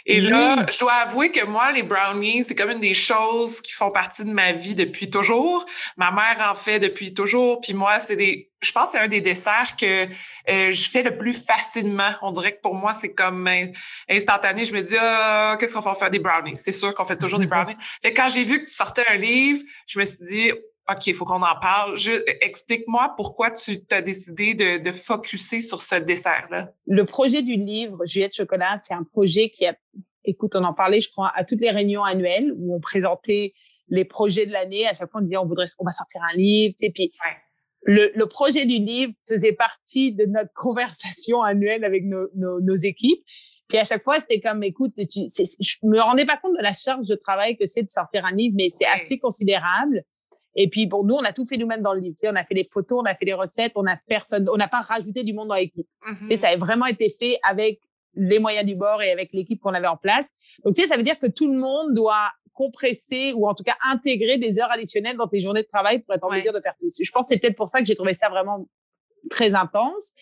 Et 0.06 0.20
là, 0.20 0.66
je 0.70 0.78
dois 0.78 0.92
avouer 0.94 1.30
que 1.30 1.44
moi, 1.44 1.70
les 1.72 1.82
brownies, 1.82 2.44
c'est 2.44 2.54
comme 2.54 2.70
une 2.70 2.80
des 2.80 2.94
choses 2.94 3.60
qui 3.60 3.72
font 3.72 3.90
partie 3.90 4.24
de 4.24 4.32
ma 4.32 4.52
vie 4.52 4.74
depuis 4.74 5.10
toujours. 5.10 5.64
Ma 5.96 6.10
mère 6.10 6.44
en 6.50 6.54
fait 6.54 6.80
depuis 6.80 7.14
toujours. 7.14 7.60
Puis 7.60 7.74
moi, 7.74 7.98
c'est 7.98 8.16
des, 8.16 8.50
je 8.60 8.72
pense 8.72 8.86
que 8.86 8.92
c'est 8.92 8.98
un 8.98 9.08
des 9.08 9.20
desserts 9.20 9.76
que 9.78 10.06
euh, 10.06 10.72
je 10.72 10.90
fais 10.90 11.02
le 11.02 11.16
plus 11.16 11.34
facilement. 11.34 12.12
On 12.22 12.32
dirait 12.32 12.56
que 12.56 12.60
pour 12.60 12.74
moi, 12.74 12.92
c'est 12.92 13.14
comme 13.14 13.48
instantané. 14.08 14.64
Je 14.64 14.74
me 14.74 14.82
dis, 14.82 14.96
ah, 14.98 15.56
qu'est-ce 15.58 15.74
qu'on 15.74 15.80
va 15.80 15.94
faire 15.94 16.10
des 16.10 16.18
brownies? 16.18 16.56
C'est 16.56 16.72
sûr 16.72 16.94
qu'on 16.94 17.04
fait 17.04 17.16
toujours 17.16 17.38
des 17.38 17.46
brownies. 17.48 17.76
Fait 18.02 18.12
quand 18.12 18.28
j'ai 18.28 18.44
vu 18.44 18.64
que 18.64 18.68
tu 18.68 18.74
sortais 18.74 19.04
un 19.08 19.16
livre, 19.16 19.62
je 19.86 19.98
me 19.98 20.04
suis 20.04 20.24
dit, 20.24 20.52
OK, 20.90 21.06
il 21.06 21.14
faut 21.14 21.24
qu'on 21.24 21.42
en 21.42 21.60
parle. 21.60 21.96
Explique-moi 22.40 23.14
pourquoi 23.16 23.50
tu 23.52 23.82
as 23.90 24.02
décidé 24.02 24.54
de, 24.54 24.82
de 24.82 24.92
focuser 24.92 25.60
sur 25.60 25.80
ce 25.80 25.94
dessert-là. 25.94 26.72
Le 26.86 27.04
projet 27.04 27.42
du 27.42 27.54
livre 27.54 28.04
Juliette 28.04 28.34
Chocolat, 28.34 28.78
c'est 28.80 28.94
un 28.94 29.04
projet 29.04 29.50
qui 29.50 29.66
a, 29.66 29.76
écoute, 30.24 30.56
on 30.56 30.64
en 30.64 30.74
parlait, 30.74 31.00
je 31.00 31.10
crois, 31.10 31.32
à 31.36 31.44
toutes 31.44 31.60
les 31.60 31.70
réunions 31.70 32.02
annuelles 32.02 32.52
où 32.56 32.74
on 32.74 32.80
présentait 32.80 33.54
les 33.88 34.04
projets 34.04 34.46
de 34.46 34.52
l'année. 34.52 34.86
À 34.86 34.94
chaque 34.94 35.10
fois, 35.10 35.20
on 35.20 35.24
disait, 35.24 35.36
on 35.36 35.46
voudrait, 35.46 35.66
on 35.78 35.84
va 35.84 35.92
sortir 35.92 36.20
un 36.32 36.36
livre, 36.36 36.74
tu 36.78 36.86
sais, 36.86 36.92
puis 36.92 37.12
le, 37.84 38.12
le, 38.14 38.26
projet 38.26 38.64
du 38.64 38.78
livre 38.78 39.12
faisait 39.26 39.52
partie 39.52 40.12
de 40.12 40.24
notre 40.26 40.52
conversation 40.54 41.42
annuelle 41.42 41.84
avec 41.84 42.04
nos, 42.04 42.28
nos, 42.34 42.60
nos 42.60 42.74
équipes. 42.74 43.24
Puis 43.68 43.78
à 43.78 43.84
chaque 43.84 44.04
fois, 44.04 44.20
c'était 44.20 44.40
comme, 44.40 44.62
écoute, 44.62 44.94
tu, 44.94 45.20
je 45.28 45.76
me 45.82 46.00
rendais 46.00 46.26
pas 46.26 46.36
compte 46.36 46.56
de 46.56 46.62
la 46.62 46.72
charge 46.72 47.06
de 47.06 47.14
travail 47.14 47.56
que 47.56 47.66
c'est 47.66 47.82
de 47.82 47.88
sortir 47.88 48.24
un 48.24 48.32
livre, 48.32 48.54
mais 48.56 48.68
c'est 48.68 48.86
assez 48.86 49.18
considérable. 49.18 50.04
Et 50.54 50.68
puis, 50.68 50.86
bon, 50.86 51.02
nous, 51.04 51.14
on 51.14 51.22
a 51.22 51.32
tout 51.32 51.46
fait 51.46 51.56
nous-mêmes 51.56 51.82
dans 51.82 51.94
le 51.94 52.00
livre. 52.00 52.14
Tu 52.16 52.26
sais, 52.26 52.32
on 52.32 52.36
a 52.36 52.44
fait 52.44 52.54
les 52.54 52.68
photos, 52.70 53.00
on 53.02 53.06
a 53.06 53.14
fait 53.14 53.24
les 53.24 53.32
recettes, 53.32 53.72
on 53.76 53.86
a 53.86 53.96
personne, 54.06 54.48
on 54.50 54.56
n'a 54.56 54.68
pas 54.68 54.80
rajouté 54.80 55.24
du 55.24 55.32
monde 55.32 55.48
dans 55.48 55.54
l'équipe. 55.54 55.88
Tu 56.20 56.26
sais, 56.26 56.36
ça 56.36 56.48
a 56.48 56.56
vraiment 56.56 56.86
été 56.86 57.08
fait 57.08 57.38
avec 57.42 57.80
les 58.14 58.38
moyens 58.38 58.66
du 58.66 58.74
bord 58.74 59.02
et 59.02 59.10
avec 59.10 59.32
l'équipe 59.32 59.60
qu'on 59.60 59.72
avait 59.72 59.86
en 59.86 59.96
place. 59.96 60.32
Donc, 60.64 60.74
tu 60.74 60.82
sais, 60.82 60.88
ça 60.88 60.96
veut 60.96 61.02
dire 61.02 61.18
que 61.18 61.26
tout 61.26 61.50
le 61.50 61.58
monde 61.58 61.94
doit 61.94 62.30
compresser 62.52 63.32
ou 63.32 63.48
en 63.48 63.54
tout 63.54 63.64
cas 63.64 63.76
intégrer 63.84 64.36
des 64.36 64.58
heures 64.58 64.70
additionnelles 64.70 65.16
dans 65.16 65.26
tes 65.26 65.40
journées 65.40 65.62
de 65.62 65.68
travail 65.68 66.00
pour 66.00 66.14
être 66.14 66.24
en 66.24 66.30
mesure 66.30 66.52
de 66.52 66.60
faire 66.60 66.74
tout. 66.78 66.86
Je 67.00 67.10
pense 67.10 67.26
que 67.26 67.28
c'est 67.30 67.38
peut-être 67.38 67.56
pour 67.56 67.68
ça 67.68 67.80
que 67.80 67.86
j'ai 67.86 67.94
trouvé 67.94 68.12
ça 68.12 68.28
vraiment 68.28 68.68
très 69.30 69.54
intense. 69.54 70.12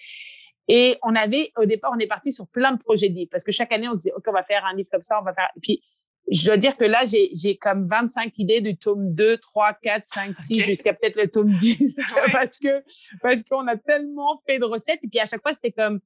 Et 0.68 0.96
on 1.02 1.16
avait, 1.16 1.50
au 1.56 1.64
départ, 1.64 1.90
on 1.92 1.98
est 1.98 2.06
parti 2.06 2.32
sur 2.32 2.46
plein 2.46 2.70
de 2.72 2.78
projets 2.78 3.08
de 3.08 3.14
livres 3.14 3.30
parce 3.32 3.42
que 3.42 3.50
chaque 3.50 3.72
année, 3.72 3.88
on 3.88 3.92
se 3.94 3.98
disait, 3.98 4.12
OK, 4.16 4.24
on 4.28 4.32
va 4.32 4.44
faire 4.44 4.64
un 4.64 4.74
livre 4.74 4.88
comme 4.90 5.02
ça, 5.02 5.18
on 5.20 5.24
va 5.24 5.34
faire. 5.34 5.48
Et 5.56 5.60
puis, 5.60 5.82
je 6.30 6.46
dois 6.46 6.56
dire 6.56 6.76
que 6.76 6.84
là, 6.84 7.00
j'ai, 7.04 7.56
comme 7.56 7.88
25 7.88 8.38
idées 8.38 8.60
du 8.60 8.76
tome 8.76 9.12
2, 9.14 9.36
3, 9.38 9.74
4, 9.82 10.06
5, 10.06 10.36
6, 10.36 10.64
jusqu'à 10.64 10.92
peut-être 10.92 11.16
le 11.16 11.28
tome 11.28 11.50
10. 11.50 11.96
parce 12.32 12.58
que, 12.58 12.82
parce 13.20 13.42
qu'on 13.42 13.66
a 13.66 13.76
tellement 13.76 14.40
fait 14.46 14.58
de 14.58 14.64
recettes. 14.64 15.00
Et 15.02 15.08
puis, 15.08 15.18
à 15.18 15.26
chaque 15.26 15.42
fois, 15.42 15.52
c'était 15.52 15.72
comme, 15.72 16.00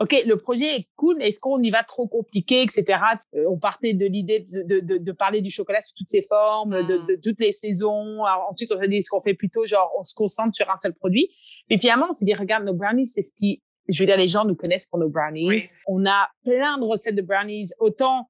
OK, 0.00 0.20
le 0.26 0.36
projet 0.36 0.76
est 0.76 0.88
cool, 0.96 1.22
est-ce 1.22 1.38
qu'on 1.38 1.62
y 1.62 1.70
va 1.70 1.84
trop 1.84 2.08
compliqué, 2.08 2.62
etc. 2.62 2.98
Euh, 3.36 3.44
on 3.48 3.56
partait 3.56 3.94
de 3.94 4.06
l'idée 4.06 4.40
de, 4.40 4.80
de, 4.80 4.98
de, 4.98 5.12
parler 5.12 5.42
du 5.42 5.50
chocolat 5.50 5.80
sous 5.80 5.92
toutes 5.96 6.08
ses 6.08 6.22
formes, 6.22 6.70
de, 6.70 6.98
mmh. 6.98 7.06
de, 7.06 7.20
toutes 7.22 7.38
les 7.38 7.52
saisons. 7.52 8.24
Alors, 8.24 8.48
ensuite, 8.50 8.72
on 8.72 8.80
s'est 8.80 8.88
dit, 8.88 8.96
est-ce 8.96 9.10
qu'on 9.10 9.22
fait 9.22 9.34
plutôt 9.34 9.64
genre, 9.64 9.92
on 9.96 10.02
se 10.02 10.14
concentre 10.14 10.52
sur 10.54 10.68
un 10.70 10.76
seul 10.76 10.92
produit? 10.94 11.28
Mais 11.70 11.78
finalement, 11.78 12.06
on 12.08 12.12
s'est 12.12 12.24
dit, 12.24 12.34
regarde, 12.34 12.64
nos 12.64 12.74
brownies, 12.74 13.06
c'est 13.06 13.22
ce 13.22 13.32
qui, 13.32 13.62
je 13.88 14.02
veux 14.02 14.06
dire, 14.06 14.16
les 14.16 14.26
gens 14.26 14.44
nous 14.44 14.56
connaissent 14.56 14.86
pour 14.86 14.98
nos 14.98 15.08
brownies. 15.08 15.68
On 15.86 16.04
a 16.04 16.30
plein 16.42 16.78
de 16.78 16.84
recettes 16.84 17.14
de 17.14 17.22
brownies, 17.22 17.68
autant 17.78 18.28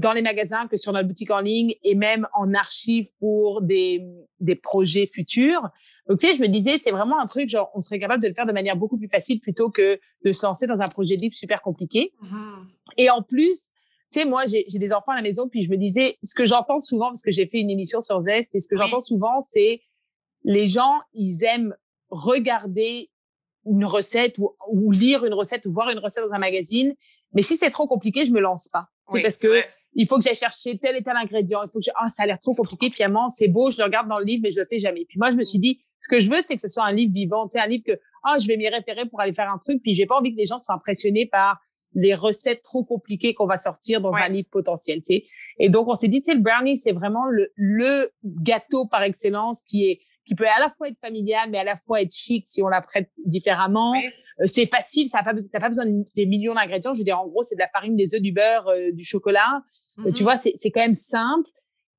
dans 0.00 0.12
les 0.12 0.22
magasins 0.22 0.66
que 0.66 0.76
sur 0.76 0.92
notre 0.92 1.08
boutique 1.08 1.30
en 1.30 1.40
ligne 1.40 1.74
et 1.82 1.94
même 1.94 2.28
en 2.32 2.54
archive 2.54 3.08
pour 3.18 3.62
des, 3.62 4.04
des 4.40 4.54
projets 4.54 5.06
futurs. 5.06 5.68
Donc, 6.08 6.18
tu 6.18 6.26
sais, 6.26 6.34
je 6.34 6.40
me 6.40 6.48
disais, 6.48 6.78
c'est 6.82 6.90
vraiment 6.90 7.18
un 7.18 7.26
truc, 7.26 7.48
genre, 7.48 7.70
on 7.74 7.80
serait 7.80 7.98
capable 7.98 8.22
de 8.22 8.28
le 8.28 8.34
faire 8.34 8.46
de 8.46 8.52
manière 8.52 8.76
beaucoup 8.76 8.98
plus 8.98 9.08
facile 9.08 9.40
plutôt 9.40 9.70
que 9.70 9.98
de 10.24 10.32
se 10.32 10.44
lancer 10.44 10.66
dans 10.66 10.80
un 10.80 10.86
projet 10.86 11.16
de 11.16 11.22
livre 11.22 11.34
super 11.34 11.62
compliqué. 11.62 12.12
Mmh 12.20 12.54
et 12.98 13.08
en 13.08 13.22
plus, 13.22 13.70
tu 14.12 14.20
sais, 14.20 14.26
moi, 14.26 14.44
j'ai 14.46 14.66
des 14.68 14.92
enfants 14.92 15.12
à 15.12 15.16
la 15.16 15.22
maison, 15.22 15.48
puis 15.48 15.62
je 15.62 15.70
me 15.70 15.76
disais, 15.76 16.18
ce 16.22 16.34
que 16.34 16.44
j'entends 16.44 16.80
souvent, 16.80 17.06
parce 17.06 17.22
que 17.22 17.32
j'ai 17.32 17.46
fait 17.46 17.58
une 17.58 17.70
émission 17.70 18.00
sur 18.00 18.20
Zest, 18.20 18.54
et 18.54 18.60
ce 18.60 18.68
que 18.68 18.76
j'entends 18.76 19.00
souvent, 19.00 19.40
c'est 19.40 19.80
les 20.44 20.66
gens, 20.66 21.00
ils 21.14 21.42
aiment 21.44 21.74
regarder 22.10 23.10
une 23.66 23.86
recette 23.86 24.38
ou, 24.38 24.54
ou, 24.68 24.92
lire 24.92 25.24
une 25.24 25.32
recette 25.32 25.64
ou 25.66 25.72
voir 25.72 25.88
une 25.90 25.98
recette 25.98 26.24
dans 26.24 26.34
un 26.34 26.38
magazine. 26.38 26.94
Mais 27.34 27.42
si 27.42 27.56
c'est 27.56 27.70
trop 27.70 27.86
compliqué, 27.86 28.24
je 28.24 28.32
me 28.32 28.40
lance 28.40 28.68
pas. 28.72 28.88
C'est 29.10 29.22
parce 29.22 29.38
que 29.38 29.62
il 29.94 30.08
faut 30.08 30.18
que 30.18 30.24
j'aille 30.24 30.34
chercher 30.34 30.78
tel 30.78 30.96
et 30.96 31.02
tel 31.02 31.16
ingrédient. 31.16 31.62
Il 31.62 31.70
faut 31.70 31.78
que 31.78 31.84
je... 31.84 31.90
ah, 31.96 32.08
ça 32.08 32.24
a 32.24 32.26
l'air 32.26 32.38
trop 32.38 32.54
compliqué. 32.54 32.90
Finalement, 32.90 33.28
c'est 33.28 33.48
beau, 33.48 33.70
je 33.70 33.78
le 33.78 33.84
regarde 33.84 34.08
dans 34.08 34.18
le 34.18 34.24
livre, 34.24 34.42
mais 34.44 34.52
je 34.52 34.60
le 34.60 34.66
fais 34.68 34.80
jamais. 34.80 35.04
Puis 35.08 35.18
moi, 35.18 35.30
je 35.30 35.36
me 35.36 35.44
suis 35.44 35.58
dit, 35.58 35.80
ce 36.00 36.08
que 36.08 36.20
je 36.20 36.30
veux, 36.30 36.40
c'est 36.40 36.56
que 36.56 36.60
ce 36.60 36.68
soit 36.68 36.84
un 36.84 36.92
livre 36.92 37.12
vivant, 37.12 37.46
tu 37.46 37.58
sais, 37.58 37.64
un 37.64 37.68
livre 37.68 37.84
que, 37.86 37.98
ah, 38.24 38.38
je 38.40 38.46
vais 38.46 38.56
m'y 38.56 38.68
référer 38.68 39.06
pour 39.06 39.20
aller 39.20 39.32
faire 39.32 39.50
un 39.50 39.58
truc. 39.58 39.82
Puis 39.82 39.94
j'ai 39.94 40.06
pas 40.06 40.18
envie 40.18 40.32
que 40.32 40.38
les 40.38 40.46
gens 40.46 40.58
soient 40.58 40.74
impressionnés 40.74 41.26
par 41.26 41.60
les 41.94 42.14
recettes 42.14 42.62
trop 42.62 42.82
compliquées 42.82 43.34
qu'on 43.34 43.46
va 43.46 43.56
sortir 43.56 44.00
dans 44.00 44.12
un 44.12 44.28
livre 44.28 44.48
potentiel, 44.50 44.98
tu 44.98 45.14
sais. 45.14 45.24
Et 45.60 45.68
donc, 45.68 45.88
on 45.88 45.94
s'est 45.94 46.08
dit, 46.08 46.22
tu 46.22 46.32
sais, 46.32 46.36
le 46.36 46.42
brownie, 46.42 46.76
c'est 46.76 46.92
vraiment 46.92 47.26
le, 47.26 47.52
le 47.54 48.10
gâteau 48.24 48.86
par 48.86 49.02
excellence 49.04 49.62
qui 49.62 49.84
est, 49.84 50.00
qui 50.26 50.34
peut 50.34 50.46
à 50.46 50.60
la 50.60 50.68
fois 50.68 50.88
être 50.88 50.98
familial, 51.00 51.50
mais 51.50 51.58
à 51.58 51.64
la 51.64 51.76
fois 51.76 52.00
être 52.00 52.14
chic 52.14 52.46
si 52.46 52.62
on 52.62 52.68
la 52.68 52.80
prête 52.80 53.10
différemment. 53.24 53.94
Euh, 54.40 54.46
c'est 54.46 54.66
facile, 54.66 55.08
ça 55.08 55.22
pas, 55.22 55.32
t'as 55.52 55.60
pas 55.60 55.68
besoin 55.68 55.86
de 55.86 56.04
des 56.14 56.26
millions 56.26 56.54
d'ingrédients. 56.54 56.94
Je 56.94 56.98
veux 56.98 57.04
dire, 57.04 57.20
en 57.20 57.26
gros, 57.26 57.42
c'est 57.42 57.54
de 57.54 57.60
la 57.60 57.68
farine, 57.68 57.96
des 57.96 58.14
œufs, 58.14 58.20
du 58.20 58.32
beurre, 58.32 58.68
euh, 58.76 58.90
du 58.92 59.04
chocolat. 59.04 59.62
Euh, 59.98 60.04
tu 60.04 60.10
mm-hmm. 60.10 60.22
vois, 60.22 60.36
c'est, 60.36 60.52
c'est 60.56 60.70
quand 60.70 60.80
même 60.80 60.94
simple 60.94 61.50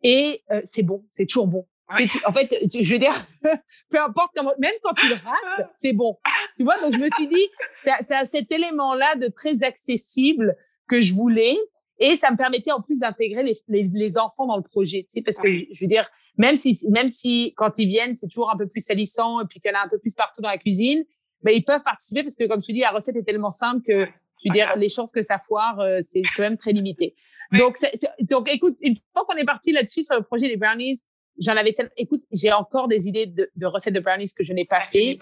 et 0.03 0.43
c'est 0.63 0.83
bon, 0.83 1.03
c'est 1.09 1.25
toujours 1.25 1.47
bon. 1.47 1.65
En 1.87 2.33
fait, 2.33 2.55
je 2.63 2.91
veux 2.91 2.99
dire, 2.99 3.13
peu 3.89 3.99
importe 3.99 4.31
comment, 4.35 4.53
même 4.59 4.73
quand 4.83 4.93
tu 4.93 5.07
le 5.07 5.15
rates, 5.15 5.69
c'est 5.73 5.93
bon. 5.93 6.17
Tu 6.57 6.63
vois, 6.63 6.79
donc 6.79 6.93
je 6.93 6.99
me 6.99 7.09
suis 7.09 7.27
dit, 7.27 7.47
c'est 7.83 8.13
à 8.13 8.25
cet 8.25 8.51
élément-là 8.51 9.15
de 9.15 9.27
très 9.27 9.63
accessible 9.63 10.55
que 10.87 11.01
je 11.01 11.13
voulais. 11.13 11.57
Et 11.99 12.15
ça 12.15 12.31
me 12.31 12.37
permettait 12.37 12.71
en 12.71 12.81
plus 12.81 12.99
d'intégrer 12.99 13.43
les, 13.43 13.57
les, 13.67 13.89
les, 13.93 14.17
enfants 14.17 14.45
dans 14.45 14.57
le 14.57 14.63
projet, 14.63 15.05
tu 15.07 15.13
sais, 15.13 15.21
parce 15.21 15.37
que 15.37 15.47
je 15.47 15.79
veux 15.81 15.87
dire, 15.87 16.09
même 16.37 16.57
si, 16.57 16.77
même 16.89 17.09
si 17.09 17.53
quand 17.55 17.77
ils 17.77 17.87
viennent, 17.87 18.15
c'est 18.15 18.27
toujours 18.27 18.51
un 18.51 18.57
peu 18.57 18.67
plus 18.67 18.81
salissant 18.81 19.41
et 19.41 19.45
puis 19.45 19.59
qu'il 19.61 19.71
y 19.71 19.73
en 19.73 19.79
a 19.79 19.85
un 19.85 19.87
peu 19.87 19.97
plus 19.97 20.13
partout 20.13 20.41
dans 20.41 20.49
la 20.49 20.57
cuisine, 20.57 21.05
ben 21.41 21.51
ils 21.51 21.63
peuvent 21.63 21.83
participer 21.83 22.23
parce 22.23 22.35
que 22.35 22.45
comme 22.45 22.61
tu 22.61 22.73
dis, 22.73 22.81
la 22.81 22.91
recette 22.91 23.15
est 23.15 23.23
tellement 23.23 23.51
simple 23.51 23.81
que 23.81 24.07
je 24.43 24.49
veux 24.49 24.53
dire, 24.53 24.75
les 24.75 24.89
chances 24.89 25.11
que 25.11 25.21
ça 25.21 25.39
foire, 25.39 25.79
euh, 25.79 25.99
c'est 26.01 26.21
quand 26.35 26.43
même 26.43 26.57
très 26.57 26.71
limité. 26.71 27.15
Donc, 27.53 27.77
donc, 28.21 28.49
écoute, 28.51 28.77
une 28.81 28.95
fois 29.13 29.25
qu'on 29.25 29.37
est 29.37 29.45
parti 29.45 29.71
là-dessus 29.71 30.03
sur 30.03 30.15
le 30.15 30.23
projet 30.23 30.47
des 30.47 30.57
brownies, 30.57 30.99
j'en 31.39 31.55
avais 31.55 31.73
tellement, 31.73 31.91
écoute, 31.95 32.23
j'ai 32.31 32.51
encore 32.51 32.87
des 32.87 33.07
idées 33.07 33.27
de, 33.27 33.49
de, 33.55 33.65
recettes 33.65 33.93
de 33.93 33.99
brownies 33.99 34.33
que 34.35 34.43
je 34.43 34.53
n'ai 34.53 34.65
pas 34.65 34.81
fait. 34.81 35.17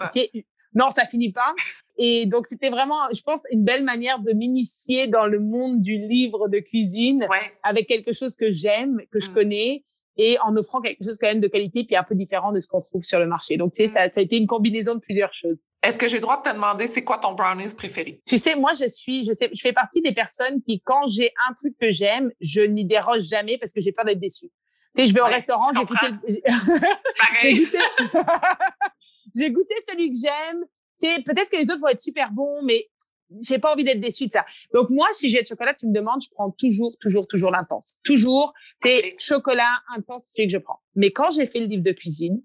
Non, 0.74 0.90
ça 0.90 1.06
finit 1.06 1.30
pas. 1.30 1.54
Et 1.96 2.26
donc, 2.26 2.46
c'était 2.46 2.70
vraiment, 2.70 2.98
je 3.12 3.22
pense, 3.22 3.42
une 3.50 3.64
belle 3.64 3.84
manière 3.84 4.18
de 4.18 4.32
m'initier 4.32 5.06
dans 5.06 5.26
le 5.26 5.38
monde 5.38 5.80
du 5.80 5.96
livre 5.96 6.48
de 6.48 6.58
cuisine 6.58 7.26
avec 7.62 7.86
quelque 7.86 8.12
chose 8.12 8.34
que 8.34 8.50
j'aime, 8.50 9.00
que 9.12 9.20
je 9.20 9.30
mmh. 9.30 9.34
connais 9.34 9.84
et 10.16 10.38
en 10.40 10.56
offrant 10.56 10.80
quelque 10.80 11.02
chose 11.02 11.18
quand 11.18 11.26
même 11.26 11.40
de 11.40 11.48
qualité 11.48 11.84
puis 11.84 11.96
un 11.96 12.02
peu 12.02 12.14
différent 12.14 12.52
de 12.52 12.60
ce 12.60 12.66
qu'on 12.66 12.78
trouve 12.78 13.04
sur 13.04 13.18
le 13.18 13.26
marché. 13.26 13.56
Donc, 13.56 13.72
tu 13.72 13.82
sais, 13.82 13.88
ça, 13.88 14.08
ça 14.08 14.20
a 14.20 14.20
été 14.20 14.36
une 14.36 14.46
combinaison 14.46 14.94
de 14.94 15.00
plusieurs 15.00 15.32
choses. 15.32 15.58
Est-ce 15.82 15.98
que 15.98 16.08
j'ai 16.08 16.16
le 16.16 16.22
droit 16.22 16.38
de 16.38 16.48
te 16.48 16.54
demander 16.54 16.86
c'est 16.86 17.04
quoi 17.04 17.18
ton 17.18 17.32
brownies 17.32 17.74
préféré? 17.76 18.20
Tu 18.26 18.38
sais, 18.38 18.54
moi, 18.54 18.72
je 18.74 18.86
suis, 18.86 19.24
je 19.24 19.32
sais, 19.32 19.50
je 19.52 19.60
fais 19.60 19.72
partie 19.72 20.00
des 20.02 20.12
personnes 20.12 20.62
qui, 20.62 20.80
quand 20.84 21.06
j'ai 21.06 21.32
un 21.48 21.54
truc 21.54 21.74
que 21.80 21.90
j'aime, 21.90 22.30
je 22.40 22.60
n'y 22.60 22.84
déroge 22.84 23.22
jamais 23.22 23.58
parce 23.58 23.72
que 23.72 23.80
j'ai 23.80 23.92
peur 23.92 24.04
d'être 24.04 24.20
déçue. 24.20 24.50
Tu 24.94 25.02
sais, 25.02 25.06
je 25.08 25.14
vais 25.14 25.20
au 25.20 25.26
restaurant, 25.26 25.70
j'ai 25.74 25.84
goûté, 25.84 26.06
j'ai 27.42 27.54
goûté, 27.54 27.78
j'ai 29.34 29.50
goûté 29.50 29.74
celui 29.88 30.12
que 30.12 30.18
j'aime. 30.22 30.64
Tu 31.00 31.06
sais, 31.06 31.22
peut-être 31.22 31.50
que 31.50 31.56
les 31.56 31.64
autres 31.64 31.80
vont 31.80 31.88
être 31.88 32.00
super 32.00 32.30
bons, 32.30 32.62
mais 32.62 32.88
j'ai 33.42 33.58
pas 33.58 33.72
envie 33.72 33.84
d'être 33.84 34.00
déçue 34.00 34.26
de 34.26 34.32
ça. 34.32 34.44
Donc 34.72 34.90
moi, 34.90 35.06
si 35.12 35.28
j'ai 35.28 35.42
de 35.42 35.46
chocolat, 35.46 35.74
tu 35.74 35.86
me 35.86 35.92
demandes, 35.92 36.22
je 36.22 36.28
prends 36.30 36.50
toujours, 36.50 36.96
toujours, 36.98 37.26
toujours 37.26 37.50
l'intense. 37.50 37.96
Toujours, 38.02 38.52
c'est 38.82 39.14
chocolat 39.18 39.72
intense, 39.94 40.22
c'est 40.24 40.36
celui 40.36 40.48
que 40.48 40.52
je 40.52 40.58
prends. 40.58 40.80
Mais 40.94 41.10
quand 41.10 41.32
j'ai 41.32 41.46
fait 41.46 41.60
le 41.60 41.66
livre 41.66 41.82
de 41.82 41.92
cuisine, 41.92 42.42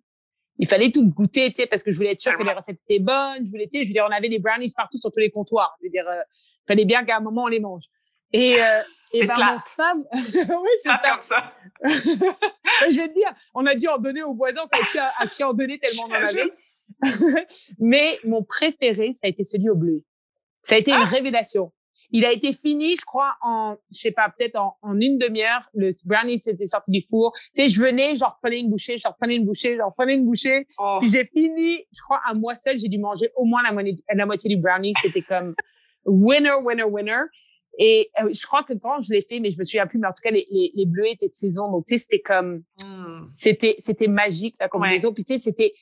il 0.58 0.68
fallait 0.68 0.92
tout 0.92 1.08
goûter, 1.08 1.52
tu 1.52 1.62
sais, 1.62 1.68
parce 1.68 1.84
que 1.84 1.92
je 1.92 1.98
voulais 1.98 2.12
être 2.12 2.20
sûre 2.20 2.38
que 2.38 2.44
les 2.44 2.52
recettes 2.52 2.80
étaient 2.88 3.00
bonnes. 3.00 3.46
Je 3.46 3.50
voulais, 3.50 3.68
tu 3.68 3.78
sais, 3.78 3.84
je 3.86 3.90
veux 3.90 3.94
dire, 3.94 4.06
on 4.10 4.14
avait 4.14 4.28
des 4.28 4.40
brownies 4.40 4.72
partout 4.76 4.98
sur 4.98 5.10
tous 5.12 5.20
les 5.20 5.32
comptoirs. 5.32 5.76
Je 5.80 5.88
veux 5.88 5.92
dire, 5.92 6.04
euh, 6.08 6.22
fallait 6.68 6.86
bien 6.86 7.04
qu'à 7.06 7.18
un 7.18 7.22
moment 7.22 7.44
on 7.44 7.48
les 7.48 7.62
mange. 7.62 7.86
Et, 8.34 8.62
euh, 8.62 8.82
et 9.14 9.26
ben, 9.26 9.36
mon 9.38 9.60
femme, 9.60 10.04
oui, 10.14 10.70
c'est 10.84 10.90
ça. 10.90 11.02
Comme 11.04 11.22
ça. 11.22 11.54
je 12.90 12.96
vais 12.96 13.08
te 13.08 13.14
dire, 13.14 13.34
on 13.54 13.66
a 13.66 13.74
dû 13.74 13.88
en 13.88 13.98
donner 13.98 14.22
aux 14.24 14.34
voisins, 14.34 14.62
ça 14.72 15.06
a 15.06 15.24
à, 15.24 15.28
qui 15.28 15.44
en 15.44 15.54
donner 15.54 15.80
tellement 15.80 16.04
on 16.10 16.12
en 16.12 16.28
avait. 16.28 16.52
Mais 17.80 18.20
mon 18.24 18.44
préféré, 18.44 19.14
ça 19.14 19.22
a 19.26 19.28
été 19.28 19.44
celui 19.44 19.70
au 19.70 19.76
bleu. 19.76 20.04
Ça 20.64 20.76
a 20.76 20.78
été 20.78 20.92
une 20.92 20.98
ah! 21.02 21.06
révélation. 21.06 21.72
Il 22.12 22.26
a 22.26 22.32
été 22.32 22.54
fini, 22.54 22.96
je 22.96 23.06
crois, 23.06 23.36
en, 23.44 23.76
je 23.92 23.98
sais 24.00 24.12
pas, 24.12 24.34
peut-être 24.36 24.60
en, 24.60 24.76
en, 24.82 25.00
une 25.00 25.20
demi-heure. 25.20 25.70
Le 25.76 25.94
brownie 26.06 26.40
s'était 26.40 26.66
sorti 26.66 26.90
du 26.90 27.06
four. 27.08 27.34
Tu 27.54 27.62
sais, 27.62 27.70
je 27.70 27.82
venais, 27.82 28.16
j'en 28.16 28.30
reprenais 28.30 28.60
une 28.60 28.70
bouchée, 28.70 28.98
j'en 28.98 29.12
reprenais 29.12 29.36
une 29.36 29.46
bouchée, 29.46 29.78
j'en 29.78 29.88
reprenais 29.90 30.16
une 30.16 30.26
bouchée. 30.26 30.66
Oh. 30.80 30.98
Puis 31.00 31.12
j'ai 31.12 31.26
fini, 31.26 31.86
je 31.94 32.02
crois, 32.02 32.20
à 32.26 32.34
moi 32.40 32.56
seule, 32.56 32.80
j'ai 32.80 32.88
dû 32.88 32.98
manger 32.98 33.30
au 33.36 33.46
moins 33.46 33.62
la, 33.62 33.72
moitié, 33.72 34.04
la 34.12 34.26
moitié 34.26 34.50
du 34.50 34.60
brownie. 34.60 34.94
C'était 35.00 35.22
comme 35.22 35.54
winner, 36.06 36.56
winner, 36.64 36.84
winner. 36.84 37.22
Et 37.78 38.10
euh, 38.22 38.30
je 38.34 38.46
crois 38.46 38.64
que 38.64 38.74
quand 38.74 39.00
je 39.00 39.14
l'ai 39.14 39.22
fait, 39.22 39.40
mais 39.40 39.52
je 39.52 39.58
me 39.58 39.64
souviens 39.64 39.86
plus, 39.86 40.00
mais 40.00 40.08
en 40.08 40.12
tout 40.12 40.22
cas, 40.24 40.32
les, 40.32 40.48
les, 40.50 40.72
les 40.76 40.86
bleus 40.86 41.08
étaient 41.08 41.30
de 41.30 41.34
saison. 41.34 41.72
Donc, 41.72 41.86
tu 41.86 41.94
sais, 41.94 42.00
c'était 42.00 42.22
comme, 42.22 42.64
mmh. 42.84 43.26
c'était, 43.26 43.76
c'était 43.78 44.08
magique, 44.08 44.56
la 44.60 44.68
combinaison. 44.68 45.10
Ouais. 45.10 45.14
Puis, 45.14 45.24
tu 45.24 45.34
sais, 45.34 45.44
c'était, 45.44 45.74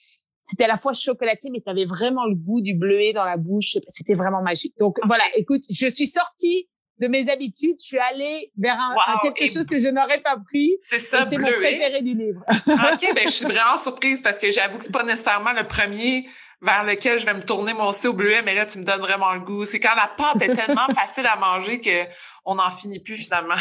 c'était 0.48 0.64
à 0.64 0.68
la 0.68 0.78
fois 0.78 0.94
chocolaté, 0.94 1.50
mais 1.52 1.60
tu 1.60 1.70
avais 1.70 1.84
vraiment 1.84 2.26
le 2.26 2.36
goût 2.36 2.62
du 2.62 2.74
bleuet 2.74 3.12
dans 3.12 3.26
la 3.26 3.36
bouche. 3.36 3.76
C'était 3.90 4.14
vraiment 4.14 4.42
magique. 4.42 4.74
Donc 4.80 4.96
voilà, 5.06 5.26
écoute, 5.36 5.64
je 5.70 5.90
suis 5.90 6.08
sortie 6.08 6.70
de 7.00 7.08
mes 7.10 7.30
habitudes, 7.30 7.76
je 7.80 7.86
suis 7.86 8.00
allée 8.00 8.52
vers 8.58 8.80
un, 8.80 8.96
quelque 9.22 9.54
chose 9.54 9.68
que 9.68 9.78
je 9.78 9.90
n'aurais 9.90 10.20
pas 10.20 10.38
pris. 10.38 10.78
C'est 10.80 11.00
ça, 11.00 11.26
C'est 11.26 11.38
mon 11.38 11.52
préféré 11.52 12.02
du 12.02 12.14
livre. 12.14 12.42
OK, 12.50 13.14
ben 13.14 13.28
je 13.28 13.34
suis 13.34 13.46
vraiment 13.54 13.78
surprise 13.78 14.22
parce 14.22 14.40
que 14.40 14.50
j'avoue 14.50 14.78
que 14.78 14.86
c'est 14.86 14.92
pas 14.92 15.04
nécessairement 15.04 15.52
le 15.52 15.68
premier 15.68 16.28
vers 16.62 16.86
lequel 16.86 17.20
je 17.20 17.26
vais 17.26 17.34
me 17.34 17.44
tourner 17.44 17.74
mon 17.74 17.90
aussi 17.90 18.08
au 18.08 18.14
bleuet, 18.14 18.42
mais 18.42 18.56
là, 18.56 18.66
tu 18.66 18.80
me 18.80 18.86
donnes 18.86 19.02
vraiment 19.02 19.34
le 19.34 19.42
goût. 19.42 19.66
C'est 19.66 19.82
quand 19.82 19.96
la 19.96 20.10
pâte 20.18 20.42
est 20.42 20.56
tellement 20.56 20.88
facile 20.96 21.28
à 21.28 21.36
manger 21.36 21.82
que 21.82 22.06
on 22.46 22.56
n'en 22.56 22.72
finit 22.72 23.00
plus 23.00 23.18
finalement. 23.18 23.58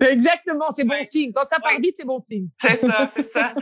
Exactement, 0.00 0.70
c'est 0.74 0.84
bon 0.84 1.02
signe. 1.02 1.32
Quand 1.32 1.46
ça 1.48 1.60
part 1.60 1.78
vite, 1.80 1.96
c'est 1.96 2.06
bon 2.06 2.18
signe. 2.18 2.48
C'est 2.60 2.76
ça, 2.76 3.08
c'est 3.12 3.22
ça. 3.22 3.54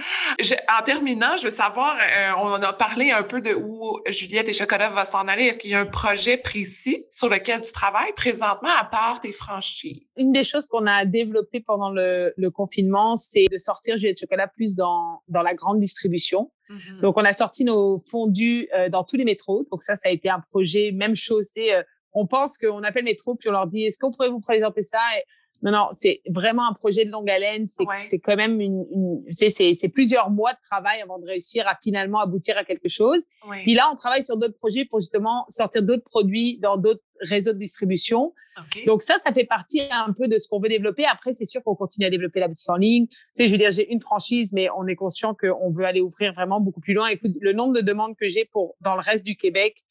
en 0.68 0.83
terminant, 0.85 1.37
je 1.37 1.44
veux 1.44 1.51
savoir, 1.51 1.96
euh, 1.96 2.31
on 2.38 2.53
a 2.55 2.72
parlé 2.72 3.11
un 3.11 3.22
peu 3.22 3.40
de 3.40 3.55
où 3.55 3.98
Juliette 4.09 4.48
et 4.48 4.53
Chocolat 4.53 4.90
va 4.90 5.05
s'en 5.05 5.27
aller. 5.29 5.44
Est-ce 5.44 5.59
qu'il 5.59 5.70
y 5.70 5.74
a 5.74 5.81
un 5.81 5.87
projet 5.87 6.37
précis 6.37 7.07
sur 7.11 7.29
lequel 7.29 7.62
tu 7.62 7.72
travailles 7.72 8.12
présentement 8.14 8.70
à 8.79 8.85
part 8.85 9.20
tes 9.20 9.33
franchises? 9.33 10.01
Une 10.16 10.33
des 10.33 10.44
choses 10.44 10.66
qu'on 10.66 10.87
a 10.87 11.05
développées 11.05 11.61
pendant 11.61 11.90
le, 11.90 12.33
le 12.37 12.51
confinement, 12.51 13.16
c'est 13.16 13.46
de 13.51 13.59
sortir 13.59 13.96
Juliette 13.98 14.20
Chocolat 14.20 14.48
plus 14.48 14.77
dans, 14.77 15.22
dans 15.29 15.42
la 15.42 15.55
grande 15.55 15.81
distribution. 15.81 16.51
Mm-hmm. 16.70 17.01
Donc, 17.01 17.16
on 17.16 17.24
a 17.24 17.33
sorti 17.33 17.64
nos 17.64 17.98
fondus 18.11 18.68
euh, 18.74 18.88
dans 18.88 19.05
tous 19.05 19.16
les 19.16 19.24
métros. 19.24 19.66
Donc, 19.70 19.83
ça, 19.83 19.96
ça 19.96 20.09
a 20.09 20.12
été 20.12 20.29
un 20.29 20.40
projet, 20.40 20.92
même 20.92 21.16
chose. 21.16 21.48
Euh, 21.57 21.83
on 22.12 22.27
pense 22.27 22.59
qu'on 22.59 22.83
appelle 22.83 23.05
métro, 23.05 23.35
puis 23.35 23.48
on 23.48 23.53
leur 23.53 23.66
dit, 23.66 23.85
est-ce 23.85 23.98
qu'on 23.98 24.11
pourrait 24.11 24.31
vous 24.31 24.40
présenter 24.40 24.83
ça? 24.83 24.98
Non, 25.62 25.73
non, 25.73 25.88
c'est 25.92 26.21
vraiment 26.29 26.68
un 26.68 26.73
projet 26.73 27.05
de 27.05 27.11
longue 27.11 27.31
haleine. 27.31 27.66
C'est 28.07 28.18
quand 28.18 28.37
même 28.37 28.61
une, 28.61 28.85
une 28.92 29.25
c'est 29.31 29.88
plusieurs 29.88 30.31
mois 30.31 30.53
de 30.53 30.59
travail 30.71 31.01
avant 31.01 31.18
de 31.18 31.27
réussir 31.27 31.66
à 31.66 31.77
finalement 31.83 32.21
aboutir 32.21 32.57
à 32.57 32.64
quelque 32.64 32.88
chose. 32.88 33.25
Puis 33.62 33.75
là, 33.75 33.88
on 33.92 33.97
travaille 33.97 34.25
sur 34.25 34.37
d'autres 34.37 34.57
projets 34.57 34.85
pour 34.85 35.01
justement 35.01 35.44
sortir 35.49 35.83
d'autres 35.83 36.05
produits 36.05 36.59
dans 36.59 36.77
d'autres 36.77 37.03
réseaux 37.21 37.53
de 37.53 37.59
distribution. 37.59 38.33
Donc 38.87 39.03
ça, 39.03 39.16
ça 39.25 39.33
fait 39.33 39.44
partie 39.44 39.83
un 39.90 40.12
peu 40.12 40.27
de 40.29 40.38
ce 40.38 40.49
qu'on 40.49 40.61
veut 40.61 40.68
développer. 40.68 41.05
Après, 41.05 41.33
c'est 41.33 41.44
sûr 41.44 41.62
qu'on 41.62 41.75
continue 41.75 42.07
à 42.07 42.11
développer 42.11 42.40
la 42.40 42.49
boutique 42.49 42.68
en 42.68 42.77
ligne. 42.77 43.07
Tu 43.07 43.16
sais, 43.35 43.47
je 43.47 43.53
veux 43.53 43.59
dire, 43.59 43.71
j'ai 43.71 43.90
une 43.92 44.01
franchise, 44.01 44.53
mais 44.53 44.68
on 44.77 44.87
est 44.87 44.97
conscient 44.97 45.35
qu'on 45.35 45.71
veut 45.71 45.85
aller 45.85 46.01
ouvrir 46.01 46.33
vraiment 46.33 46.61
beaucoup 46.61 46.81
plus 46.81 46.94
loin. 46.94 47.09
Écoute, 47.09 47.33
le 47.40 47.53
nombre 47.53 47.75
de 47.75 47.81
demandes 47.81 48.16
que 48.16 48.29
j'ai 48.29 48.44
pour 48.44 48.77
dans 48.81 48.94
le 48.94 49.01
reste 49.01 49.25
du 49.25 49.37
Québec, 49.37 49.85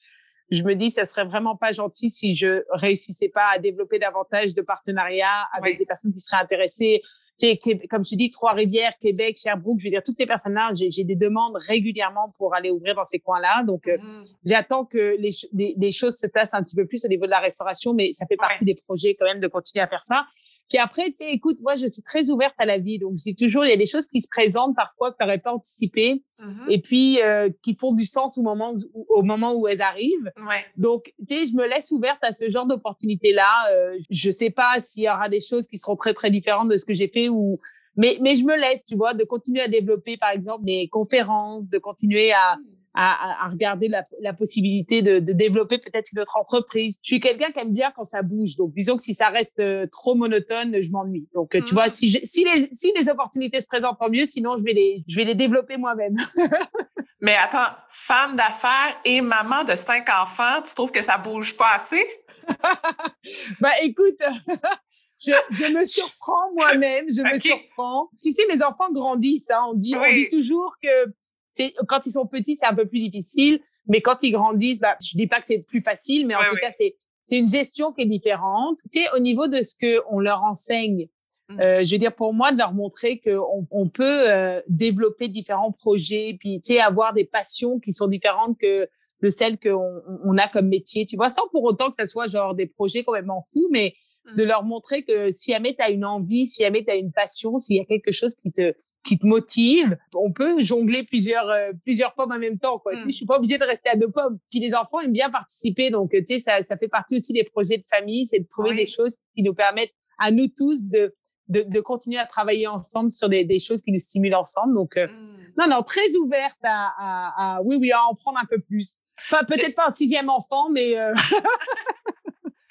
je 0.50 0.64
me 0.64 0.76
dis, 0.76 0.90
ça 0.90 1.06
serait 1.06 1.26
vraiment 1.26 1.56
pas 1.56 1.72
gentil 1.72 2.10
si 2.10 2.36
je 2.36 2.64
réussissais 2.70 3.30
pas 3.30 3.50
à 3.56 3.60
développer 3.60 4.00
davantage 4.00 4.54
de 4.54 4.62
partenariats 4.62 5.48
avec 5.54 5.78
des 5.78 5.86
personnes 5.86 6.14
qui 6.14 6.20
seraient 6.20 6.42
intéressées. 6.42 7.02
Tu 7.40 7.56
sais, 7.62 7.80
comme 7.88 8.04
je 8.04 8.16
dis, 8.16 8.32
Trois-Rivières, 8.32 8.94
Québec, 9.00 9.38
Sherbrooke, 9.38 9.78
je 9.80 9.84
veux 9.84 9.92
dire, 9.92 10.02
toutes 10.02 10.18
ces 10.18 10.26
personnes-là, 10.26 10.72
j'ai 10.74 11.04
des 11.04 11.16
demandes 11.16 11.56
régulièrement 11.68 12.26
pour 12.38 12.56
aller 12.56 12.72
ouvrir 12.72 12.96
dans 12.96 13.06
ces 13.06 13.20
coins-là. 13.20 13.62
Donc, 13.64 13.88
euh, 13.88 13.98
mmh. 13.98 14.24
j'attends 14.44 14.86
que 14.86 15.18
les, 15.20 15.30
les, 15.54 15.92
choses 15.92 16.18
se 16.18 16.26
passent 16.26 16.56
un 16.56 16.64
petit 16.64 16.76
peu 16.76 16.88
plus 16.88 17.06
au 17.06 17.08
niveau 17.08 17.26
de 17.26 17.32
la 17.32 17.40
restauration, 17.40 17.94
mais 17.94 18.12
ça 18.12 18.26
fait 18.26 18.38
partie 18.38 18.66
des 18.66 18.74
projets 18.88 19.14
quand 19.14 19.26
même 19.26 19.40
de 19.40 19.48
continuer 19.48 19.84
à 19.84 19.88
faire 19.88 20.04
ça. 20.04 20.26
Puis 20.70 20.78
après, 20.78 21.06
tu 21.06 21.16
sais, 21.16 21.32
écoute, 21.32 21.58
moi, 21.62 21.76
je 21.76 21.88
suis 21.88 22.02
très 22.02 22.30
ouverte 22.30 22.56
à 22.58 22.66
la 22.66 22.78
vie. 22.78 23.00
Donc, 23.00 23.14
c'est 23.16 23.34
toujours, 23.34 23.66
il 23.66 23.70
y 23.70 23.74
a 23.74 23.78
des 23.78 23.86
choses 23.86 24.08
qui 24.08 24.20
se 24.22 24.28
présentent 24.30 24.76
parfois 24.76 25.12
que 25.12 25.18
tu 25.18 25.26
n'aurais 25.26 25.40
pas 25.40 25.54
anticipé 25.54 26.24
mmh 26.40 26.46
et 26.70 26.82
puis 26.82 27.20
euh, 27.24 27.50
qui 27.62 27.76
font 27.76 27.94
du 27.94 28.04
sens 28.04 28.38
au 28.38 28.42
moment 28.42 28.74
où, 28.94 29.06
au 29.10 29.24
moment 29.24 29.54
où 29.54 29.68
elles 29.68 29.82
arrivent. 29.82 30.32
Ouais. 30.38 30.66
Donc, 30.76 31.14
tu 31.28 31.36
sais, 31.36 31.48
je 31.48 31.54
me 31.54 31.68
laisse 31.68 31.92
ouverte 31.92 32.22
à 32.24 32.34
ce 32.34 32.50
genre 32.50 32.66
d'opportunités-là. 32.66 33.48
Euh, 33.72 33.98
je 34.10 34.30
sais 34.32 34.50
pas 34.50 34.80
s'il 34.82 35.04
y 35.04 35.10
aura 35.10 35.30
des 35.30 35.40
choses 35.40 35.68
qui 35.68 35.78
seront 35.78 35.96
très, 35.96 36.14
très 36.14 36.30
différentes 36.30 36.70
de 36.70 36.78
ce 36.78 36.86
que 36.86 36.94
j'ai 36.94 37.08
fait 37.08 37.30
ou 37.30 37.54
mais, 37.98 38.20
mais 38.22 38.36
je 38.36 38.46
me 38.46 38.56
laisse, 38.56 38.84
tu 38.84 38.96
vois, 38.96 39.16
de 39.16 39.24
continuer 39.24 39.62
à 39.62 39.68
développer, 39.68 40.18
par 40.18 40.30
exemple, 40.30 40.64
mes 40.64 40.88
conférences, 40.88 41.68
de 41.68 41.80
continuer 41.80 42.32
à, 42.32 42.58
à, 43.00 43.46
à 43.46 43.50
regarder 43.50 43.90
la, 43.90 44.02
la 44.22 44.34
possibilité 44.34 45.04
de, 45.04 45.20
de 45.20 45.32
développer 45.32 45.78
peut-être 45.78 46.10
une 46.14 46.20
autre 46.20 46.36
entreprise. 46.36 46.98
Je 47.04 47.08
suis 47.08 47.20
quelqu'un 47.20 47.52
qui 47.52 47.60
aime 47.60 47.72
bien 47.72 47.92
quand 47.96 48.04
ça 48.04 48.24
bouge. 48.24 48.56
Donc, 48.56 48.74
disons 48.74 48.98
que 48.98 49.04
si 49.04 49.14
ça 49.14 49.30
reste 49.30 49.60
euh, 49.60 49.86
trop 49.86 50.16
monotone, 50.16 50.82
je 50.82 50.90
m'ennuie. 50.90 51.28
Donc, 51.36 51.54
euh, 51.54 51.62
tu 51.62 51.76
vois, 51.76 51.88
mmh. 51.88 51.92
si, 51.92 52.20
si, 52.24 52.44
les, 52.44 52.70
si 52.74 52.92
les 52.98 53.08
opportunités 53.08 53.62
se 53.62 53.68
présentent, 53.68 54.00
tant 54.00 54.10
mieux. 54.10 54.26
Sinon, 54.26 54.58
je 54.58 54.64
vais 54.64 54.74
les, 54.74 55.04
je 55.08 55.16
vais 55.16 55.26
les 55.26 55.36
développer 55.36 55.78
moi-même. 55.78 56.16
Mais 57.22 57.36
attends, 57.36 57.72
femme 57.90 58.36
d'affaires 58.36 59.00
et 59.06 59.22
maman 59.22 59.64
de 59.64 59.76
cinq 59.76 60.08
enfants, 60.10 60.64
tu 60.68 60.74
trouves 60.74 60.92
que 60.92 61.04
ça 61.04 61.20
bouge 61.20 61.56
pas 61.56 61.76
assez? 61.76 62.04
bah, 63.60 63.74
écoute, 63.84 64.20
je, 65.20 65.34
je 65.52 65.72
me 65.72 65.86
surprends 65.86 66.52
moi-même, 66.56 67.06
je 67.16 67.22
me 67.22 67.40
surprends. 67.40 68.10
Tu 68.20 68.32
sais, 68.32 68.42
mes 68.52 68.64
enfants 68.64 68.92
grandissent, 68.92 69.52
hein, 69.52 69.66
on 69.70 69.74
dit, 69.74 69.96
on 69.96 70.14
dit 70.14 70.28
toujours 70.30 70.76
que 70.82 71.14
c'est 71.48 71.74
quand 71.88 72.06
ils 72.06 72.12
sont 72.12 72.26
petits, 72.26 72.56
c'est 72.56 72.66
un 72.66 72.74
peu 72.74 72.86
plus 72.86 73.00
difficile, 73.00 73.60
mais 73.88 74.02
quand 74.02 74.24
ils 74.24 74.32
grandissent, 74.32 74.80
bah, 74.80 74.98
je 75.04 75.18
dis 75.18 75.28
pas 75.28 75.40
que 75.40 75.46
c'est 75.46 75.66
plus 75.66 75.82
facile, 75.82 76.28
mais 76.28 76.36
en 76.36 76.40
tout 76.40 76.58
cas, 76.62 76.72
c'est 76.72 76.96
c'est 77.28 77.38
une 77.38 77.48
gestion 77.48 77.92
qui 77.92 78.04
est 78.04 78.06
différente. 78.06 78.80
Tu 78.90 79.02
sais, 79.02 79.06
au 79.14 79.20
niveau 79.20 79.48
de 79.48 79.62
ce 79.62 79.76
que 79.76 80.02
on 80.10 80.20
leur 80.20 80.44
enseigne, 80.44 81.10
mmh. 81.50 81.60
euh, 81.60 81.84
je 81.84 81.92
veux 81.92 81.98
dire 81.98 82.16
pour 82.16 82.34
moi 82.34 82.54
de 82.54 82.58
leur 82.58 82.74
montrer 82.74 83.20
que 83.20 83.38
on, 83.38 83.68
on 83.70 83.90
peut 83.90 84.32
euh, 84.32 84.62
développer 84.70 85.28
différents 85.28 85.74
projets, 85.74 86.38
puis 86.40 86.62
tu 86.62 86.74
sais 86.74 86.80
avoir 86.80 87.14
des 87.14 87.26
passions 87.26 87.80
qui 87.80 87.92
sont 87.92 88.08
différentes 88.08 88.58
que 88.58 88.78
de 89.22 89.30
celles 89.30 89.60
qu'on 89.60 90.02
on 90.24 90.38
a 90.38 90.48
comme 90.48 90.70
métier, 90.70 91.06
tu 91.06 91.18
vois, 91.18 91.30
sans 91.30 91.48
pour 91.50 91.64
autant 91.64 91.90
que 91.90 91.98
ça 91.98 92.08
soit 92.08 92.28
genre 92.28 92.56
des 92.56 92.68
projets 92.68 93.04
complètement 93.04 93.44
fous, 93.44 93.68
mais 93.72 93.96
de 94.38 94.44
mmh. 94.44 94.48
leur 94.48 94.64
montrer 94.64 95.04
que 95.04 95.32
si 95.32 95.52
jamais 95.52 95.76
tu 95.76 95.84
as 95.84 95.90
une 95.90 96.06
envie, 96.06 96.46
si 96.46 96.64
jamais 96.64 96.86
tu 96.86 96.92
as 96.92 96.96
une 96.96 97.12
passion, 97.12 97.60
s'il 97.60 97.76
y 97.76 97.82
a 97.82 97.86
quelque 97.86 98.14
chose 98.14 98.36
qui 98.36 98.54
te 98.54 98.74
qui 99.08 99.18
te 99.18 99.26
motive, 99.26 99.98
on 100.14 100.32
peut 100.32 100.62
jongler 100.62 101.04
plusieurs 101.04 101.50
euh, 101.50 101.72
plusieurs 101.84 102.14
pommes 102.14 102.32
en 102.32 102.40
même 102.40 102.60
temps 102.60 102.80
quoi. 102.80 102.94
Tu 102.94 103.02
sais, 103.02 103.08
mmh. 103.08 103.12
je 103.12 103.16
suis 103.16 103.26
pas 103.26 103.38
obligée 103.38 103.58
de 103.58 103.64
rester 103.64 103.90
à 103.90 103.96
deux 103.96 104.10
pommes. 104.10 104.38
Puis 104.50 104.60
les 104.60 104.76
enfants 104.76 105.00
aiment 105.00 105.12
bien 105.12 105.30
participer 105.30 105.90
donc 105.90 106.12
tu 106.12 106.24
sais 106.26 106.40
ça 106.40 106.64
ça 106.64 106.78
fait 106.78 106.88
partie 106.88 107.16
aussi 107.16 107.34
des 107.34 107.44
projets 107.44 107.78
de 107.78 107.86
famille, 107.90 108.26
c'est 108.26 108.40
de 108.40 108.48
trouver 108.48 108.74
des 108.76 108.86
choses 108.86 109.18
qui 109.36 109.44
nous 109.44 109.54
permettent 109.54 109.94
à 110.20 110.32
nous 110.32 110.46
tous 110.56 110.84
de 110.84 111.16
de, 111.50 111.62
de 111.62 111.80
continuer 111.80 112.20
à 112.20 112.26
travailler 112.26 112.68
ensemble 112.68 113.12
sur 113.12 113.30
des, 113.30 113.46
des 113.46 113.60
choses 113.60 113.82
qui 113.82 113.92
nous 113.92 114.00
stimulent 114.00 114.36
ensemble. 114.36 114.74
Donc, 114.74 114.98
euh, 114.98 115.08
mmh. 115.08 115.38
non, 115.58 115.68
non, 115.70 115.82
très 115.82 116.16
ouverte 116.16 116.60
à, 116.64 116.92
à, 116.98 117.56
à, 117.56 117.62
oui, 117.62 117.78
oui, 117.80 117.92
à 117.92 118.04
en 118.04 118.16
prendre 118.16 118.38
un 118.40 118.46
peu 118.46 118.60
plus. 118.60 118.98
Enfin, 119.32 119.44
peut-être 119.46 119.76
pas 119.76 119.88
un 119.88 119.94
sixième 119.94 120.30
enfant, 120.30 120.70
mais 120.70 120.98
euh... 120.98 121.14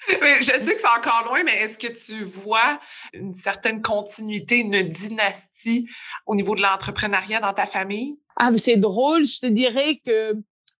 je 0.39 0.45
sais 0.45 0.75
que 0.75 0.79
c'est 0.79 0.87
encore 0.87 1.23
loin, 1.25 1.43
mais 1.43 1.57
est-ce 1.63 1.77
que 1.77 1.87
tu 1.87 2.23
vois 2.23 2.79
une 3.13 3.33
certaine 3.33 3.81
continuité, 3.81 4.57
une 4.57 4.83
dynastie 4.83 5.87
au 6.25 6.35
niveau 6.35 6.55
de 6.55 6.61
l'entrepreneuriat 6.61 7.39
dans 7.39 7.53
ta 7.53 7.65
famille? 7.65 8.17
Ah, 8.37 8.51
c'est 8.55 8.77
drôle. 8.77 9.25
Je 9.25 9.39
te 9.39 9.47
dirais 9.47 9.99
que 10.05 10.33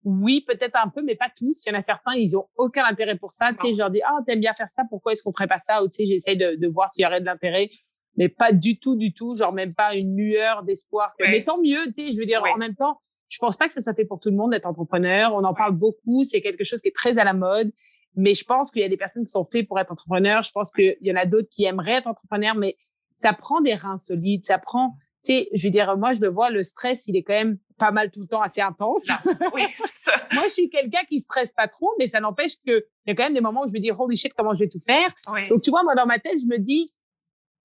oui, 0.03 0.45
peut-être 0.47 0.79
un 0.81 0.87
peu, 0.87 1.01
mais 1.01 1.15
pas 1.15 1.29
tous. 1.35 1.63
Il 1.65 1.69
y 1.71 1.75
en 1.75 1.79
a 1.79 1.81
certains, 1.81 2.13
ils 2.13 2.37
ont 2.37 2.47
aucun 2.55 2.85
intérêt 2.85 3.17
pour 3.17 3.31
ça. 3.31 3.51
Tu 3.51 3.67
sais, 3.67 3.73
je 3.73 3.77
leur 3.77 3.91
dis, 3.91 4.01
ah, 4.03 4.17
t'aimes 4.25 4.39
bien 4.39 4.53
faire 4.53 4.69
ça, 4.69 4.83
pourquoi 4.89 5.11
est-ce 5.11 5.23
qu'on 5.23 5.33
ferait 5.33 5.47
pas 5.47 5.59
ça? 5.59 5.83
Ou 5.83 5.87
tu 5.87 5.95
sais, 5.95 6.05
j'essaye 6.05 6.37
de, 6.37 6.55
de 6.55 6.67
voir 6.67 6.91
s'il 6.93 7.03
y 7.03 7.05
aurait 7.05 7.19
de 7.19 7.25
l'intérêt 7.25 7.69
mais 8.17 8.29
pas 8.29 8.51
du 8.51 8.79
tout, 8.79 8.95
du 8.95 9.13
tout, 9.13 9.35
genre 9.35 9.53
même 9.53 9.73
pas 9.73 9.93
une 9.93 10.17
lueur 10.17 10.63
d'espoir. 10.63 11.13
Mais 11.19 11.43
tant 11.43 11.59
mieux, 11.59 11.85
tu 11.95 12.07
sais, 12.07 12.13
je 12.13 12.17
veux 12.17 12.25
dire, 12.25 12.43
en 12.43 12.57
même 12.57 12.75
temps, 12.75 12.99
je 13.29 13.37
pense 13.37 13.57
pas 13.57 13.67
que 13.67 13.73
ça 13.73 13.81
soit 13.81 13.93
fait 13.93 14.05
pour 14.05 14.19
tout 14.19 14.29
le 14.29 14.35
monde 14.35 14.51
d'être 14.51 14.65
entrepreneur. 14.65 15.33
On 15.35 15.43
en 15.43 15.53
parle 15.53 15.73
beaucoup, 15.73 16.23
c'est 16.23 16.41
quelque 16.41 16.63
chose 16.63 16.81
qui 16.81 16.87
est 16.87 16.95
très 16.95 17.19
à 17.19 17.23
la 17.23 17.33
mode. 17.33 17.71
Mais 18.17 18.33
je 18.33 18.43
pense 18.43 18.71
qu'il 18.71 18.81
y 18.81 18.85
a 18.85 18.89
des 18.89 18.97
personnes 18.97 19.23
qui 19.23 19.31
sont 19.31 19.47
faites 19.49 19.67
pour 19.67 19.79
être 19.79 19.91
entrepreneurs. 19.91 20.43
Je 20.43 20.51
pense 20.51 20.71
qu'il 20.71 20.97
y 21.01 21.11
en 21.11 21.15
a 21.15 21.25
d'autres 21.25 21.49
qui 21.49 21.65
aimeraient 21.65 21.93
être 21.93 22.07
entrepreneurs, 22.07 22.55
mais 22.55 22.75
ça 23.15 23.31
prend 23.33 23.61
des 23.61 23.75
reins 23.75 23.99
solides. 23.99 24.43
Ça 24.43 24.57
prend, 24.57 24.95
tu 25.23 25.33
sais, 25.33 25.49
je 25.53 25.67
veux 25.67 25.71
dire, 25.71 25.95
moi, 25.97 26.13
je 26.13 26.21
le 26.21 26.27
vois, 26.27 26.49
le 26.49 26.63
stress, 26.63 27.07
il 27.07 27.15
est 27.15 27.23
quand 27.23 27.33
même 27.33 27.59
pas 27.77 27.91
mal 27.91 28.09
tout 28.09 28.21
le 28.21 28.27
temps 28.27 28.41
assez 28.41 28.61
intense. 28.61 29.03
Oui, 29.53 29.61
c'est 29.75 29.93
ça. 30.03 30.11
moi, 30.33 30.43
je 30.47 30.53
suis 30.53 30.69
quelqu'un 30.69 31.03
qui 31.07 31.19
stresse 31.19 31.53
pas 31.55 31.67
trop, 31.67 31.91
mais 31.99 32.07
ça 32.07 32.19
n'empêche 32.19 32.55
que 32.65 32.85
il 33.05 33.09
y 33.09 33.11
a 33.11 33.15
quand 33.15 33.23
même 33.23 33.33
des 33.33 33.41
moments 33.41 33.65
où 33.65 33.67
je 33.67 33.73
me 33.73 33.79
dis, 33.79 33.91
holy 33.91 34.17
shit, 34.17 34.33
comment 34.35 34.55
je 34.55 34.63
vais 34.63 34.69
tout 34.69 34.79
faire? 34.79 35.13
Donc, 35.51 35.61
tu 35.61 35.69
vois, 35.69 35.83
moi, 35.83 35.93
dans 35.93 36.07
ma 36.07 36.17
tête, 36.17 36.39
je 36.41 36.47
me 36.47 36.57
dis, 36.57 36.85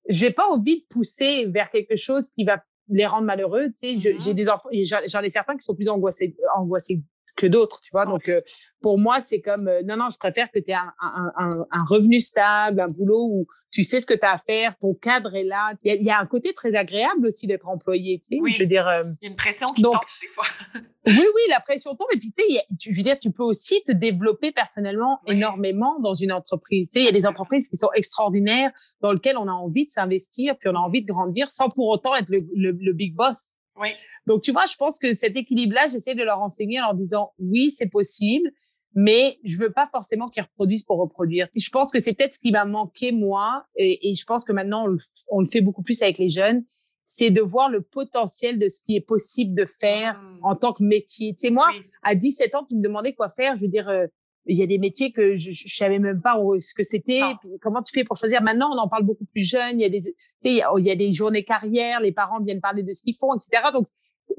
j'ai 0.07 0.29
pas 0.31 0.47
envie 0.49 0.81
de 0.81 0.85
pousser 0.91 1.45
vers 1.47 1.71
quelque 1.71 1.95
chose 1.95 2.29
qui 2.29 2.43
va 2.43 2.63
les 2.89 3.05
rendre 3.05 3.23
malheureux. 3.23 3.65
Tu 3.69 3.73
sais, 3.75 3.97
j'ai 3.97 4.13
mm-hmm. 4.13 4.33
des 4.33 4.49
enfants, 4.49 4.69
j'en 5.07 5.21
ai 5.21 5.29
certains 5.29 5.57
qui 5.57 5.63
sont 5.63 5.75
plus 5.75 5.89
angoissés, 5.89 6.35
angoissés 6.55 7.01
que 7.35 7.47
d'autres, 7.47 7.79
tu 7.81 7.89
vois? 7.91 8.05
Donc, 8.05 8.29
euh, 8.29 8.41
pour 8.81 8.99
moi, 8.99 9.21
c'est 9.21 9.41
comme, 9.41 9.67
euh, 9.67 9.81
non, 9.85 9.97
non, 9.97 10.09
je 10.11 10.17
préfère 10.17 10.51
que 10.51 10.59
tu 10.59 10.71
aies 10.71 10.75
un, 10.75 10.93
un, 11.01 11.49
un, 11.71 11.85
revenu 11.85 12.19
stable, 12.19 12.79
un 12.79 12.87
boulot 12.87 13.27
où 13.31 13.47
tu 13.71 13.83
sais 13.83 14.01
ce 14.01 14.05
que 14.05 14.13
tu 14.13 14.23
as 14.25 14.33
à 14.33 14.37
faire, 14.37 14.77
ton 14.77 14.93
cadre 14.93 15.33
est 15.35 15.43
là. 15.43 15.73
Il 15.83 16.01
y 16.01 16.05
y 16.05 16.11
a 16.11 16.19
un 16.19 16.27
côté 16.27 16.53
très 16.53 16.75
agréable 16.75 17.27
aussi 17.27 17.47
d'être 17.47 17.67
employé, 17.67 18.19
tu 18.19 18.35
sais? 18.35 18.39
Oui. 18.39 18.51
Je 18.51 18.59
veux 18.59 18.67
dire, 18.67 18.87
euh, 18.87 19.03
il 19.21 19.25
y 19.25 19.27
a 19.27 19.31
une 19.31 19.35
pression 19.35 19.65
qui 19.67 19.81
tombe 19.81 19.97
des 20.21 20.27
fois. 20.27 20.45
oui, 21.07 21.25
oui, 21.35 21.41
la 21.49 21.59
pression 21.59 21.95
tombe. 21.95 22.07
Et 22.13 22.19
puis, 22.19 22.31
tu 22.31 22.43
sais, 22.43 22.61
je 22.79 22.95
veux 22.95 23.03
dire, 23.03 23.17
tu 23.17 23.31
peux 23.31 23.43
aussi 23.43 23.81
te 23.83 23.91
développer 23.91 24.51
personnellement 24.51 25.21
énormément 25.25 25.99
dans 26.01 26.13
une 26.13 26.31
entreprise. 26.31 26.89
Tu 26.89 26.93
sais, 26.93 26.99
il 26.99 27.05
y 27.05 27.09
a 27.09 27.13
des 27.13 27.25
entreprises 27.25 27.67
qui 27.67 27.77
sont 27.77 27.89
extraordinaires, 27.95 28.71
dans 29.01 29.11
lesquelles 29.11 29.37
on 29.37 29.47
a 29.47 29.53
envie 29.53 29.85
de 29.85 29.91
s'investir, 29.91 30.57
puis 30.57 30.69
on 30.69 30.75
a 30.75 30.79
envie 30.79 31.01
de 31.01 31.11
grandir 31.11 31.51
sans 31.51 31.67
pour 31.69 31.87
autant 31.87 32.15
être 32.15 32.29
le, 32.29 32.39
le, 32.55 32.71
le 32.79 32.93
big 32.93 33.15
boss. 33.15 33.53
Oui. 33.75 33.89
Donc, 34.25 34.41
tu 34.41 34.51
vois, 34.51 34.65
je 34.65 34.75
pense 34.75 34.99
que 34.99 35.13
cet 35.13 35.35
équilibre-là, 35.35 35.87
j'essaie 35.87 36.15
de 36.15 36.23
leur 36.23 36.39
enseigner 36.41 36.79
en 36.79 36.87
leur 36.87 36.95
disant, 36.95 37.33
oui, 37.39 37.69
c'est 37.69 37.89
possible, 37.89 38.51
mais 38.95 39.37
je 39.43 39.57
veux 39.57 39.71
pas 39.71 39.87
forcément 39.91 40.25
qu'ils 40.25 40.43
reproduisent 40.43 40.83
pour 40.83 40.99
reproduire. 40.99 41.47
Je 41.57 41.69
pense 41.69 41.91
que 41.91 41.99
c'est 41.99 42.13
peut-être 42.13 42.35
ce 42.35 42.39
qui 42.39 42.51
m'a 42.51 42.65
manqué, 42.65 43.11
moi, 43.11 43.65
et, 43.75 44.09
et, 44.09 44.15
je 44.15 44.25
pense 44.25 44.45
que 44.45 44.53
maintenant, 44.53 44.85
on 45.29 45.41
le, 45.41 45.47
fait 45.47 45.61
beaucoup 45.61 45.81
plus 45.81 46.01
avec 46.01 46.17
les 46.17 46.29
jeunes, 46.29 46.63
c'est 47.03 47.31
de 47.31 47.41
voir 47.41 47.69
le 47.69 47.81
potentiel 47.81 48.59
de 48.59 48.67
ce 48.69 48.81
qui 48.81 48.95
est 48.95 49.01
possible 49.01 49.55
de 49.55 49.65
faire 49.65 50.21
mmh. 50.21 50.39
en 50.43 50.55
tant 50.55 50.71
que 50.71 50.83
métier. 50.83 51.33
Tu 51.33 51.47
sais, 51.47 51.49
moi, 51.49 51.67
à 52.01 52.15
17 52.15 52.55
ans, 52.55 52.65
tu 52.69 52.77
me 52.77 52.81
demandais 52.81 53.13
quoi 53.13 53.29
faire, 53.29 53.57
je 53.57 53.63
veux 53.63 53.67
dire, 53.67 53.89
euh, 53.89 54.05
il 54.45 54.57
y 54.57 54.63
a 54.63 54.65
des 54.65 54.77
métiers 54.77 55.11
que 55.11 55.35
je, 55.35 55.51
je 55.51 55.75
savais 55.75 55.99
même 55.99 56.21
pas 56.21 56.37
ce 56.59 56.73
que 56.73 56.83
c'était. 56.83 57.21
Comment 57.61 57.81
tu 57.81 57.93
fais 57.93 58.03
pour 58.03 58.17
choisir? 58.17 58.41
Maintenant, 58.41 58.69
on 58.73 58.77
en 58.77 58.89
parle 58.89 59.03
beaucoup 59.03 59.25
plus 59.25 59.43
jeune. 59.43 59.79
Il 59.79 59.81
y 59.81 59.85
a 59.85 59.89
des, 59.89 60.01
tu 60.01 60.11
sais, 60.41 60.61
il 60.77 60.85
y 60.85 60.91
a 60.91 60.95
des 60.95 61.11
journées 61.11 61.43
carrière. 61.43 62.01
Les 62.01 62.11
parents 62.11 62.41
viennent 62.41 62.59
parler 62.59 62.83
de 62.83 62.91
ce 62.91 63.03
qu'ils 63.03 63.15
font, 63.15 63.33
etc. 63.33 63.63
Donc, 63.71 63.87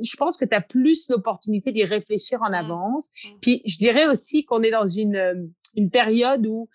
je 0.02 0.16
pense 0.16 0.36
que 0.36 0.44
tu 0.44 0.54
as 0.54 0.60
plus 0.60 1.08
l'opportunité 1.08 1.72
d'y 1.72 1.84
réfléchir 1.84 2.42
en 2.42 2.50
mmh. 2.50 2.54
avance. 2.54 3.08
Mmh. 3.08 3.28
Puis 3.40 3.62
je 3.64 3.78
dirais 3.78 4.06
aussi 4.06 4.44
qu'on 4.44 4.62
est 4.62 4.70
dans 4.70 4.88
une, 4.88 5.16
euh, 5.16 5.34
une 5.76 5.90
période 5.90 6.46
où 6.46 6.68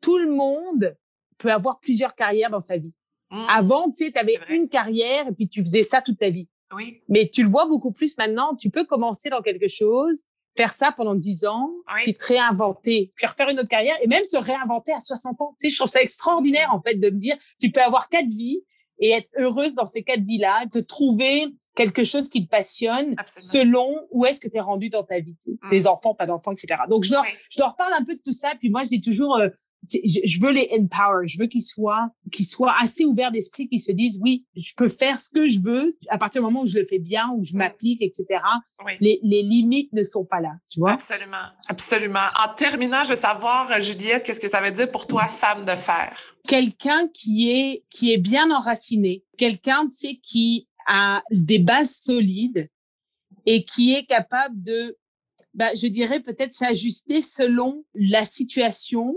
tout 0.00 0.18
le 0.18 0.30
monde 0.30 0.96
peut 1.38 1.52
avoir 1.52 1.80
plusieurs 1.80 2.14
carrières 2.14 2.50
dans 2.50 2.60
sa 2.60 2.76
vie. 2.76 2.94
Mmh. 3.30 3.46
Avant, 3.48 3.90
tu 3.90 4.04
sais, 4.04 4.12
tu 4.12 4.18
avais 4.18 4.38
une 4.48 4.68
carrière 4.68 5.28
et 5.28 5.32
puis 5.32 5.48
tu 5.48 5.60
faisais 5.62 5.84
ça 5.84 6.02
toute 6.02 6.18
ta 6.18 6.30
vie. 6.30 6.48
Oui. 6.74 7.02
Mais 7.08 7.28
tu 7.28 7.42
le 7.42 7.48
vois 7.48 7.66
beaucoup 7.66 7.92
plus 7.92 8.16
maintenant. 8.18 8.54
Tu 8.54 8.70
peux 8.70 8.84
commencer 8.84 9.28
dans 9.28 9.42
quelque 9.42 9.68
chose, 9.68 10.22
faire 10.56 10.72
ça 10.72 10.92
pendant 10.92 11.14
dix 11.14 11.44
ans, 11.44 11.70
puis 12.02 12.14
te 12.14 12.26
réinventer, 12.26 13.10
puis 13.16 13.26
refaire 13.26 13.48
une 13.48 13.58
autre 13.58 13.68
carrière 13.68 13.96
et 14.02 14.06
même 14.06 14.24
se 14.24 14.36
réinventer 14.36 14.92
à 14.92 15.00
60 15.00 15.40
ans. 15.40 15.54
Tu 15.58 15.66
sais, 15.66 15.70
je 15.70 15.76
trouve 15.78 15.90
ça 15.90 16.02
extraordinaire, 16.02 16.72
en 16.72 16.80
fait, 16.80 16.94
de 16.94 17.10
me 17.10 17.18
dire, 17.18 17.36
tu 17.58 17.70
peux 17.70 17.82
avoir 17.82 18.08
quatre 18.08 18.28
vies 18.28 18.62
et 19.00 19.10
être 19.10 19.28
heureuse 19.36 19.74
dans 19.74 19.86
ces 19.86 20.02
quatre 20.02 20.22
vies-là, 20.22 20.66
te 20.70 20.78
trouver 20.78 21.46
quelque 21.74 22.04
chose 22.04 22.28
qui 22.28 22.44
te 22.44 22.50
passionne 22.50 23.16
selon 23.38 24.06
où 24.10 24.26
est-ce 24.26 24.40
que 24.40 24.48
tu 24.48 24.56
es 24.56 24.60
rendu 24.60 24.90
dans 24.90 25.02
ta 25.02 25.20
vie, 25.20 25.36
mmh. 25.46 25.70
des 25.70 25.86
enfants, 25.86 26.14
pas 26.14 26.26
d'enfants, 26.26 26.52
etc. 26.52 26.82
Donc, 26.88 27.04
je 27.04 27.12
leur, 27.12 27.24
je 27.50 27.58
leur 27.58 27.76
parle 27.76 27.94
un 27.94 28.04
peu 28.04 28.14
de 28.14 28.20
tout 28.22 28.32
ça. 28.32 28.52
Puis 28.58 28.70
moi, 28.70 28.84
je 28.84 28.88
dis 28.88 29.00
toujours, 29.00 29.36
euh, 29.36 29.48
je, 29.82 30.40
veux 30.40 30.52
les 30.52 30.68
empower, 30.72 31.26
je 31.26 31.38
veux 31.38 31.46
qu'ils 31.46 31.62
soient, 31.62 32.10
qu'ils 32.30 32.46
soient 32.46 32.74
assez 32.80 33.04
ouverts 33.04 33.32
d'esprit, 33.32 33.68
qu'ils 33.68 33.80
se 33.80 33.92
disent, 33.92 34.18
oui, 34.20 34.46
je 34.56 34.72
peux 34.76 34.88
faire 34.88 35.20
ce 35.20 35.30
que 35.30 35.48
je 35.48 35.60
veux 35.60 35.96
à 36.08 36.18
partir 36.18 36.42
du 36.42 36.46
moment 36.46 36.62
où 36.62 36.66
je 36.66 36.78
le 36.78 36.84
fais 36.84 36.98
bien, 36.98 37.30
où 37.34 37.42
je 37.42 37.54
mmh. 37.54 37.58
m'applique, 37.58 38.02
etc. 38.02 38.40
Les, 39.00 39.18
les 39.22 39.42
limites 39.42 39.92
ne 39.92 40.04
sont 40.04 40.24
pas 40.24 40.40
là, 40.40 40.52
tu 40.70 40.80
vois? 40.80 40.92
Absolument, 40.92 41.46
absolument. 41.68 42.24
En 42.38 42.54
terminant, 42.54 43.04
je 43.04 43.10
veux 43.10 43.16
savoir, 43.16 43.80
Juliette, 43.80 44.24
qu'est-ce 44.24 44.40
que 44.40 44.50
ça 44.50 44.60
veut 44.60 44.70
dire 44.70 44.90
pour 44.90 45.06
toi, 45.06 45.28
femme 45.28 45.64
de 45.64 45.76
fer? 45.76 46.18
Quelqu'un 46.46 47.08
qui 47.08 47.50
est, 47.50 47.84
qui 47.90 48.12
est 48.12 48.18
bien 48.18 48.50
enraciné, 48.50 49.24
quelqu'un, 49.38 49.86
tu 49.86 49.96
sais, 49.96 50.20
qui 50.22 50.68
a 50.86 51.22
des 51.30 51.58
bases 51.58 52.00
solides 52.02 52.68
et 53.46 53.64
qui 53.64 53.94
est 53.94 54.04
capable 54.04 54.62
de 54.62 54.96
bah, 55.54 55.74
je 55.74 55.86
dirais 55.88 56.20
peut-être 56.20 56.54
s'ajuster 56.54 57.22
selon 57.22 57.84
la 57.94 58.24
situation, 58.24 59.16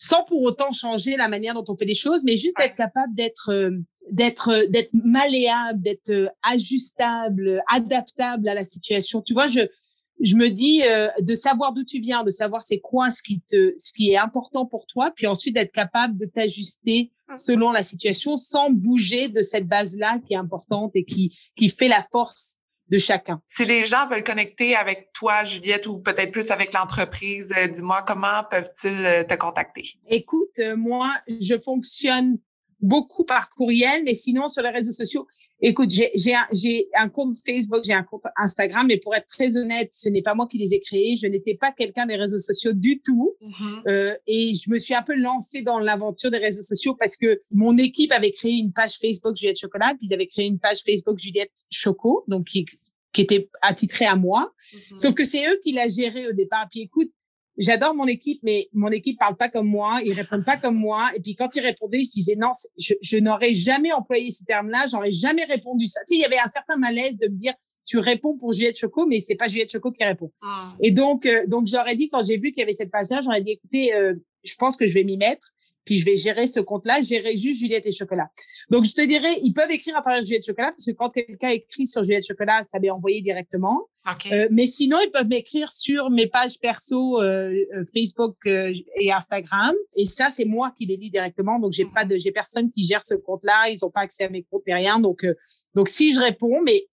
sans 0.00 0.22
pour 0.22 0.42
autant 0.42 0.70
changer 0.70 1.16
la 1.16 1.28
manière 1.28 1.54
dont 1.54 1.64
on 1.66 1.76
fait 1.76 1.84
les 1.84 1.96
choses, 1.96 2.22
mais 2.22 2.36
juste 2.36 2.54
être 2.62 2.76
capable 2.76 3.12
d'être 3.16 3.50
euh, 3.50 3.70
d'être 4.12 4.66
d'être 4.70 4.90
malléable, 4.92 5.82
d'être 5.82 6.10
euh, 6.10 6.28
ajustable, 6.44 7.60
adaptable 7.66 8.48
à 8.48 8.54
la 8.54 8.62
situation. 8.62 9.20
Tu 9.22 9.34
vois, 9.34 9.48
je 9.48 9.60
je 10.20 10.36
me 10.36 10.50
dis 10.50 10.82
euh, 10.84 11.08
de 11.20 11.34
savoir 11.34 11.72
d'où 11.72 11.82
tu 11.82 11.98
viens, 11.98 12.22
de 12.22 12.30
savoir 12.30 12.62
c'est 12.62 12.78
quoi 12.78 13.10
ce 13.10 13.22
qui 13.22 13.40
te 13.40 13.74
ce 13.76 13.92
qui 13.92 14.10
est 14.10 14.16
important 14.16 14.66
pour 14.66 14.86
toi, 14.86 15.10
puis 15.16 15.26
ensuite 15.26 15.56
d'être 15.56 15.72
capable 15.72 16.16
de 16.16 16.26
t'ajuster 16.26 17.10
mmh. 17.28 17.36
selon 17.36 17.72
la 17.72 17.82
situation 17.82 18.36
sans 18.36 18.70
bouger 18.70 19.28
de 19.28 19.42
cette 19.42 19.66
base-là 19.66 20.20
qui 20.24 20.34
est 20.34 20.36
importante 20.36 20.92
et 20.94 21.04
qui 21.04 21.36
qui 21.56 21.68
fait 21.68 21.88
la 21.88 22.06
force 22.12 22.58
de 22.90 22.98
chacun. 22.98 23.40
Si 23.46 23.64
les 23.64 23.84
gens 23.84 24.06
veulent 24.06 24.24
connecter 24.24 24.74
avec 24.74 25.12
toi, 25.12 25.44
Juliette, 25.44 25.86
ou 25.86 25.98
peut-être 25.98 26.32
plus 26.32 26.50
avec 26.50 26.72
l'entreprise, 26.72 27.52
euh, 27.56 27.66
dis-moi 27.68 28.02
comment 28.06 28.44
peuvent-ils 28.50 29.06
euh, 29.06 29.24
te 29.24 29.34
contacter? 29.34 29.98
Écoute, 30.08 30.60
moi, 30.76 31.10
je 31.40 31.58
fonctionne 31.58 32.38
beaucoup 32.80 33.24
par 33.24 33.50
courriel, 33.50 34.02
mais 34.04 34.14
sinon 34.14 34.48
sur 34.48 34.62
les 34.62 34.70
réseaux 34.70 34.92
sociaux, 34.92 35.26
Écoute, 35.60 35.90
j'ai 35.90 36.34
un, 36.34 36.46
un 36.94 37.08
compte 37.08 37.36
Facebook, 37.44 37.80
j'ai 37.84 37.92
un 37.92 38.04
compte 38.04 38.22
Instagram, 38.36 38.86
mais 38.86 38.98
pour 38.98 39.14
être 39.16 39.26
très 39.26 39.56
honnête, 39.56 39.90
ce 39.92 40.08
n'est 40.08 40.22
pas 40.22 40.34
moi 40.34 40.46
qui 40.48 40.56
les 40.56 40.72
ai 40.74 40.80
créés. 40.80 41.16
Je 41.16 41.26
n'étais 41.26 41.54
pas 41.54 41.72
quelqu'un 41.72 42.06
des 42.06 42.14
réseaux 42.14 42.38
sociaux 42.38 42.72
du 42.72 43.00
tout. 43.00 43.34
Mm-hmm. 43.42 43.82
euh, 43.88 44.14
et 44.26 44.52
je 44.54 44.70
me 44.70 44.78
suis 44.78 44.94
un 44.94 45.02
peu 45.02 45.16
lancée 45.16 45.62
dans 45.62 45.78
l'aventure 45.80 46.30
des 46.30 46.38
réseaux 46.38 46.62
sociaux 46.62 46.94
parce 46.94 47.16
que 47.16 47.42
mon 47.50 47.76
équipe 47.76 48.12
avait 48.12 48.30
créé 48.30 48.52
une 48.52 48.72
page 48.72 48.98
Facebook 49.00 49.36
Juliette 49.36 49.58
Chocolat, 49.58 49.94
puis 49.98 50.08
ils 50.08 50.14
avaient 50.14 50.28
créé 50.28 50.46
une 50.46 50.60
page 50.60 50.82
Facebook 50.84 51.18
Juliette 51.18 51.52
Choco, 51.70 52.24
donc 52.28 52.46
qui, 52.46 52.64
qui 53.12 53.22
était 53.22 53.50
attitrée 53.60 54.06
à 54.06 54.14
moi. 54.14 54.52
Mm-hmm. 54.72 54.96
Sauf 54.96 55.14
que 55.14 55.24
c'est 55.24 55.44
eux 55.48 55.58
qui 55.64 55.72
l'a 55.72 55.88
géré 55.88 56.28
au 56.28 56.32
départ. 56.32 56.68
Puis 56.70 56.82
écoute, 56.82 57.10
j'adore 57.58 57.94
mon 57.94 58.06
équipe, 58.06 58.40
mais 58.42 58.68
mon 58.72 58.88
équipe 58.88 59.18
parle 59.18 59.36
pas 59.36 59.48
comme 59.48 59.68
moi, 59.68 60.00
ils 60.04 60.12
répondent 60.12 60.44
pas 60.44 60.56
comme 60.56 60.76
moi. 60.76 61.10
Et 61.14 61.20
puis 61.20 61.34
quand 61.34 61.54
ils 61.56 61.60
répondaient, 61.60 62.02
je 62.04 62.10
disais 62.10 62.36
non, 62.36 62.52
je, 62.78 62.94
je 63.02 63.18
n'aurais 63.18 63.54
jamais 63.54 63.92
employé 63.92 64.32
ces 64.32 64.44
termes-là, 64.44 64.86
j'aurais 64.90 65.12
jamais 65.12 65.44
répondu 65.44 65.86
ça. 65.86 66.00
Tu 66.06 66.14
sais, 66.14 66.14
il 66.16 66.22
y 66.22 66.24
avait 66.24 66.38
un 66.38 66.48
certain 66.48 66.76
malaise 66.76 67.18
de 67.18 67.28
me 67.28 67.36
dire 67.36 67.54
tu 67.84 67.98
réponds 67.98 68.36
pour 68.36 68.52
Juliette 68.52 68.78
Choco, 68.78 69.06
mais 69.06 69.20
c'est 69.20 69.34
pas 69.34 69.48
Juliette 69.48 69.72
Choco 69.72 69.90
qui 69.90 70.04
répond. 70.04 70.30
Ah. 70.42 70.74
Et 70.80 70.90
donc, 70.90 71.24
euh, 71.24 71.46
donc 71.46 71.66
j'aurais 71.66 71.96
dit 71.96 72.10
quand 72.10 72.24
j'ai 72.24 72.36
vu 72.36 72.52
qu'il 72.52 72.60
y 72.60 72.62
avait 72.62 72.74
cette 72.74 72.90
page-là, 72.90 73.20
j'aurais 73.22 73.40
dit 73.40 73.52
écoutez, 73.52 73.94
euh, 73.94 74.14
je 74.44 74.54
pense 74.56 74.76
que 74.76 74.86
je 74.86 74.94
vais 74.94 75.04
m'y 75.04 75.16
mettre 75.16 75.52
puis 75.88 75.96
je 75.96 76.04
vais 76.04 76.18
gérer 76.18 76.46
ce 76.46 76.60
compte-là, 76.60 77.00
gérer 77.00 77.34
juste 77.38 77.60
Juliette 77.60 77.86
et 77.86 77.92
Chocolat. 77.92 78.28
Donc, 78.68 78.84
je 78.84 78.92
te 78.92 79.00
dirais, 79.00 79.40
ils 79.42 79.54
peuvent 79.54 79.70
écrire 79.70 79.96
à 79.96 80.02
travers 80.02 80.20
Juliette 80.20 80.44
Chocolat, 80.44 80.72
parce 80.72 80.84
que 80.84 80.90
quand 80.90 81.08
quelqu'un 81.08 81.48
écrit 81.48 81.86
sur 81.86 82.04
Juliette 82.04 82.26
Chocolat, 82.26 82.62
ça 82.70 82.78
m'est 82.78 82.90
envoyé 82.90 83.22
directement. 83.22 83.88
Euh, 84.30 84.48
mais 84.50 84.66
sinon, 84.66 84.98
ils 85.02 85.10
peuvent 85.10 85.28
m'écrire 85.28 85.72
sur 85.72 86.10
mes 86.10 86.26
pages 86.26 86.60
perso 86.60 87.22
euh, 87.22 87.54
euh 87.74 87.84
Facebook 87.94 88.36
euh, 88.46 88.70
et 89.00 89.10
Instagram. 89.10 89.74
Et 89.96 90.04
ça, 90.04 90.28
c'est 90.30 90.44
moi 90.44 90.74
qui 90.76 90.84
les 90.84 90.98
lis 90.98 91.10
directement. 91.10 91.58
Donc, 91.58 91.72
j'ai 91.72 91.86
pas 91.86 92.04
de, 92.04 92.18
j'ai 92.18 92.32
personne 92.32 92.70
qui 92.70 92.82
gère 92.82 93.02
ce 93.02 93.14
compte-là. 93.14 93.70
Ils 93.70 93.82
ont 93.82 93.90
pas 93.90 94.00
accès 94.00 94.24
à 94.24 94.28
mes 94.28 94.42
comptes 94.42 94.64
et 94.66 94.74
rien. 94.74 95.00
Donc, 95.00 95.24
donc 95.74 95.88
si 95.88 96.12
je 96.12 96.20
réponds, 96.20 96.60
mais 96.62 96.84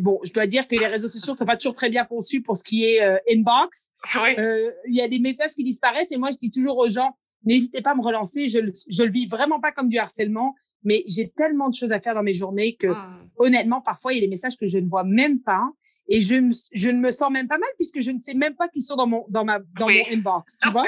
bon, 0.00 0.20
je 0.24 0.32
dois 0.32 0.46
dire 0.46 0.66
que 0.66 0.74
les 0.74 0.86
réseaux 0.86 1.08
sociaux 1.08 1.34
sont 1.34 1.44
pas 1.44 1.58
toujours 1.58 1.74
très 1.74 1.90
bien 1.90 2.06
conçus 2.06 2.40
pour 2.40 2.56
ce 2.56 2.64
qui 2.64 2.86
est 2.86 3.00
inbox. 3.30 3.90
Il 4.14 4.94
y 4.94 5.02
a 5.02 5.08
des 5.08 5.18
messages 5.18 5.52
qui 5.52 5.64
disparaissent, 5.64 6.08
mais 6.10 6.16
moi, 6.16 6.30
je 6.30 6.38
dis 6.38 6.50
toujours 6.50 6.78
aux 6.78 6.88
gens, 6.88 7.10
N'hésitez 7.44 7.80
pas 7.82 7.92
à 7.92 7.94
me 7.94 8.02
relancer. 8.02 8.48
Je, 8.48 8.58
je 8.88 9.02
le 9.02 9.10
vis 9.10 9.26
vraiment 9.26 9.60
pas 9.60 9.72
comme 9.72 9.88
du 9.88 9.98
harcèlement, 9.98 10.54
mais 10.82 11.04
j'ai 11.06 11.30
tellement 11.30 11.68
de 11.68 11.74
choses 11.74 11.92
à 11.92 12.00
faire 12.00 12.14
dans 12.14 12.22
mes 12.22 12.34
journées 12.34 12.76
que, 12.76 12.88
ah. 12.88 13.18
honnêtement, 13.36 13.80
parfois, 13.80 14.12
il 14.12 14.16
y 14.16 14.18
a 14.18 14.22
des 14.22 14.28
messages 14.28 14.56
que 14.56 14.66
je 14.66 14.78
ne 14.78 14.88
vois 14.88 15.04
même 15.04 15.40
pas. 15.40 15.70
Et 16.10 16.22
je, 16.22 16.36
je 16.72 16.88
ne 16.88 16.98
me 16.98 17.10
sens 17.10 17.30
même 17.30 17.48
pas 17.48 17.58
mal 17.58 17.68
puisque 17.76 18.00
je 18.00 18.10
ne 18.10 18.18
sais 18.18 18.32
même 18.32 18.54
pas 18.54 18.68
qui 18.68 18.80
sont 18.80 18.96
dans 18.96 19.06
mon, 19.06 19.26
dans 19.28 19.44
ma, 19.44 19.58
dans 19.78 19.88
mon 19.88 20.12
inbox, 20.12 20.56
tu 20.56 20.70
vois? 20.70 20.84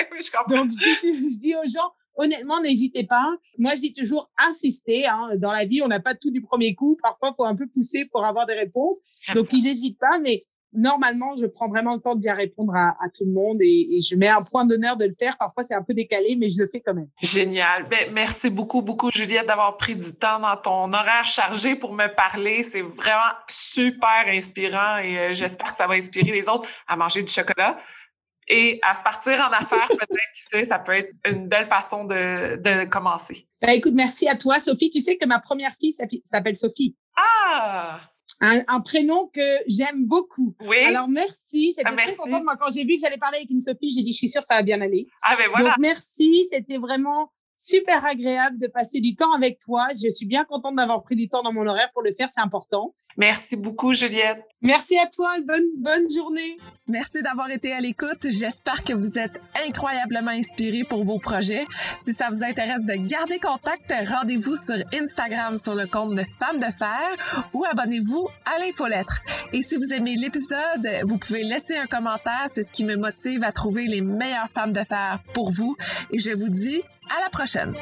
Donc, 0.48 0.70
je 0.70 1.38
dis, 1.38 1.54
aux 1.54 1.68
gens, 1.68 1.90
honnêtement, 2.14 2.62
n'hésitez 2.62 3.04
pas. 3.04 3.30
Moi, 3.58 3.74
je 3.74 3.80
dis 3.80 3.92
toujours 3.92 4.30
insister. 4.48 5.06
Hein. 5.06 5.36
Dans 5.36 5.52
la 5.52 5.66
vie, 5.66 5.82
on 5.82 5.88
n'a 5.88 6.00
pas 6.00 6.14
tout 6.14 6.30
du 6.30 6.40
premier 6.40 6.74
coup. 6.74 6.96
Parfois, 7.02 7.34
faut 7.36 7.44
un 7.44 7.54
peu 7.54 7.66
pousser 7.66 8.06
pour 8.06 8.24
avoir 8.24 8.46
des 8.46 8.54
réponses. 8.54 8.96
Donc, 9.34 9.52
ils 9.52 9.64
n'hésitent 9.64 9.98
pas. 9.98 10.18
Mais 10.20 10.42
normalement, 10.72 11.34
je 11.36 11.46
prends 11.46 11.68
vraiment 11.68 11.94
le 11.94 12.00
temps 12.00 12.14
de 12.14 12.20
bien 12.20 12.34
répondre 12.34 12.74
à, 12.74 12.94
tout 13.16 13.24
le 13.24 13.32
monde 13.32 13.58
et, 13.60 14.00
je 14.00 14.14
mets 14.16 14.28
un 14.28 14.42
point 14.42 14.64
d'honneur 14.64 14.96
de 14.96 15.04
le 15.04 15.14
faire. 15.18 15.36
Parfois, 15.38 15.64
c'est 15.64 15.74
un 15.74 15.82
peu 15.82 15.94
décalé, 15.94 16.36
mais 16.38 16.48
je 16.48 16.58
le 16.62 16.68
fais 16.70 16.80
quand 16.80 16.94
même. 16.94 17.08
Génial. 17.20 17.88
Ben, 17.88 18.10
merci 18.12 18.50
beaucoup, 18.50 18.82
beaucoup, 18.82 19.10
Juliette, 19.10 19.46
d'avoir 19.46 19.76
pris 19.76 19.96
du 19.96 20.12
temps 20.14 20.38
dans 20.40 20.56
ton 20.56 20.92
horaire 20.92 21.24
chargé 21.24 21.76
pour 21.76 21.92
me 21.92 22.06
parler. 22.14 22.62
C'est 22.62 22.82
vraiment 22.82 23.34
super 23.48 24.24
inspirant 24.26 24.98
et 24.98 25.18
euh, 25.18 25.32
j'espère 25.32 25.72
que 25.72 25.76
ça 25.76 25.86
va 25.86 25.94
inspirer 25.94 26.32
les 26.32 26.48
autres 26.48 26.68
à 26.86 26.96
manger 26.96 27.22
du 27.22 27.32
chocolat. 27.32 27.78
Et 28.48 28.80
à 28.82 28.94
se 28.94 29.02
partir 29.02 29.38
en 29.38 29.52
affaires, 29.52 29.88
peut-être, 29.88 30.32
tu 30.34 30.42
sais, 30.50 30.64
ça 30.64 30.78
peut 30.78 30.92
être 30.92 31.16
une 31.24 31.46
belle 31.46 31.66
façon 31.66 32.04
de, 32.04 32.56
de 32.56 32.84
commencer. 32.84 33.46
Ben, 33.62 33.70
écoute, 33.70 33.94
merci 33.94 34.28
à 34.28 34.34
toi, 34.34 34.58
Sophie. 34.58 34.90
Tu 34.90 35.00
sais 35.00 35.16
que 35.16 35.26
ma 35.26 35.38
première 35.38 35.72
fille 35.78 35.94
s'appelle 36.24 36.56
Sophie. 36.56 36.96
Ah! 37.16 38.00
Un, 38.40 38.80
prénom 38.80 39.30
que 39.32 39.40
j'aime 39.66 40.06
beaucoup. 40.06 40.54
Oui. 40.66 40.78
Alors 40.78 41.08
merci, 41.08 41.74
j'étais 41.76 41.82
ah, 41.84 41.96
très 41.96 42.14
contente. 42.16 42.42
Moi, 42.44 42.56
quand 42.58 42.72
j'ai 42.72 42.84
vu 42.84 42.96
que 42.96 43.02
j'allais 43.02 43.18
parler 43.18 43.38
avec 43.38 43.50
une 43.50 43.60
Sophie, 43.60 43.92
j'ai 43.96 44.02
dit, 44.02 44.12
je 44.12 44.18
suis 44.18 44.28
sûre 44.28 44.40
que 44.40 44.46
ça 44.46 44.56
va 44.56 44.62
bien 44.62 44.80
aller. 44.80 45.08
Ah 45.22 45.36
ben 45.36 45.48
voilà. 45.48 45.70
Donc 45.70 45.78
merci, 45.78 46.46
c'était 46.50 46.78
vraiment 46.78 47.30
super 47.60 48.04
agréable 48.06 48.58
de 48.58 48.66
passer 48.66 49.00
du 49.00 49.14
temps 49.14 49.32
avec 49.34 49.58
toi. 49.58 49.88
Je 50.02 50.08
suis 50.08 50.26
bien 50.26 50.44
contente 50.44 50.76
d'avoir 50.76 51.02
pris 51.02 51.16
du 51.16 51.28
temps 51.28 51.42
dans 51.42 51.52
mon 51.52 51.66
horaire 51.66 51.90
pour 51.92 52.02
le 52.02 52.12
faire, 52.16 52.28
c'est 52.30 52.40
important. 52.40 52.94
Merci 53.16 53.56
beaucoup, 53.56 53.92
Juliette. 53.92 54.42
Merci 54.62 54.96
à 54.98 55.06
toi, 55.06 55.32
bonne, 55.46 55.66
bonne 55.78 56.10
journée. 56.10 56.56
Merci 56.86 57.22
d'avoir 57.22 57.50
été 57.50 57.72
à 57.72 57.80
l'écoute. 57.80 58.26
J'espère 58.28 58.82
que 58.84 58.92
vous 58.92 59.18
êtes 59.18 59.40
incroyablement 59.66 60.30
inspirés 60.30 60.84
pour 60.84 61.04
vos 61.04 61.18
projets. 61.18 61.66
Si 62.00 62.14
ça 62.14 62.28
vous 62.30 62.42
intéresse 62.42 62.84
de 62.84 62.94
garder 62.94 63.38
contact, 63.38 63.92
rendez-vous 64.08 64.56
sur 64.56 64.76
Instagram 64.94 65.56
sur 65.56 65.74
le 65.74 65.86
compte 65.86 66.14
de 66.14 66.22
Femmes 66.38 66.58
de 66.58 66.72
Fer 66.72 67.48
ou 67.52 67.64
abonnez-vous 67.64 68.28
à 68.46 68.58
l'infolettre. 68.58 69.20
Et 69.52 69.62
si 69.62 69.76
vous 69.76 69.92
aimez 69.92 70.14
l'épisode, 70.16 70.88
vous 71.04 71.18
pouvez 71.18 71.42
laisser 71.42 71.76
un 71.76 71.86
commentaire. 71.86 72.46
C'est 72.46 72.62
ce 72.62 72.70
qui 72.70 72.84
me 72.84 72.96
motive 72.96 73.44
à 73.44 73.52
trouver 73.52 73.86
les 73.86 74.00
meilleures 74.00 74.50
femmes 74.54 74.72
de 74.72 74.84
fer 74.84 75.18
pour 75.34 75.50
vous. 75.50 75.76
Et 76.10 76.18
je 76.18 76.30
vous 76.30 76.48
dis 76.48 76.82
à 77.10 77.20
la 77.20 77.28
prochaine. 77.30 77.74